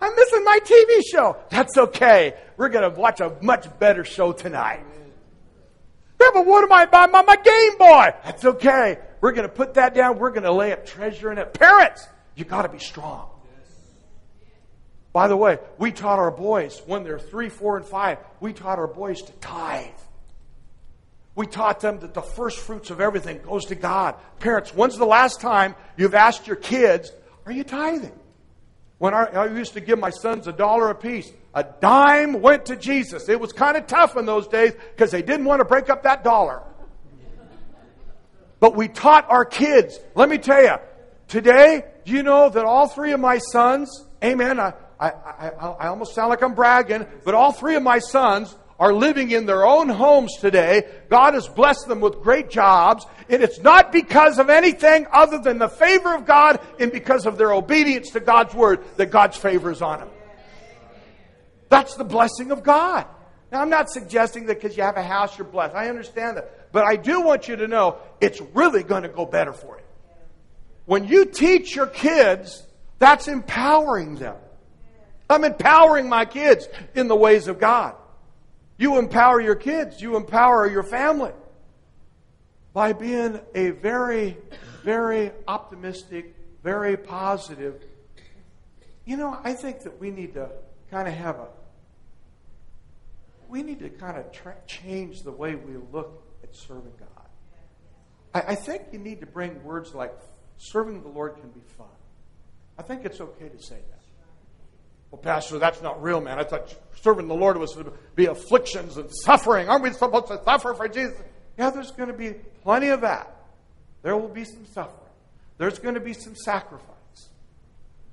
I'm 0.01 0.15
missing 0.15 0.43
my 0.43 0.59
TV 0.63 1.01
show. 1.11 1.38
That's 1.49 1.77
okay. 1.77 2.36
We're 2.57 2.69
going 2.69 2.91
to 2.91 2.99
watch 2.99 3.19
a 3.19 3.36
much 3.41 3.67
better 3.80 4.03
show 4.03 4.32
tonight. 4.32 4.86
But 6.20 6.45
what 6.45 6.63
am 6.63 6.72
I 6.72 6.86
buying 6.86 7.11
my, 7.11 7.24
my 7.24 7.36
Game 7.38 7.78
Boy? 7.78 8.13
That's 8.24 8.45
okay. 8.45 8.99
We're 9.22 9.32
going 9.32 9.47
to 9.47 9.53
put 9.53 9.74
that 9.76 9.95
down. 9.95 10.20
We're 10.20 10.30
going 10.30 10.43
to 10.43 10.51
lay 10.51 10.72
up 10.72 10.86
treasure 10.86 11.32
in 11.32 11.38
it. 11.38 11.53
Parents, 11.53 12.07
you 12.36 12.45
got 12.45 12.63
to 12.63 12.70
be 12.70 12.80
strong. 12.80 13.30
By 15.11 15.28
the 15.28 15.36
way, 15.36 15.57
we 15.78 15.91
taught 15.91 16.20
our 16.20 16.32
boys 16.32 16.82
when 16.86 17.03
they're 17.03 17.20
three, 17.20 17.49
four, 17.49 17.78
and 17.78 17.86
five, 17.86 18.20
we 18.39 18.53
taught 18.53 18.78
our 18.78 18.88
boys 18.88 19.22
to 19.24 19.32
tithe. 19.34 19.88
We 21.36 21.47
taught 21.47 21.80
them 21.80 21.99
that 22.01 22.13
the 22.13 22.22
first 22.22 22.59
fruits 22.59 22.89
of 22.91 23.01
everything 23.01 23.41
goes 23.41 23.65
to 23.65 23.76
God. 23.76 24.15
Parents, 24.39 24.74
when's 24.74 24.97
the 24.97 25.05
last 25.05 25.41
time 25.41 25.74
you've 25.97 26.13
asked 26.13 26.47
your 26.47 26.57
kids, 26.57 27.11
Are 27.45 27.51
you 27.51 27.63
tithing? 27.63 28.17
When 28.99 29.13
I 29.13 29.45
used 29.45 29.74
to 29.74 29.80
give 29.80 29.97
my 29.97 30.09
sons 30.09 30.47
a 30.47 30.51
dollar 30.51 30.89
a 30.89 30.95
piece, 30.95 31.32
a 31.53 31.63
dime 31.63 32.41
went 32.41 32.67
to 32.67 32.75
Jesus. 32.75 33.27
It 33.29 33.39
was 33.39 33.53
kind 33.53 33.75
of 33.75 33.87
tough 33.87 34.15
in 34.17 34.25
those 34.25 34.47
days 34.47 34.73
because 34.73 35.11
they 35.11 35.21
didn't 35.21 35.45
want 35.45 35.59
to 35.59 35.65
break 35.65 35.89
up 35.89 36.03
that 36.03 36.23
dollar. 36.23 36.61
But 38.59 38.75
we 38.75 38.87
taught 38.87 39.29
our 39.29 39.45
kids. 39.45 39.99
Let 40.15 40.29
me 40.29 40.37
tell 40.37 40.61
you, 40.61 40.75
today, 41.27 41.85
you 42.05 42.23
know 42.23 42.49
that 42.49 42.65
all 42.65 42.87
three 42.87 43.13
of 43.13 43.19
my 43.19 43.37
sons, 43.37 44.05
amen, 44.23 44.59
I, 44.59 44.73
I, 44.99 45.09
I, 45.09 45.49
I 45.79 45.87
almost 45.87 46.13
sound 46.13 46.29
like 46.29 46.43
I'm 46.43 46.55
bragging, 46.55 47.05
but 47.23 47.33
all 47.33 47.51
three 47.51 47.75
of 47.75 47.83
my 47.83 47.99
sons 47.99 48.53
are 48.79 48.93
living 48.93 49.31
in 49.31 49.45
their 49.45 49.65
own 49.65 49.89
homes 49.89 50.37
today. 50.39 50.87
God 51.09 51.33
has 51.33 51.47
blessed 51.47 51.87
them 51.87 51.99
with 51.99 52.21
great 52.21 52.49
jobs. 52.49 53.05
And 53.27 53.43
it's 53.43 53.59
not 53.59 53.91
because 53.91 54.39
of 54.39 54.49
anything 54.49 55.05
other 55.11 55.37
than 55.37 55.59
the 55.59 55.67
favor 55.67 56.15
of 56.15 56.25
God 56.25 56.59
and 56.79 56.91
because 56.91 57.25
of 57.25 57.37
their 57.37 57.53
obedience 57.53 58.11
to 58.11 58.19
God's 58.19 58.53
word 58.53 58.83
that 58.95 59.11
God's 59.11 59.37
favor 59.37 59.69
is 59.69 59.81
on 59.81 59.99
them. 59.99 60.09
That's 61.70 61.95
the 61.95 62.03
blessing 62.03 62.51
of 62.51 62.63
God. 62.63 63.05
Now, 63.51 63.61
I'm 63.61 63.70
not 63.70 63.89
suggesting 63.89 64.45
that 64.47 64.61
because 64.61 64.78
you 64.78 64.84
have 64.84 64.97
a 64.97 65.03
house, 65.03 65.38
you're 65.38 65.47
blessed. 65.47 65.76
I 65.76 65.89
understand 65.89 66.38
that. 66.38 66.72
But 66.72 66.86
I 66.86 66.95
do 66.95 67.22
want 67.22 67.47
you 67.47 67.55
to 67.55 67.67
know 67.67 67.97
it's 68.22 68.41
really 68.53 68.84
going 68.84 69.03
to 69.03 69.09
go 69.09 69.26
better 69.26 69.53
for 69.53 69.78
you. 69.78 69.84
When 70.86 71.07
you 71.07 71.26
teach 71.26 71.76
your 71.76 71.88
kids, 71.88 72.63
that's 72.99 73.28
empowering 73.28 74.15
them. 74.15 74.36
I'm 75.30 75.43
empowering 75.43 76.09
my 76.09 76.26
kids 76.26 76.67
in 76.95 77.07
the 77.07 77.15
ways 77.15 77.47
of 77.47 77.59
God. 77.59 77.95
You 78.78 78.97
empower 78.97 79.41
your 79.41 79.55
kids, 79.55 80.01
you 80.01 80.15
empower 80.15 80.67
your 80.67 80.84
family 80.84 81.34
by 82.74 82.93
being 82.93 83.39
a 83.53 83.72
very, 83.72 84.38
very 84.84 85.32
optimistic, 85.47 86.36
very 86.63 86.97
positive. 86.97 87.84
You 89.05 89.17
know, 89.17 89.38
I 89.43 89.53
think 89.53 89.82
that 89.82 89.99
we 89.99 90.11
need 90.11 90.34
to 90.36 90.49
kind 90.89 91.07
of 91.07 91.13
have 91.13 91.36
a, 91.36 91.47
we 93.49 93.63
need 93.63 93.79
to 93.79 93.89
kind 93.89 94.17
of 94.17 94.31
tra- 94.31 94.57
change 94.67 95.23
the 95.23 95.31
way 95.31 95.55
we 95.55 95.75
look 95.91 96.23
at 96.43 96.55
serving 96.55 96.93
God. 96.99 97.25
I, 98.33 98.51
I 98.51 98.55
think 98.55 98.83
you 98.91 98.99
need 98.99 99.19
to 99.21 99.25
bring 99.25 99.63
words 99.63 99.93
like 99.93 100.13
serving 100.57 101.01
the 101.01 101.09
Lord 101.09 101.35
can 101.35 101.49
be 101.49 101.61
fun. 101.77 101.87
I 102.77 102.83
think 102.83 103.05
it's 103.05 103.19
okay 103.19 103.49
to 103.49 103.61
say 103.61 103.75
that. 103.75 103.99
Well, 105.11 105.19
Pastor, 105.19 105.57
that's 105.57 105.81
not 105.81 106.01
real, 106.01 106.21
man. 106.21 106.37
I 106.39 106.43
thought 106.43 106.75
serving 107.01 107.27
the 107.27 107.35
Lord 107.35 107.57
was 107.57 107.73
to 107.73 107.91
be 108.15 108.27
afflictions 108.27 108.97
and 108.97 109.09
suffering. 109.25 109.67
Aren't 109.67 109.83
we 109.83 109.91
supposed 109.91 110.27
to 110.27 110.41
suffer 110.45 110.73
for 110.75 110.87
Jesus? 110.87 111.19
Yeah, 111.57 111.71
there's 111.71 111.91
going 111.91 112.09
to 112.09 112.17
be 112.17 112.33
plenty 112.63 112.89
of 112.89 113.01
that. 113.01 113.35
There 114.03 114.15
will 114.15 114.29
be 114.29 114.45
some 114.45 114.65
suffering. 114.67 114.95
There's 115.57 115.79
going 115.79 115.95
to 115.95 115.99
be 115.99 116.13
some 116.13 116.35
sacrifice. 116.35 116.85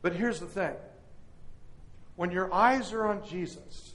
But 0.03 0.15
here's 0.15 0.41
the 0.41 0.47
thing 0.47 0.75
when 2.17 2.31
your 2.31 2.53
eyes 2.53 2.93
are 2.93 3.07
on 3.07 3.25
Jesus, 3.25 3.95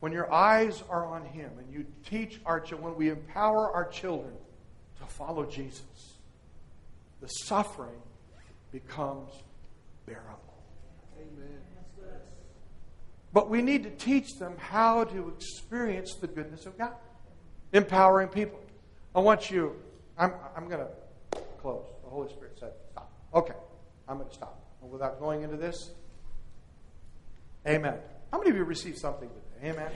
when 0.00 0.12
your 0.12 0.32
eyes 0.32 0.82
are 0.90 1.06
on 1.06 1.24
Him, 1.24 1.50
and 1.58 1.72
you 1.72 1.86
teach 2.08 2.40
our 2.44 2.60
children, 2.60 2.90
when 2.90 2.96
we 2.96 3.08
empower 3.10 3.72
our 3.72 3.88
children 3.88 4.34
to 5.00 5.06
follow 5.06 5.44
Jesus, 5.46 6.16
the 7.20 7.28
suffering 7.28 8.00
becomes 8.72 9.30
bearable. 10.04 10.62
Amen. 11.18 11.58
But 13.32 13.50
we 13.50 13.62
need 13.62 13.82
to 13.84 13.90
teach 13.90 14.38
them 14.38 14.54
how 14.58 15.04
to 15.04 15.28
experience 15.28 16.14
the 16.14 16.26
goodness 16.26 16.66
of 16.66 16.78
God, 16.78 16.94
empowering 17.72 18.28
people. 18.28 18.60
I 19.14 19.20
want 19.20 19.50
you, 19.50 19.76
I'm, 20.18 20.32
I'm 20.56 20.68
going 20.68 20.80
to 20.80 21.40
close. 21.60 21.86
The 22.04 22.10
Holy 22.10 22.28
Spirit 22.30 22.56
said, 22.58 22.72
stop. 22.92 23.10
Okay, 23.34 23.54
I'm 24.08 24.18
going 24.18 24.28
to 24.28 24.34
stop. 24.34 24.62
And 24.82 24.90
without 24.90 25.18
going 25.20 25.42
into 25.42 25.56
this, 25.56 25.90
amen. 27.66 27.98
How 28.30 28.38
many 28.38 28.50
of 28.50 28.56
you 28.56 28.64
received 28.64 28.98
something 28.98 29.28
today? 29.28 29.40
Amen. 29.62 29.90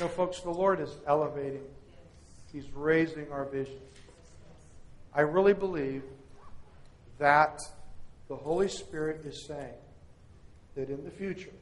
No, 0.00 0.08
folks, 0.08 0.40
the 0.40 0.50
Lord 0.50 0.80
is 0.80 0.90
elevating, 1.06 1.62
He's 2.52 2.70
raising 2.72 3.30
our 3.32 3.44
vision. 3.44 3.80
I 5.14 5.22
really 5.22 5.54
believe 5.54 6.02
that 7.18 7.60
the 8.28 8.36
Holy 8.36 8.68
Spirit 8.68 9.24
is 9.24 9.44
saying 9.46 9.74
that 10.74 10.90
in 10.90 11.04
the 11.04 11.10
future, 11.10 11.52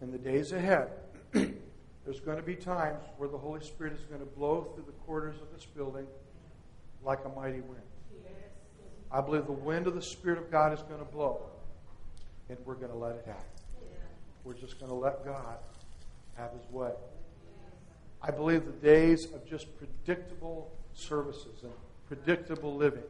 in 0.00 0.10
the 0.10 0.18
days 0.18 0.52
ahead, 0.52 0.90
there's 1.32 2.20
going 2.20 2.38
to 2.38 2.42
be 2.42 2.54
times 2.54 3.04
where 3.16 3.28
the 3.28 3.36
Holy 3.36 3.60
Spirit 3.60 3.92
is 3.92 4.04
going 4.04 4.20
to 4.20 4.26
blow 4.26 4.62
through 4.74 4.84
the 4.86 4.92
corridors 5.04 5.40
of 5.40 5.52
this 5.54 5.66
building 5.66 6.06
like 7.02 7.20
a 7.24 7.28
mighty 7.28 7.60
wind. 7.60 7.82
I 9.10 9.20
believe 9.20 9.46
the 9.46 9.52
wind 9.52 9.86
of 9.86 9.94
the 9.94 10.02
Spirit 10.02 10.38
of 10.38 10.50
God 10.50 10.72
is 10.72 10.82
going 10.82 10.98
to 10.98 11.10
blow, 11.10 11.40
and 12.48 12.58
we're 12.64 12.74
going 12.74 12.92
to 12.92 12.96
let 12.96 13.16
it 13.16 13.24
happen. 13.26 13.44
We're 14.44 14.54
just 14.54 14.78
going 14.78 14.90
to 14.90 14.96
let 14.96 15.24
God 15.24 15.58
have 16.36 16.52
His 16.52 16.70
way. 16.70 16.92
I 18.22 18.30
believe 18.30 18.64
the 18.64 18.72
days 18.72 19.26
of 19.32 19.46
just 19.46 19.66
predictable 19.78 20.72
services 20.94 21.62
and 21.62 21.72
predictable 22.08 22.74
living. 22.74 23.04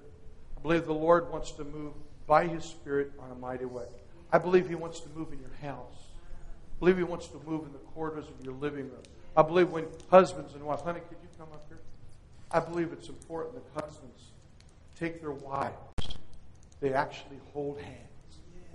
I 0.57 0.61
believe 0.61 0.86
the 0.86 0.95
Lord 0.95 1.30
wants 1.30 1.53
to 1.53 1.64
move 1.64 1.95
by 2.26 2.47
His 2.47 2.64
Spirit 2.64 3.12
on 3.18 3.30
a 3.30 3.34
mighty 3.34 3.64
way. 3.64 3.86
I 4.32 4.39
believe 4.39 4.68
He 4.68 4.74
wants 4.74 5.01
to 5.01 5.09
move 5.11 5.32
in 5.32 5.39
your 5.39 5.72
house. 5.72 6.09
I 6.26 6.80
believe 6.80 6.99
He 6.99 7.05
wants 7.05 7.28
to 7.28 7.41
move 7.47 7.64
in 7.64 7.72
the 7.72 7.78
corridors 7.78 8.26
of 8.28 8.45
your 8.45 8.55
living 8.55 8.91
room. 8.91 9.03
I 9.36 9.43
believe 9.43 9.70
when 9.70 9.86
husbands 10.11 10.55
and 10.55 10.64
wives, 10.64 10.82
honey, 10.82 11.01
could 11.09 11.18
you 11.22 11.28
come 11.39 11.49
up 11.53 11.64
here? 11.68 11.78
I 12.51 12.61
believe 12.61 12.93
it's 12.93 13.09
important 13.09 13.55
that 13.55 13.84
husbands 13.84 14.32
take 14.99 15.20
their 15.20 15.32
wives, 15.32 15.76
they 16.80 16.93
actually 16.93 17.39
hold 17.53 17.80
hands. 17.80 18.08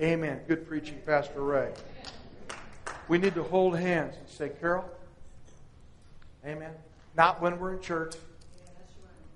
Amen. 0.01 0.41
Good 0.47 0.67
preaching, 0.67 0.99
Pastor 1.05 1.41
Ray. 1.41 1.71
We 3.07 3.17
need 3.17 3.35
to 3.35 3.43
hold 3.43 3.77
hands 3.77 4.15
and 4.17 4.27
say, 4.27 4.49
Carol, 4.59 4.85
Amen. 6.45 6.71
Not 7.15 7.41
when 7.41 7.57
we're 7.57 7.73
in 7.73 7.81
church, 7.81 8.15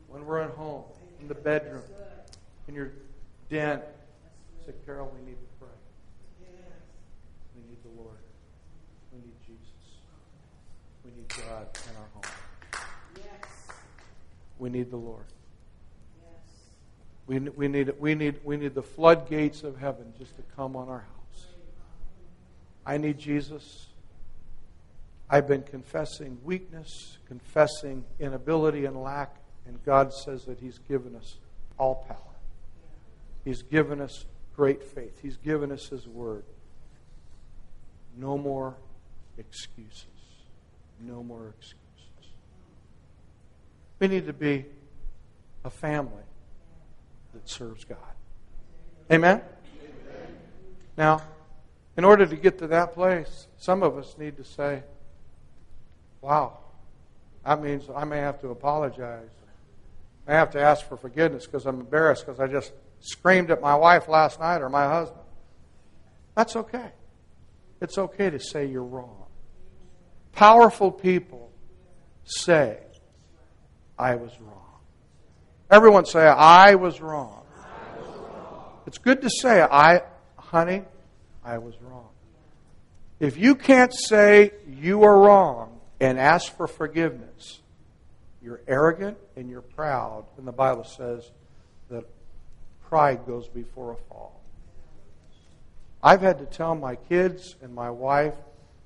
when 0.07 0.25
we're 0.25 0.41
at 0.41 0.51
home, 0.51 0.83
in 1.21 1.27
the 1.27 1.35
bedroom, 1.35 1.83
in 2.67 2.75
your 2.75 2.91
den, 3.49 3.81
Say, 4.65 4.73
Carol, 4.85 5.09
we 5.17 5.25
need 5.25 5.37
to 5.37 5.47
pray. 5.59 5.69
We 7.55 7.61
need 7.69 7.81
the 7.83 8.01
Lord. 8.01 8.17
We 9.13 9.19
need 9.19 9.35
Jesus. 9.45 10.01
We 11.05 11.11
need 11.11 11.29
God 11.29 11.67
in 11.89 11.95
our 11.95 12.09
home. 12.13 12.23
Yes. 13.15 13.49
We 14.59 14.69
need 14.69 14.91
the 14.91 14.97
Lord. 14.97 15.23
We, 17.27 17.39
we, 17.39 17.67
need, 17.67 17.93
we, 17.99 18.15
need, 18.15 18.39
we 18.45 18.55
need 18.55 18.73
the 18.73 18.81
floodgates 18.81 19.63
of 19.63 19.77
heaven 19.77 20.13
just 20.17 20.35
to 20.37 20.43
come 20.55 20.77
on 20.77 20.87
our 20.87 20.99
house. 20.99 21.45
I 22.85 22.97
need 22.97 23.19
Jesus. 23.19 23.87
I've 25.29 25.45
been 25.45 25.63
confessing 25.63 26.37
weakness, 26.45 27.17
confessing 27.27 28.05
inability 28.17 28.85
and 28.85 29.03
lack, 29.03 29.35
and 29.65 29.83
God 29.83 30.13
says 30.13 30.45
that 30.45 30.59
He's 30.59 30.79
given 30.79 31.15
us 31.15 31.35
all 31.77 32.05
power. 32.07 32.17
He's 33.43 33.61
given 33.61 33.99
us 33.99 34.25
great 34.55 34.81
faith. 34.81 35.19
He's 35.21 35.35
given 35.35 35.69
us 35.69 35.89
His 35.89 36.07
Word. 36.07 36.45
No 38.17 38.37
more 38.37 38.77
excuses. 39.37 40.05
No 41.01 41.23
more 41.23 41.49
excuses. 41.49 41.77
We 43.99 44.07
need 44.07 44.27
to 44.27 44.33
be 44.33 44.65
a 45.65 45.69
family 45.69 46.23
that 47.37 47.49
serves 47.49 47.83
God. 47.85 47.97
Amen? 49.11 49.41
Amen? 49.41 50.37
Now, 50.97 51.21
in 51.95 52.03
order 52.03 52.25
to 52.25 52.35
get 52.35 52.57
to 52.59 52.67
that 52.67 52.93
place, 52.93 53.47
some 53.57 53.83
of 53.83 53.97
us 53.97 54.15
need 54.17 54.37
to 54.37 54.43
say, 54.43 54.83
wow, 56.21 56.57
that 57.45 57.61
means 57.61 57.85
I 57.95 58.03
may 58.05 58.17
have 58.17 58.41
to 58.41 58.49
apologize. 58.49 59.29
I 60.27 60.33
have 60.33 60.51
to 60.51 60.59
ask 60.59 60.85
for 60.87 60.97
forgiveness 60.97 61.45
because 61.45 61.65
I'm 61.65 61.79
embarrassed 61.79 62.25
because 62.25 62.39
I 62.39 62.47
just 62.47 62.73
screamed 62.99 63.51
at 63.51 63.61
my 63.61 63.75
wife 63.75 64.09
last 64.09 64.39
night 64.39 64.61
or 64.61 64.69
my 64.69 64.85
husband. 64.85 65.21
That's 66.35 66.55
okay. 66.55 66.91
It's 67.81 67.97
okay 67.97 68.29
to 68.29 68.39
say 68.39 68.65
you're 68.65 68.83
wrong. 68.83 69.25
Powerful 70.33 70.91
people 70.91 71.51
say, 72.25 72.79
I 73.97 74.15
was 74.15 74.31
wrong. 74.41 74.56
Everyone 75.69 76.05
say, 76.05 76.25
I 76.25 76.75
was 76.75 77.01
wrong. 77.01 77.43
It's 78.85 78.97
good 78.97 79.21
to 79.21 79.29
say, 79.29 79.61
I, 79.61 80.01
honey, 80.37 80.83
I 81.43 81.57
was 81.57 81.75
wrong. 81.81 82.07
If 83.19 83.37
you 83.37 83.55
can't 83.55 83.93
say 83.93 84.51
you 84.67 85.03
are 85.03 85.19
wrong 85.19 85.79
and 85.99 86.17
ask 86.17 86.55
for 86.55 86.67
forgiveness, 86.67 87.59
you're 88.41 88.61
arrogant 88.67 89.17
and 89.35 89.49
you're 89.49 89.61
proud. 89.61 90.25
And 90.37 90.47
the 90.47 90.53
Bible 90.53 90.85
says 90.85 91.29
that 91.89 92.05
pride 92.87 93.25
goes 93.25 93.47
before 93.49 93.91
a 93.91 93.95
fall. 94.07 94.39
I've 96.01 96.21
had 96.21 96.39
to 96.39 96.45
tell 96.45 96.75
my 96.75 96.95
kids 96.95 97.55
and 97.61 97.73
my 97.73 97.89
wife 97.89 98.35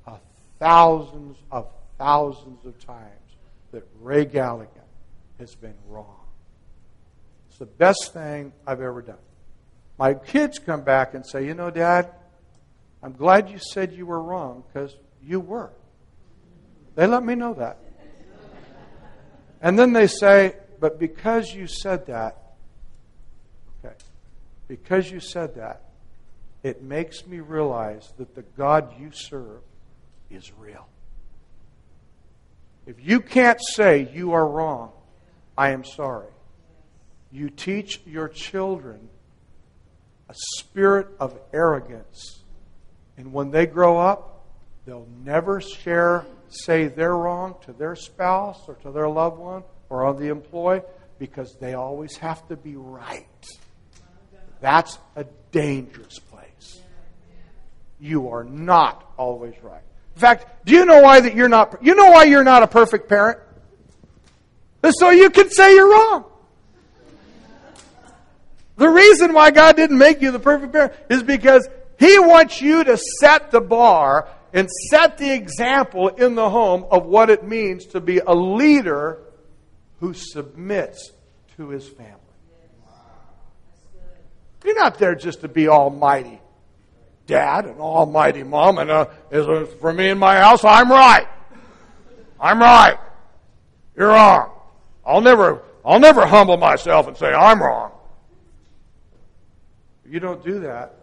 uh, 0.08 0.18
thousands 0.58 1.38
of 1.52 1.68
thousands 2.00 2.66
of 2.66 2.80
times 2.84 3.36
that 3.72 3.88
Ray 4.00 4.26
Galligan 4.26 4.68
has 5.38 5.54
been 5.54 5.76
wrong. 5.88 6.21
The 7.62 7.68
best 7.68 8.12
thing 8.12 8.54
I've 8.66 8.82
ever 8.82 9.04
done. 9.04 9.20
My 10.00 10.16
kids 10.16 10.58
come 10.58 10.82
back 10.82 11.14
and 11.14 11.24
say, 11.24 11.46
You 11.46 11.54
know, 11.54 11.70
Dad, 11.70 12.10
I'm 13.04 13.12
glad 13.12 13.52
you 13.52 13.60
said 13.60 13.94
you 13.94 14.08
were 14.08 14.20
wrong 14.20 14.64
because 14.66 14.98
you 15.22 15.40
were. 15.40 15.70
They 16.96 17.06
let 17.06 17.24
me 17.24 17.36
know 17.36 17.54
that. 17.54 17.78
And 19.62 19.78
then 19.78 19.94
they 19.94 20.08
say, 20.08 20.56
But 20.80 20.98
because 20.98 21.54
you 21.54 21.68
said 21.68 22.08
that, 22.08 22.36
okay, 23.86 23.94
because 24.68 25.12
you 25.12 25.20
said 25.20 25.54
that, 25.54 25.84
it 26.64 26.82
makes 26.82 27.28
me 27.28 27.42
realize 27.42 28.12
that 28.18 28.34
the 28.34 28.42
God 28.42 29.00
you 29.00 29.12
serve 29.12 29.62
is 30.32 30.52
real. 30.58 30.88
If 32.88 32.96
you 33.06 33.20
can't 33.20 33.62
say 33.62 34.10
you 34.12 34.32
are 34.32 34.48
wrong, 34.48 34.94
I 35.56 35.70
am 35.70 35.86
sorry. 35.86 36.26
You 37.32 37.50
teach 37.50 38.02
your 38.06 38.28
children 38.28 39.10
a 40.30 40.34
spirit 40.58 41.08
of 41.20 41.38
arrogance. 41.54 42.40
And 43.18 43.34
when 43.34 43.52
they 43.52 43.66
grow 43.66 44.00
up, 44.00 44.46
they'll 44.86 45.08
never 45.24 45.62
share, 45.62 46.26
say 46.50 46.88
they're 46.88 47.16
wrong 47.16 47.56
to 47.66 47.74
their 47.74 47.96
spouse 47.96 48.60
or 48.68 48.76
to 48.76 48.92
their 48.92 49.10
loved 49.10 49.38
one 49.38 49.64
or 49.90 50.06
on 50.06 50.18
the 50.18 50.30
employee 50.30 50.82
because 51.20 51.56
they 51.60 51.74
always 51.74 52.16
have 52.18 52.48
to 52.48 52.56
be 52.56 52.76
right. 52.76 53.28
That's 54.62 54.98
a 55.16 55.26
dangerous 55.52 56.20
place. 56.20 56.82
You 58.00 58.30
are 58.30 58.44
not 58.44 59.12
always 59.18 59.54
right. 59.62 59.84
In 60.16 60.22
fact, 60.22 60.66
do 60.66 60.74
you 60.74 60.86
know 60.86 61.02
why 61.02 61.20
that 61.20 61.36
you're 61.36 61.50
not 61.50 61.78
you 61.82 61.96
know 61.96 62.10
why 62.10 62.24
you're 62.24 62.44
not 62.44 62.64
a 62.64 62.68
perfect 62.68 63.08
parent? 63.08 63.40
So 64.90 65.10
you 65.12 65.30
can 65.30 65.50
say 65.50 65.76
you're 65.76 65.90
wrong. 65.90 66.31
The 68.82 68.90
reason 68.90 69.34
why 69.34 69.52
God 69.52 69.76
didn't 69.76 70.00
make 70.00 70.24
you 70.24 70.32
the 70.32 70.40
perfect 70.40 70.74
parent 70.74 70.94
is 71.08 71.22
because 71.22 71.70
He 72.00 72.18
wants 72.18 72.64
you 72.64 72.84
to 72.84 72.98
set 73.20 73.52
the 73.52 73.62
bar 73.62 74.28
and 74.54 74.68
set 74.90 75.20
the 75.20 75.32
example 75.32 76.08
in 76.08 76.34
the 76.34 76.50
home 76.50 76.88
of 76.90 77.06
what 77.06 77.30
it 77.30 77.44
means 77.44 77.86
to 77.86 78.02
be 78.02 78.18
a 78.18 78.34
leader 78.34 79.20
who 80.00 80.16
submits 80.16 81.12
to 81.58 81.70
his 81.70 81.88
family. 81.88 82.16
You're 84.66 84.80
not 84.80 84.98
there 84.98 85.14
just 85.14 85.42
to 85.42 85.48
be 85.48 85.68
almighty 85.68 86.42
dad 87.28 87.66
and 87.66 87.80
almighty 87.80 88.42
mom, 88.42 88.80
and 88.80 88.90
uh, 88.90 89.06
for 89.80 89.94
me 89.94 90.10
in 90.10 90.18
my 90.18 90.38
house, 90.38 90.66
I'm 90.66 90.90
right. 90.90 91.28
I'm 92.40 92.60
right. 92.60 92.98
You're 93.96 94.08
wrong. 94.08 94.50
I'll 95.06 95.22
never, 95.22 95.62
I'll 95.86 96.00
never 96.00 96.26
humble 96.26 96.58
myself 96.58 97.08
and 97.08 97.16
say 97.16 97.28
I'm 97.28 97.62
wrong. 97.62 97.92
You 100.12 100.20
don't 100.20 100.44
do 100.44 100.60
that. 100.60 100.94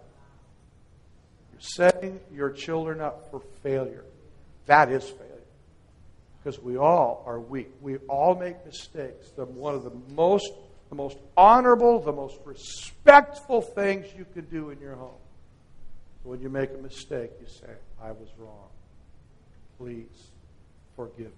You're 1.52 1.60
setting 1.62 2.20
your 2.30 2.50
children 2.50 3.00
up 3.00 3.30
for 3.30 3.40
failure. 3.62 4.04
That 4.66 4.92
is 4.92 5.02
failure. 5.02 5.24
Because 6.36 6.60
we 6.60 6.76
all 6.76 7.24
are 7.26 7.40
weak. 7.40 7.70
We 7.80 7.96
all 8.06 8.34
make 8.34 8.66
mistakes. 8.66 9.30
The, 9.30 9.46
one 9.46 9.74
of 9.74 9.82
the 9.82 9.92
most, 10.14 10.52
the 10.90 10.94
most 10.94 11.16
honorable, 11.38 12.00
the 12.00 12.12
most 12.12 12.36
respectful 12.44 13.62
things 13.62 14.08
you 14.14 14.26
can 14.34 14.44
do 14.44 14.68
in 14.68 14.78
your 14.78 14.94
home. 14.94 15.16
When 16.22 16.42
you 16.42 16.50
make 16.50 16.74
a 16.74 16.82
mistake, 16.82 17.30
you 17.40 17.46
say, 17.46 17.72
I 18.02 18.12
was 18.12 18.28
wrong. 18.36 18.68
Please 19.78 20.28
forgive 20.96 21.28
me. 21.28 21.32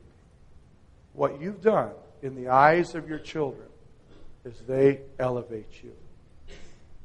What 1.12 1.40
you've 1.40 1.62
done 1.62 1.92
in 2.20 2.34
the 2.34 2.48
eyes 2.48 2.96
of 2.96 3.08
your 3.08 3.20
children 3.20 3.68
is 4.44 4.58
they 4.66 5.02
elevate 5.20 5.84
you. 5.84 5.92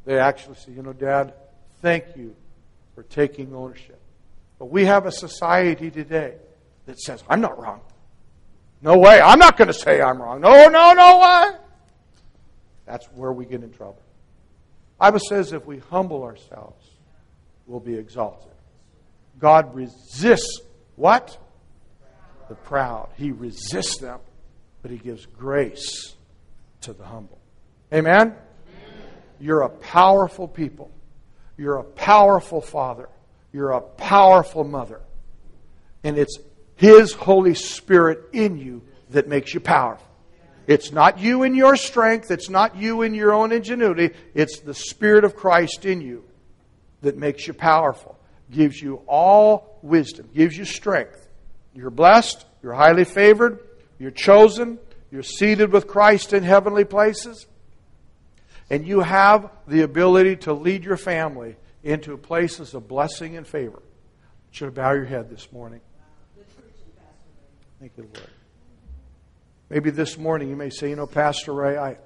They 0.05 0.19
actually 0.19 0.55
say, 0.55 0.71
you 0.71 0.83
know, 0.83 0.93
Dad, 0.93 1.33
thank 1.81 2.15
you 2.15 2.35
for 2.93 3.03
taking 3.03 3.53
ownership. 3.53 3.99
But 4.59 4.65
we 4.65 4.85
have 4.85 5.05
a 5.05 5.11
society 5.11 5.91
today 5.91 6.35
that 6.85 6.99
says, 6.99 7.23
I'm 7.27 7.41
not 7.41 7.59
wrong. 7.59 7.81
No 8.81 8.97
way. 8.97 9.19
I'm 9.19 9.39
not 9.39 9.57
going 9.57 9.67
to 9.67 9.73
say 9.73 10.01
I'm 10.01 10.21
wrong. 10.21 10.41
No, 10.41 10.69
no, 10.69 10.93
no 10.93 11.19
way. 11.19 11.57
That's 12.85 13.05
where 13.07 13.33
we 13.33 13.45
get 13.45 13.63
in 13.63 13.71
trouble. 13.71 14.01
Bible 14.99 15.19
says 15.19 15.51
if 15.51 15.65
we 15.65 15.79
humble 15.79 16.23
ourselves, 16.23 16.85
we'll 17.65 17.79
be 17.79 17.95
exalted. 17.95 18.51
God 19.39 19.75
resists 19.75 20.61
what? 20.95 21.37
The 22.47 22.55
proud. 22.55 23.09
He 23.17 23.31
resists 23.31 23.97
them, 23.97 24.19
but 24.81 24.91
he 24.91 24.97
gives 24.97 25.25
grace 25.25 26.15
to 26.81 26.93
the 26.93 27.03
humble. 27.03 27.39
Amen? 27.91 28.35
You're 29.39 29.61
a 29.61 29.69
powerful 29.69 30.47
people. 30.47 30.91
You're 31.57 31.77
a 31.77 31.83
powerful 31.83 32.61
father. 32.61 33.09
You're 33.51 33.71
a 33.71 33.81
powerful 33.81 34.63
mother. 34.63 35.01
And 36.03 36.17
it's 36.17 36.38
His 36.75 37.13
Holy 37.13 37.55
Spirit 37.55 38.29
in 38.33 38.57
you 38.57 38.83
that 39.11 39.27
makes 39.27 39.53
you 39.53 39.59
powerful. 39.59 40.07
It's 40.67 40.91
not 40.91 41.19
you 41.19 41.43
in 41.43 41.53
your 41.53 41.75
strength. 41.75 42.31
It's 42.31 42.49
not 42.49 42.75
you 42.75 43.03
in 43.03 43.13
your 43.13 43.33
own 43.33 43.51
ingenuity. 43.51 44.11
It's 44.33 44.59
the 44.59 44.73
Spirit 44.73 45.23
of 45.23 45.36
Christ 45.36 45.86
in 45.86 46.01
you 46.01 46.25
that 47.01 47.17
makes 47.17 47.47
you 47.47 47.53
powerful, 47.53 48.17
gives 48.51 48.81
you 48.81 49.01
all 49.07 49.79
wisdom, 49.81 50.27
gives 50.33 50.57
you 50.57 50.65
strength. 50.65 51.27
You're 51.73 51.91
blessed. 51.91 52.45
You're 52.63 52.73
highly 52.73 53.03
favored. 53.03 53.59
You're 53.99 54.11
chosen. 54.11 54.79
You're 55.11 55.23
seated 55.23 55.71
with 55.71 55.88
Christ 55.88 56.33
in 56.33 56.43
heavenly 56.43 56.83
places 56.83 57.45
and 58.70 58.86
you 58.86 59.01
have 59.01 59.51
the 59.68 59.82
ability 59.82 60.38
to 60.38 60.53
lead 60.53 60.84
your 60.84 60.97
family 60.97 61.55
into 61.84 62.18
places 62.18 62.74
of 62.74 62.88
blessing 62.88 63.38
and 63.38 63.45
favor. 63.45 63.82
You 63.82 64.51
should 64.51 64.74
bow 64.74 64.93
your 64.93 65.05
head 65.05 65.30
this 65.30 65.51
morning. 65.51 65.82
Thank 67.80 67.97
you, 67.97 68.09
Lord. 68.13 68.30
Maybe 69.70 69.89
this 69.91 70.18
morning 70.18 70.49
you 70.49 70.55
may 70.55 70.70
say, 70.70 70.89
you 70.89 70.95
know, 70.95 71.07
Pastor 71.07 71.53
Ray, 71.53 71.78
I, 71.78 71.97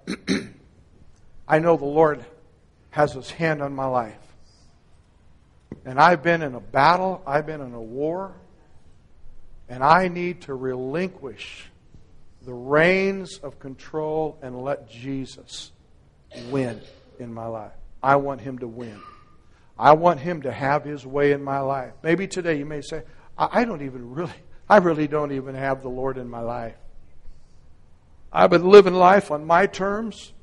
I 1.47 1.59
know 1.59 1.77
the 1.77 1.85
Lord 1.85 2.25
has 2.89 3.13
his 3.13 3.29
hand 3.29 3.61
on 3.61 3.73
my 3.73 3.85
life. 3.85 4.17
And 5.85 5.99
I've 5.99 6.23
been 6.23 6.41
in 6.41 6.55
a 6.55 6.59
battle, 6.59 7.21
I've 7.25 7.45
been 7.45 7.61
in 7.61 7.73
a 7.73 7.81
war, 7.81 8.35
and 9.69 9.83
I 9.83 10.07
need 10.07 10.41
to 10.41 10.55
relinquish 10.55 11.69
the 12.41 12.53
reins 12.53 13.37
of 13.37 13.59
control 13.59 14.37
and 14.41 14.61
let 14.61 14.89
Jesus 14.89 15.71
win 16.49 16.81
in 17.19 17.33
my 17.33 17.45
life. 17.45 17.71
I 18.01 18.15
want 18.15 18.41
him 18.41 18.59
to 18.59 18.67
win. 18.67 18.99
I 19.77 19.93
want 19.93 20.19
him 20.19 20.41
to 20.43 20.51
have 20.51 20.83
his 20.83 21.05
way 21.05 21.31
in 21.31 21.43
my 21.43 21.59
life. 21.59 21.93
Maybe 22.03 22.27
today 22.27 22.57
you 22.57 22.65
may 22.65 22.81
say, 22.81 23.03
I 23.37 23.63
don't 23.63 23.81
even 23.81 24.13
really, 24.13 24.33
I 24.69 24.77
really 24.77 25.07
don't 25.07 25.31
even 25.31 25.55
have 25.55 25.81
the 25.81 25.89
Lord 25.89 26.17
in 26.17 26.29
my 26.29 26.41
life. 26.41 26.75
I've 28.31 28.49
been 28.49 28.69
living 28.69 28.93
life 28.93 29.31
on 29.31 29.45
my 29.45 29.65
terms, 29.65 30.33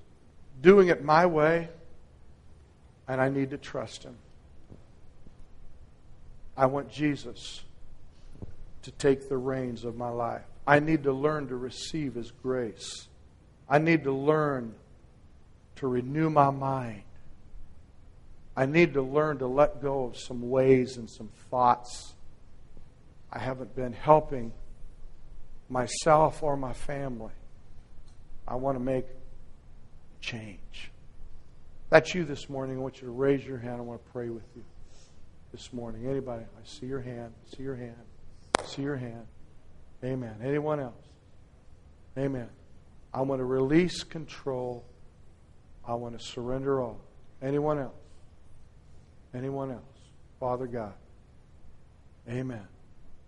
doing 0.60 0.88
it 0.88 1.04
my 1.04 1.26
way, 1.26 1.68
and 3.06 3.20
I 3.20 3.28
need 3.28 3.50
to 3.50 3.58
trust 3.58 4.02
him. 4.02 4.16
I 6.56 6.66
want 6.66 6.90
Jesus 6.90 7.62
to 8.82 8.90
take 8.90 9.28
the 9.28 9.36
reins 9.36 9.84
of 9.84 9.96
my 9.96 10.08
life. 10.08 10.44
I 10.66 10.80
need 10.80 11.04
to 11.04 11.12
learn 11.12 11.48
to 11.48 11.56
receive 11.56 12.14
his 12.14 12.30
grace. 12.30 13.08
I 13.68 13.78
need 13.78 14.04
to 14.04 14.12
learn 14.12 14.74
to 15.76 15.86
renew 15.86 16.30
my 16.30 16.50
mind. 16.50 17.02
I 18.56 18.66
need 18.66 18.94
to 18.94 19.02
learn 19.02 19.38
to 19.38 19.46
let 19.46 19.82
go 19.82 20.04
of 20.04 20.16
some 20.16 20.48
ways 20.48 20.96
and 20.96 21.10
some 21.10 21.28
thoughts. 21.50 22.14
I 23.30 23.38
haven't 23.38 23.76
been 23.76 23.92
helping 23.92 24.52
myself 25.68 26.42
or 26.42 26.56
my 26.56 26.72
family. 26.72 27.34
I 28.48 28.54
want 28.54 28.76
to 28.76 28.82
make 28.82 29.06
change. 30.20 30.90
That's 31.90 32.14
you 32.14 32.24
this 32.24 32.48
morning. 32.48 32.76
I 32.76 32.80
want 32.80 33.00
you 33.00 33.08
to 33.08 33.12
raise 33.12 33.44
your 33.44 33.58
hand. 33.58 33.76
I 33.76 33.80
want 33.80 34.04
to 34.04 34.12
pray 34.12 34.30
with 34.30 34.46
you 34.56 34.64
this 35.52 35.72
morning. 35.72 36.06
Anybody? 36.06 36.44
I 36.44 36.64
see 36.64 36.86
your 36.86 37.00
hand. 37.00 37.32
I 37.34 37.56
see 37.56 37.62
your 37.62 37.76
hand. 37.76 37.96
I 38.58 38.64
see 38.64 38.82
your 38.82 38.96
hand. 38.96 39.26
Amen. 40.02 40.36
Anyone 40.42 40.80
else? 40.80 40.94
Amen. 42.16 42.48
I 43.12 43.20
want 43.20 43.40
to 43.40 43.44
release 43.44 44.02
control 44.02 44.84
I 45.86 45.94
want 45.94 46.18
to 46.18 46.24
surrender 46.24 46.80
all. 46.80 46.98
Anyone 47.42 47.78
else? 47.78 47.94
Anyone 49.34 49.70
else? 49.70 49.82
Father 50.40 50.66
God. 50.66 50.94
Amen. 52.28 52.66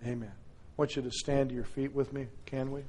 Amen. 0.04 0.32
I 0.32 0.72
want 0.76 0.96
you 0.96 1.02
to 1.02 1.10
stand 1.10 1.50
to 1.50 1.54
your 1.54 1.64
feet 1.64 1.94
with 1.94 2.12
me. 2.12 2.26
Can 2.46 2.72
we? 2.72 2.82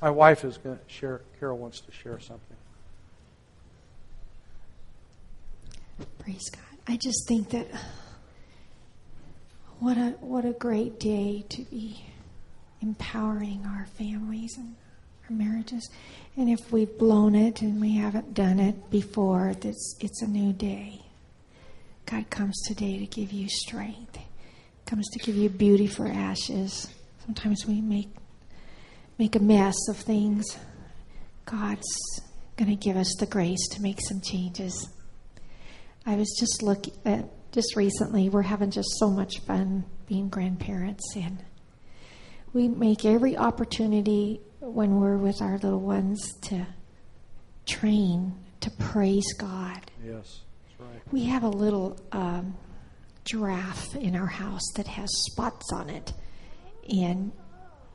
My 0.00 0.10
wife 0.10 0.44
is 0.44 0.58
going 0.58 0.76
to 0.76 0.82
share, 0.92 1.22
Carol 1.40 1.58
wants 1.58 1.80
to 1.80 1.92
share 1.92 2.20
something. 2.20 2.56
Praise 6.18 6.50
God. 6.50 6.62
I 6.86 6.96
just 6.96 7.26
think 7.26 7.50
that 7.50 7.66
what 9.80 9.96
a 9.96 10.10
what 10.20 10.44
a 10.44 10.52
great 10.52 11.00
day 11.00 11.44
to 11.48 11.62
be 11.62 12.04
empowering 12.82 13.64
our 13.66 13.86
families 13.98 14.56
and 14.58 14.76
our 15.28 15.36
marriages. 15.36 15.88
And 16.36 16.48
if 16.50 16.72
we've 16.72 16.98
blown 16.98 17.34
it 17.34 17.62
and 17.62 17.80
we 17.80 17.96
haven't 17.96 18.34
done 18.34 18.60
it 18.60 18.90
before, 18.90 19.48
it's, 19.48 19.96
it's 20.00 20.22
a 20.22 20.26
new 20.26 20.52
day. 20.52 21.00
God 22.04 22.30
comes 22.30 22.60
today 22.66 22.98
to 22.98 23.06
give 23.06 23.32
you 23.32 23.48
strength, 23.48 24.18
comes 24.84 25.08
to 25.10 25.18
give 25.18 25.36
you 25.36 25.48
beauty 25.48 25.86
for 25.86 26.06
ashes. 26.06 26.88
Sometimes 27.24 27.66
we 27.66 27.80
make 27.80 28.08
make 29.18 29.34
a 29.34 29.40
mess 29.40 29.74
of 29.88 29.96
things. 29.96 30.44
God's 31.46 32.20
going 32.56 32.70
to 32.70 32.76
give 32.76 32.96
us 32.96 33.14
the 33.18 33.26
grace 33.26 33.66
to 33.72 33.80
make 33.80 33.98
some 34.00 34.20
changes. 34.20 34.88
I 36.04 36.16
was 36.16 36.36
just 36.38 36.62
looking 36.62 36.94
at 37.04 37.20
uh, 37.20 37.26
just 37.50 37.76
recently. 37.76 38.28
We're 38.28 38.42
having 38.42 38.70
just 38.70 38.88
so 38.98 39.08
much 39.08 39.40
fun 39.40 39.84
being 40.06 40.28
grandparents, 40.28 41.04
and 41.16 41.42
we 42.52 42.68
make 42.68 43.04
every 43.04 43.36
opportunity 43.36 44.40
when 44.72 45.00
we're 45.00 45.16
with 45.16 45.40
our 45.40 45.58
little 45.58 45.80
ones 45.80 46.32
to 46.42 46.66
train 47.66 48.34
to 48.60 48.70
praise 48.70 49.32
God. 49.38 49.80
Yes, 50.04 50.40
that's 50.64 50.80
right. 50.80 51.00
We 51.12 51.24
have 51.24 51.44
a 51.44 51.48
little 51.48 51.98
um, 52.12 52.56
giraffe 53.24 53.94
in 53.96 54.16
our 54.16 54.26
house 54.26 54.72
that 54.74 54.86
has 54.86 55.08
spots 55.30 55.72
on 55.72 55.88
it, 55.90 56.12
and 56.88 57.32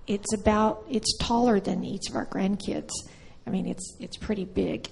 it's 0.07 0.33
about 0.33 0.85
it's 0.89 1.17
taller 1.17 1.59
than 1.59 1.83
each 1.83 2.09
of 2.09 2.15
our 2.15 2.25
grandkids. 2.25 2.91
I 3.45 3.49
mean, 3.49 3.67
it's 3.67 3.97
it's 3.99 4.17
pretty 4.17 4.45
big, 4.45 4.89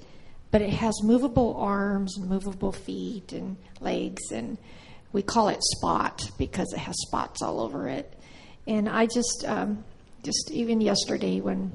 but 0.51 0.61
it 0.61 0.71
has 0.71 0.93
movable 1.03 1.55
arms 1.57 2.17
and 2.17 2.29
movable 2.29 2.71
feet 2.71 3.31
and 3.31 3.57
legs, 3.79 4.31
and 4.31 4.57
we 5.13 5.21
call 5.21 5.49
it 5.49 5.59
Spot 5.61 6.21
because 6.37 6.71
it 6.73 6.79
has 6.79 6.95
spots 7.07 7.41
all 7.41 7.61
over 7.61 7.87
it. 7.87 8.13
And 8.67 8.87
I 8.87 9.07
just 9.07 9.45
um, 9.47 9.83
just 10.23 10.51
even 10.51 10.81
yesterday 10.81 11.39
when 11.41 11.71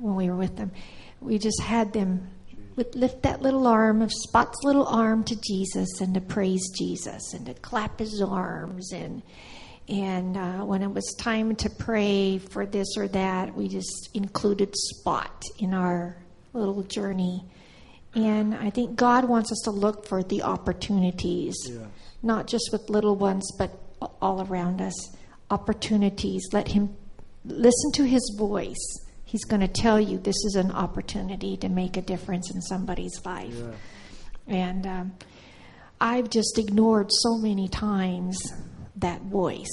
when 0.00 0.14
we 0.16 0.30
were 0.30 0.36
with 0.36 0.56
them, 0.56 0.70
we 1.20 1.38
just 1.38 1.60
had 1.60 1.92
them 1.92 2.28
would 2.76 2.94
lift 2.94 3.22
that 3.22 3.42
little 3.42 3.66
arm 3.66 4.00
of 4.00 4.10
Spot's 4.12 4.58
little 4.62 4.86
arm 4.86 5.24
to 5.24 5.36
Jesus 5.40 6.00
and 6.00 6.14
to 6.14 6.20
praise 6.20 6.70
Jesus 6.78 7.34
and 7.34 7.46
to 7.46 7.54
clap 7.54 7.98
his 7.98 8.22
arms 8.22 8.92
and 8.92 9.22
and 9.88 10.36
uh, 10.36 10.58
when 10.64 10.82
it 10.82 10.90
was 10.90 11.14
time 11.18 11.56
to 11.56 11.68
pray 11.68 12.38
for 12.38 12.64
this 12.64 12.96
or 12.96 13.08
that, 13.08 13.56
we 13.56 13.66
just 13.66 14.10
included 14.14 14.72
Spot 14.76 15.42
in 15.58 15.74
our 15.74 16.16
little 16.52 16.84
journey. 16.84 17.44
And 18.14 18.54
I 18.54 18.70
think 18.70 18.94
God 18.94 19.24
wants 19.24 19.50
us 19.50 19.62
to 19.64 19.72
look 19.72 20.06
for 20.06 20.22
the 20.22 20.42
opportunities, 20.42 21.56
Yes. 21.68 21.80
not 22.22 22.46
just 22.46 22.70
with 22.70 22.88
little 22.88 23.16
ones, 23.16 23.50
but 23.58 23.72
all 24.22 24.46
around 24.48 24.80
us. 24.80 24.94
Opportunities. 25.50 26.48
Let 26.52 26.68
Him 26.68 26.96
listen 27.44 27.92
to 27.92 28.04
His 28.04 28.34
voice. 28.38 29.06
He's 29.24 29.44
going 29.44 29.60
to 29.60 29.68
tell 29.68 30.00
you 30.00 30.18
this 30.18 30.44
is 30.44 30.56
an 30.56 30.72
opportunity 30.72 31.56
to 31.58 31.68
make 31.68 31.96
a 31.96 32.02
difference 32.02 32.50
in 32.50 32.60
somebody's 32.62 33.20
life. 33.24 33.54
Yes. 33.54 33.74
And 34.48 34.86
um, 34.86 35.12
I've 36.00 36.30
just 36.30 36.58
ignored 36.58 37.10
so 37.12 37.38
many 37.38 37.68
times 37.68 38.38
that 38.96 39.22
voice. 39.22 39.70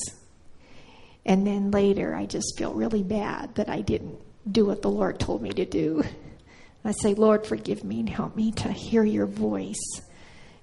And 1.26 1.46
then 1.46 1.72
later, 1.72 2.16
I 2.16 2.26
just 2.26 2.58
feel 2.58 2.74
really 2.74 3.04
bad 3.04 3.56
that 3.56 3.70
I 3.70 3.82
didn't 3.82 4.20
do 4.50 4.66
what 4.66 4.82
the 4.82 4.90
Lord 4.90 5.20
told 5.20 5.42
me 5.42 5.50
to 5.52 5.66
do. 5.66 6.04
I 6.86 6.92
say, 6.92 7.16
Lord, 7.16 7.46
forgive 7.46 7.84
me 7.84 8.00
and 8.00 8.10
help 8.10 8.36
me 8.36 8.52
to 8.54 8.72
hear 8.72 9.04
your 9.04 9.26
voice. 9.26 10.02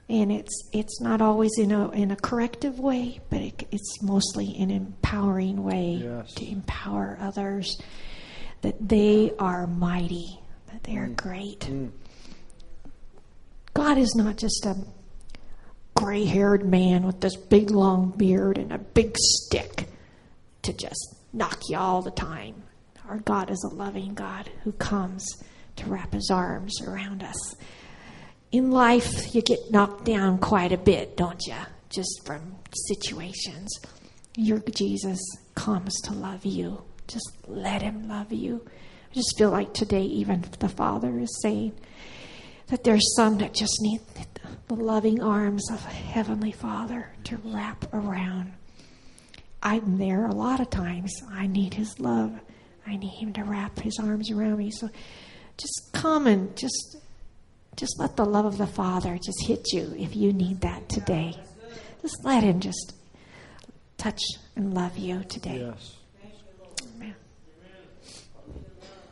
And 0.08 0.30
it's 0.30 0.68
it's 0.72 1.00
not 1.00 1.22
always 1.22 1.52
in 1.58 1.72
a 1.72 1.90
in 1.92 2.10
a 2.10 2.16
corrective 2.16 2.78
way, 2.78 3.20
but 3.30 3.40
it, 3.40 3.66
it's 3.70 4.02
mostly 4.02 4.54
an 4.58 4.70
empowering 4.70 5.64
way 5.64 6.00
Yes. 6.02 6.32
to 6.34 6.46
empower 6.46 7.16
others 7.20 7.80
that 8.60 8.76
they 8.86 9.32
are 9.38 9.66
mighty, 9.66 10.38
that 10.72 10.84
they 10.84 10.96
are 10.96 11.08
great. 11.08 11.60
Mm. 11.60 11.90
God 13.72 13.98
is 13.98 14.14
not 14.14 14.36
just 14.36 14.66
a 14.66 14.76
gray 15.94 16.24
haired 16.24 16.66
man 16.68 17.06
with 17.06 17.20
this 17.20 17.36
big 17.36 17.70
long 17.70 18.10
beard 18.16 18.58
and 18.58 18.72
a 18.72 18.78
big 18.78 19.16
stick 19.18 19.86
to 20.62 20.72
just 20.72 21.16
knock 21.32 21.60
you 21.68 21.76
all 21.78 22.02
the 22.02 22.10
time. 22.10 22.62
Our 23.08 23.18
God 23.18 23.50
is 23.50 23.62
a 23.64 23.74
loving 23.74 24.14
God 24.14 24.50
who 24.64 24.72
comes 24.72 25.26
to 25.76 25.86
wrap 25.86 26.12
his 26.12 26.30
arms 26.30 26.80
around 26.82 27.22
us. 27.22 27.54
In 28.54 28.70
life, 28.70 29.34
you 29.34 29.42
get 29.42 29.72
knocked 29.72 30.04
down 30.04 30.38
quite 30.38 30.70
a 30.70 30.78
bit, 30.78 31.16
don't 31.16 31.44
you? 31.44 31.56
Just 31.88 32.24
from 32.24 32.54
situations. 32.86 33.68
Your 34.36 34.60
Jesus 34.60 35.18
comes 35.56 35.92
to 36.02 36.12
love 36.12 36.46
you. 36.46 36.84
Just 37.08 37.32
let 37.48 37.82
him 37.82 38.08
love 38.08 38.32
you. 38.32 38.64
I 39.10 39.14
just 39.14 39.36
feel 39.36 39.50
like 39.50 39.74
today, 39.74 40.04
even 40.04 40.44
the 40.60 40.68
Father 40.68 41.18
is 41.18 41.42
saying, 41.42 41.72
that 42.68 42.84
there's 42.84 43.16
some 43.16 43.38
that 43.38 43.54
just 43.54 43.76
need 43.80 44.00
the 44.68 44.76
loving 44.76 45.20
arms 45.20 45.68
of 45.72 45.84
Heavenly 45.86 46.52
Father 46.52 47.10
to 47.24 47.38
wrap 47.46 47.92
around. 47.92 48.52
I'm 49.64 49.98
there 49.98 50.26
a 50.26 50.32
lot 50.32 50.60
of 50.60 50.70
times. 50.70 51.12
I 51.28 51.48
need 51.48 51.74
His 51.74 51.98
love. 51.98 52.38
I 52.86 52.98
need 52.98 53.18
Him 53.18 53.32
to 53.32 53.42
wrap 53.42 53.80
His 53.80 53.98
arms 54.00 54.30
around 54.30 54.58
me. 54.58 54.70
So 54.70 54.90
just 55.56 55.90
come 55.92 56.28
and 56.28 56.56
just 56.56 56.98
just 57.76 57.98
let 57.98 58.16
the 58.16 58.24
love 58.24 58.44
of 58.44 58.58
the 58.58 58.66
Father 58.66 59.18
just 59.24 59.46
hit 59.46 59.72
you 59.72 59.94
if 59.98 60.14
you 60.16 60.32
need 60.32 60.60
that 60.60 60.88
today. 60.88 61.34
Just 62.02 62.24
let 62.24 62.42
Him 62.42 62.60
just 62.60 62.94
touch 63.96 64.22
and 64.56 64.74
love 64.74 64.96
you 64.96 65.24
today. 65.24 65.66
Yes. 65.66 65.96
Amen. 66.96 67.14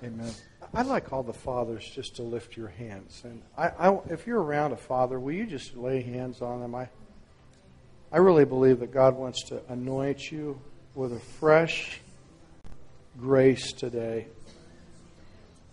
Amen. 0.04 0.34
I'd 0.74 0.86
like 0.86 1.12
all 1.12 1.22
the 1.22 1.32
fathers 1.32 1.84
just 1.94 2.16
to 2.16 2.22
lift 2.22 2.56
your 2.56 2.68
hands. 2.68 3.20
And 3.24 3.42
I, 3.58 3.68
I, 3.68 3.98
if 4.08 4.26
you're 4.26 4.40
around 4.40 4.72
a 4.72 4.76
father, 4.76 5.20
will 5.20 5.32
you 5.32 5.46
just 5.46 5.76
lay 5.76 6.00
hands 6.00 6.40
on 6.40 6.60
them? 6.60 6.74
I, 6.74 6.88
I 8.10 8.18
really 8.18 8.46
believe 8.46 8.80
that 8.80 8.92
God 8.92 9.16
wants 9.16 9.44
to 9.48 9.60
anoint 9.68 10.30
you 10.30 10.58
with 10.94 11.12
a 11.12 11.20
fresh 11.20 12.00
grace 13.18 13.72
today. 13.72 14.28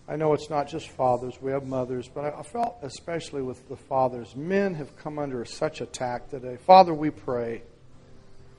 I 0.09 0.15
know 0.15 0.33
it's 0.33 0.49
not 0.49 0.67
just 0.67 0.89
fathers, 0.89 1.39
we 1.39 1.51
have 1.51 1.67
mothers, 1.67 2.09
but 2.11 2.33
I, 2.33 2.41
felt 2.41 2.77
especially 2.81 3.43
with 3.43 3.69
the 3.69 3.75
fathers. 3.75 4.35
Men 4.35 4.73
have 4.73 4.97
come 4.97 5.19
under 5.19 5.45
such 5.45 5.81
attack 5.81 6.29
today. 6.29 6.57
Father, 6.65 6.95
we 6.95 7.11
pray 7.11 7.61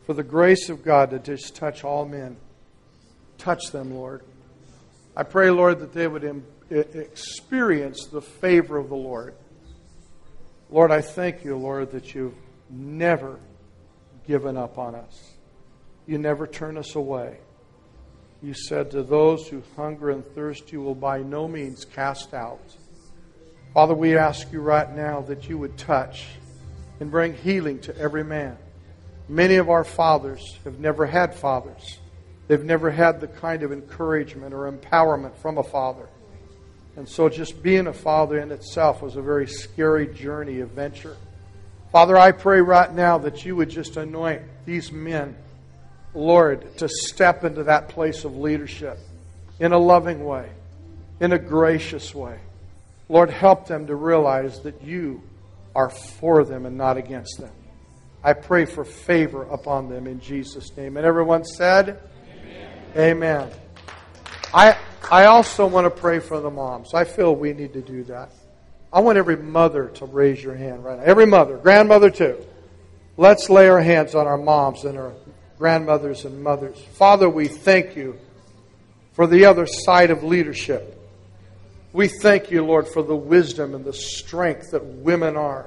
for 0.07 0.15
the 0.15 0.23
grace 0.23 0.69
of 0.69 0.85
God 0.85 1.11
to 1.11 1.19
just 1.19 1.57
touch 1.57 1.83
all 1.83 2.07
men. 2.07 2.37
Touch 3.37 3.73
them, 3.73 3.93
Lord. 3.93 4.23
I 5.17 5.25
pray, 5.25 5.51
Lord, 5.51 5.81
that 5.81 5.93
they 5.93 6.07
would 6.07 6.45
experience 6.71 8.07
the 8.07 8.23
favor 8.23 8.79
of 8.79 8.89
the 8.89 8.95
Lord. 8.95 9.35
Lord, 10.71 10.93
I 10.93 11.01
thank 11.01 11.45
you, 11.45 11.57
Lord, 11.57 11.91
that 11.91 12.15
you've 12.15 12.37
never 12.71 13.41
given 14.25 14.57
up 14.57 14.79
on 14.79 14.95
us. 14.95 15.33
You 16.07 16.19
never 16.19 16.47
turn 16.47 16.79
us 16.79 16.95
away. 16.95 17.39
You 18.43 18.55
said 18.55 18.91
to 18.93 19.03
those 19.03 19.47
who 19.49 19.63
hunger 19.77 20.11
and 20.11 20.25
thirst, 20.35 20.73
you 20.73 20.81
will 20.81 20.95
by 20.95 21.23
no 21.23 21.47
means 21.47 21.85
cast 21.85 22.33
out. 22.33 22.61
Father, 23.75 23.95
we 23.95 24.17
ask 24.17 24.51
you 24.51 24.61
right 24.61 24.91
now 24.97 25.21
that 25.23 25.49
you 25.49 25.59
would 25.59 25.77
touch 25.77 26.27
and 27.01 27.11
bring 27.11 27.35
healing 27.35 27.79
to 27.81 27.97
every 27.99 28.25
man. 28.25 28.57
Many 29.29 29.57
of 29.57 29.69
our 29.69 29.85
fathers 29.85 30.59
have 30.65 30.81
never 30.81 31.07
had 31.07 31.35
fathers. 31.35 31.99
They've 32.49 32.65
never 32.65 32.91
had 32.91 33.21
the 33.21 33.29
kind 33.29 33.63
of 33.63 33.73
encouragement 33.73 34.55
or 34.55 34.71
empowerment 34.73 35.37
from 35.37 35.59
a 35.59 35.63
father. 35.63 36.09
And 36.97 37.09
so 37.09 37.29
just 37.29 37.63
being 37.63 37.87
a 37.87 37.93
father 37.93 38.39
in 38.39 38.51
itself 38.51 39.03
was 39.03 39.17
a 39.17 39.23
very 39.23 39.47
scary 39.47 40.09
journey, 40.09 40.61
of 40.61 40.71
adventure. 40.71 41.17
Father, 41.93 42.17
I 42.17 42.33
pray 42.33 42.61
right 42.61 42.93
now 42.93 43.19
that 43.19 43.45
you 43.45 43.55
would 43.55 43.69
just 43.69 43.97
anoint 43.97 44.43
these 44.65 44.91
men, 44.91 45.37
Lord, 46.15 46.77
to 46.79 46.89
step 46.89 47.45
into 47.45 47.65
that 47.65 47.89
place 47.89 48.25
of 48.25 48.37
leadership 48.37 48.99
in 49.59 49.73
a 49.73 49.79
loving 49.79 50.25
way, 50.25 50.49
in 51.21 51.33
a 51.33 51.39
gracious 51.39 52.15
way. 52.15 52.39
Lord, 53.09 53.31
help 53.31 53.67
them 53.67 53.87
to 53.87 53.95
realize 53.95 54.61
that 54.61 54.83
you 54.83 55.23
are 55.75 55.91
for 55.91 56.45
them 56.45 56.67
and 56.67 56.77
not 56.77 56.97
against 56.97 57.39
them. 57.39 57.53
I 58.23 58.35
pray 58.35 58.65
for 58.65 58.85
favor 58.85 59.45
upon 59.45 59.89
them 59.89 60.07
in 60.07 60.21
Jesus' 60.21 60.77
name. 60.77 60.97
And 60.97 61.07
everyone 61.07 61.45
said, 61.45 62.01
Amen. 62.97 63.51
I, 64.53 64.77
I 65.11 65.27
also 65.27 65.67
want 65.67 65.85
to 65.87 65.91
pray 65.91 66.19
for 66.19 66.41
the 66.41 66.51
moms. 66.51 66.93
I 66.93 67.05
feel 67.05 67.35
we 67.35 67.53
need 67.53 67.73
to 67.75 67.81
do 67.81 68.05
that. 68.05 68.33
I 68.93 69.01
want 69.01 69.17
every 69.17 69.37
mother 69.37 69.87
to 69.95 70.07
raise 70.07 70.43
your 70.43 70.55
hand 70.55 70.85
right 70.85 70.99
now. 70.99 71.05
Every 71.05 71.27
mother, 71.27 71.57
grandmother 71.57 72.11
too. 72.11 72.45
Let's 73.17 73.49
lay 73.49 73.69
our 73.69 73.81
hands 73.81 74.15
on 74.15 74.27
our 74.27 74.39
moms 74.39 74.85
and 74.85 74.99
our 74.99 75.13
grandmothers 75.61 76.25
and 76.25 76.43
mothers. 76.43 76.83
Father, 76.95 77.29
we 77.29 77.47
thank 77.47 77.95
you 77.95 78.19
for 79.13 79.27
the 79.27 79.45
other 79.45 79.67
side 79.67 80.11
of 80.11 80.25
leadership. 80.25 80.99
We 81.93 82.09
thank 82.09 82.51
you, 82.51 82.65
Lord, 82.65 82.89
for 82.89 83.03
the 83.03 83.15
wisdom 83.15 83.75
and 83.75 83.85
the 83.85 83.93
strength 83.93 84.71
that 84.71 84.83
women 84.83 85.37
are. 85.37 85.67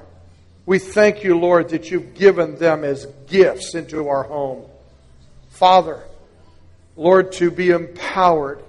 We 0.66 0.80
thank 0.80 1.22
you, 1.22 1.38
Lord, 1.38 1.68
that 1.68 1.92
you've 1.92 2.14
given 2.14 2.58
them 2.58 2.82
as 2.82 3.06
gifts 3.28 3.76
into 3.76 4.08
our 4.08 4.24
home. 4.24 4.64
Father, 5.50 6.02
Lord, 6.96 7.30
to 7.34 7.52
be 7.52 7.70
empowered. 7.70 8.64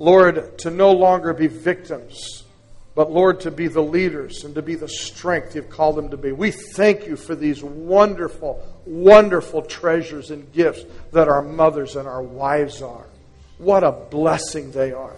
Lord, 0.00 0.58
to 0.58 0.70
no 0.70 0.90
longer 0.90 1.34
be 1.34 1.46
victims, 1.46 2.42
but 2.98 3.12
Lord, 3.12 3.38
to 3.42 3.52
be 3.52 3.68
the 3.68 3.80
leaders 3.80 4.42
and 4.42 4.56
to 4.56 4.60
be 4.60 4.74
the 4.74 4.88
strength 4.88 5.54
you've 5.54 5.70
called 5.70 5.94
them 5.94 6.10
to 6.10 6.16
be. 6.16 6.32
We 6.32 6.50
thank 6.50 7.06
you 7.06 7.14
for 7.14 7.36
these 7.36 7.62
wonderful, 7.62 8.60
wonderful 8.86 9.62
treasures 9.62 10.32
and 10.32 10.52
gifts 10.52 10.82
that 11.12 11.28
our 11.28 11.40
mothers 11.40 11.94
and 11.94 12.08
our 12.08 12.24
wives 12.24 12.82
are. 12.82 13.06
What 13.58 13.84
a 13.84 13.92
blessing 13.92 14.72
they 14.72 14.90
are. 14.90 15.14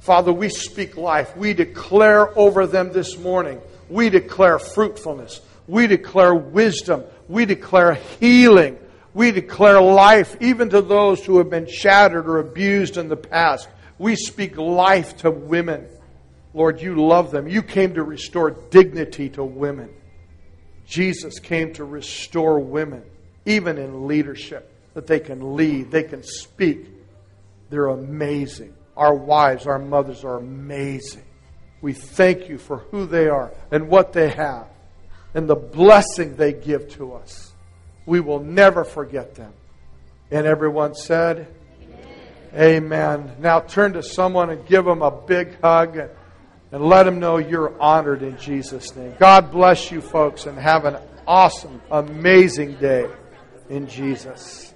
Father, 0.00 0.32
we 0.32 0.48
speak 0.48 0.96
life. 0.96 1.36
We 1.36 1.52
declare 1.52 2.30
over 2.38 2.66
them 2.66 2.94
this 2.94 3.18
morning. 3.18 3.60
We 3.90 4.08
declare 4.08 4.58
fruitfulness. 4.58 5.42
We 5.68 5.88
declare 5.88 6.34
wisdom. 6.34 7.04
We 7.28 7.44
declare 7.44 7.92
healing. 8.20 8.78
We 9.12 9.32
declare 9.32 9.82
life 9.82 10.34
even 10.40 10.70
to 10.70 10.80
those 10.80 11.22
who 11.22 11.36
have 11.36 11.50
been 11.50 11.66
shattered 11.66 12.26
or 12.26 12.38
abused 12.38 12.96
in 12.96 13.10
the 13.10 13.16
past. 13.18 13.68
We 13.98 14.16
speak 14.16 14.56
life 14.56 15.18
to 15.18 15.30
women. 15.30 15.86
Lord, 16.54 16.80
you 16.80 17.06
love 17.06 17.30
them. 17.30 17.48
You 17.48 17.62
came 17.62 17.94
to 17.94 18.02
restore 18.02 18.50
dignity 18.50 19.30
to 19.30 19.44
women. 19.44 19.90
Jesus 20.86 21.38
came 21.38 21.72
to 21.74 21.84
restore 21.84 22.60
women, 22.60 23.02
even 23.46 23.78
in 23.78 24.06
leadership, 24.06 24.70
that 24.94 25.06
they 25.06 25.20
can 25.20 25.56
lead, 25.56 25.90
they 25.90 26.02
can 26.02 26.22
speak. 26.22 26.86
They're 27.70 27.86
amazing. 27.86 28.74
Our 28.96 29.14
wives, 29.14 29.66
our 29.66 29.78
mothers 29.78 30.24
are 30.24 30.36
amazing. 30.36 31.24
We 31.80 31.94
thank 31.94 32.48
you 32.48 32.58
for 32.58 32.78
who 32.90 33.06
they 33.06 33.28
are 33.28 33.52
and 33.70 33.88
what 33.88 34.12
they 34.12 34.28
have 34.28 34.68
and 35.34 35.48
the 35.48 35.56
blessing 35.56 36.36
they 36.36 36.52
give 36.52 36.90
to 36.96 37.14
us. 37.14 37.52
We 38.04 38.20
will 38.20 38.40
never 38.40 38.84
forget 38.84 39.34
them. 39.34 39.54
And 40.30 40.46
everyone 40.46 40.94
said, 40.94 41.46
Amen. 42.54 42.84
Amen. 42.84 43.36
Now 43.38 43.60
turn 43.60 43.94
to 43.94 44.02
someone 44.02 44.50
and 44.50 44.66
give 44.66 44.84
them 44.84 45.02
a 45.02 45.10
big 45.10 45.60
hug 45.60 46.10
and 46.72 46.82
let 46.82 47.04
them 47.04 47.20
know 47.20 47.36
you're 47.36 47.78
honored 47.80 48.22
in 48.22 48.36
Jesus' 48.38 48.96
name. 48.96 49.14
God 49.18 49.52
bless 49.52 49.90
you, 49.90 50.00
folks, 50.00 50.46
and 50.46 50.58
have 50.58 50.86
an 50.86 50.96
awesome, 51.26 51.80
amazing 51.90 52.74
day 52.76 53.08
in 53.68 53.86
Jesus. 53.86 54.71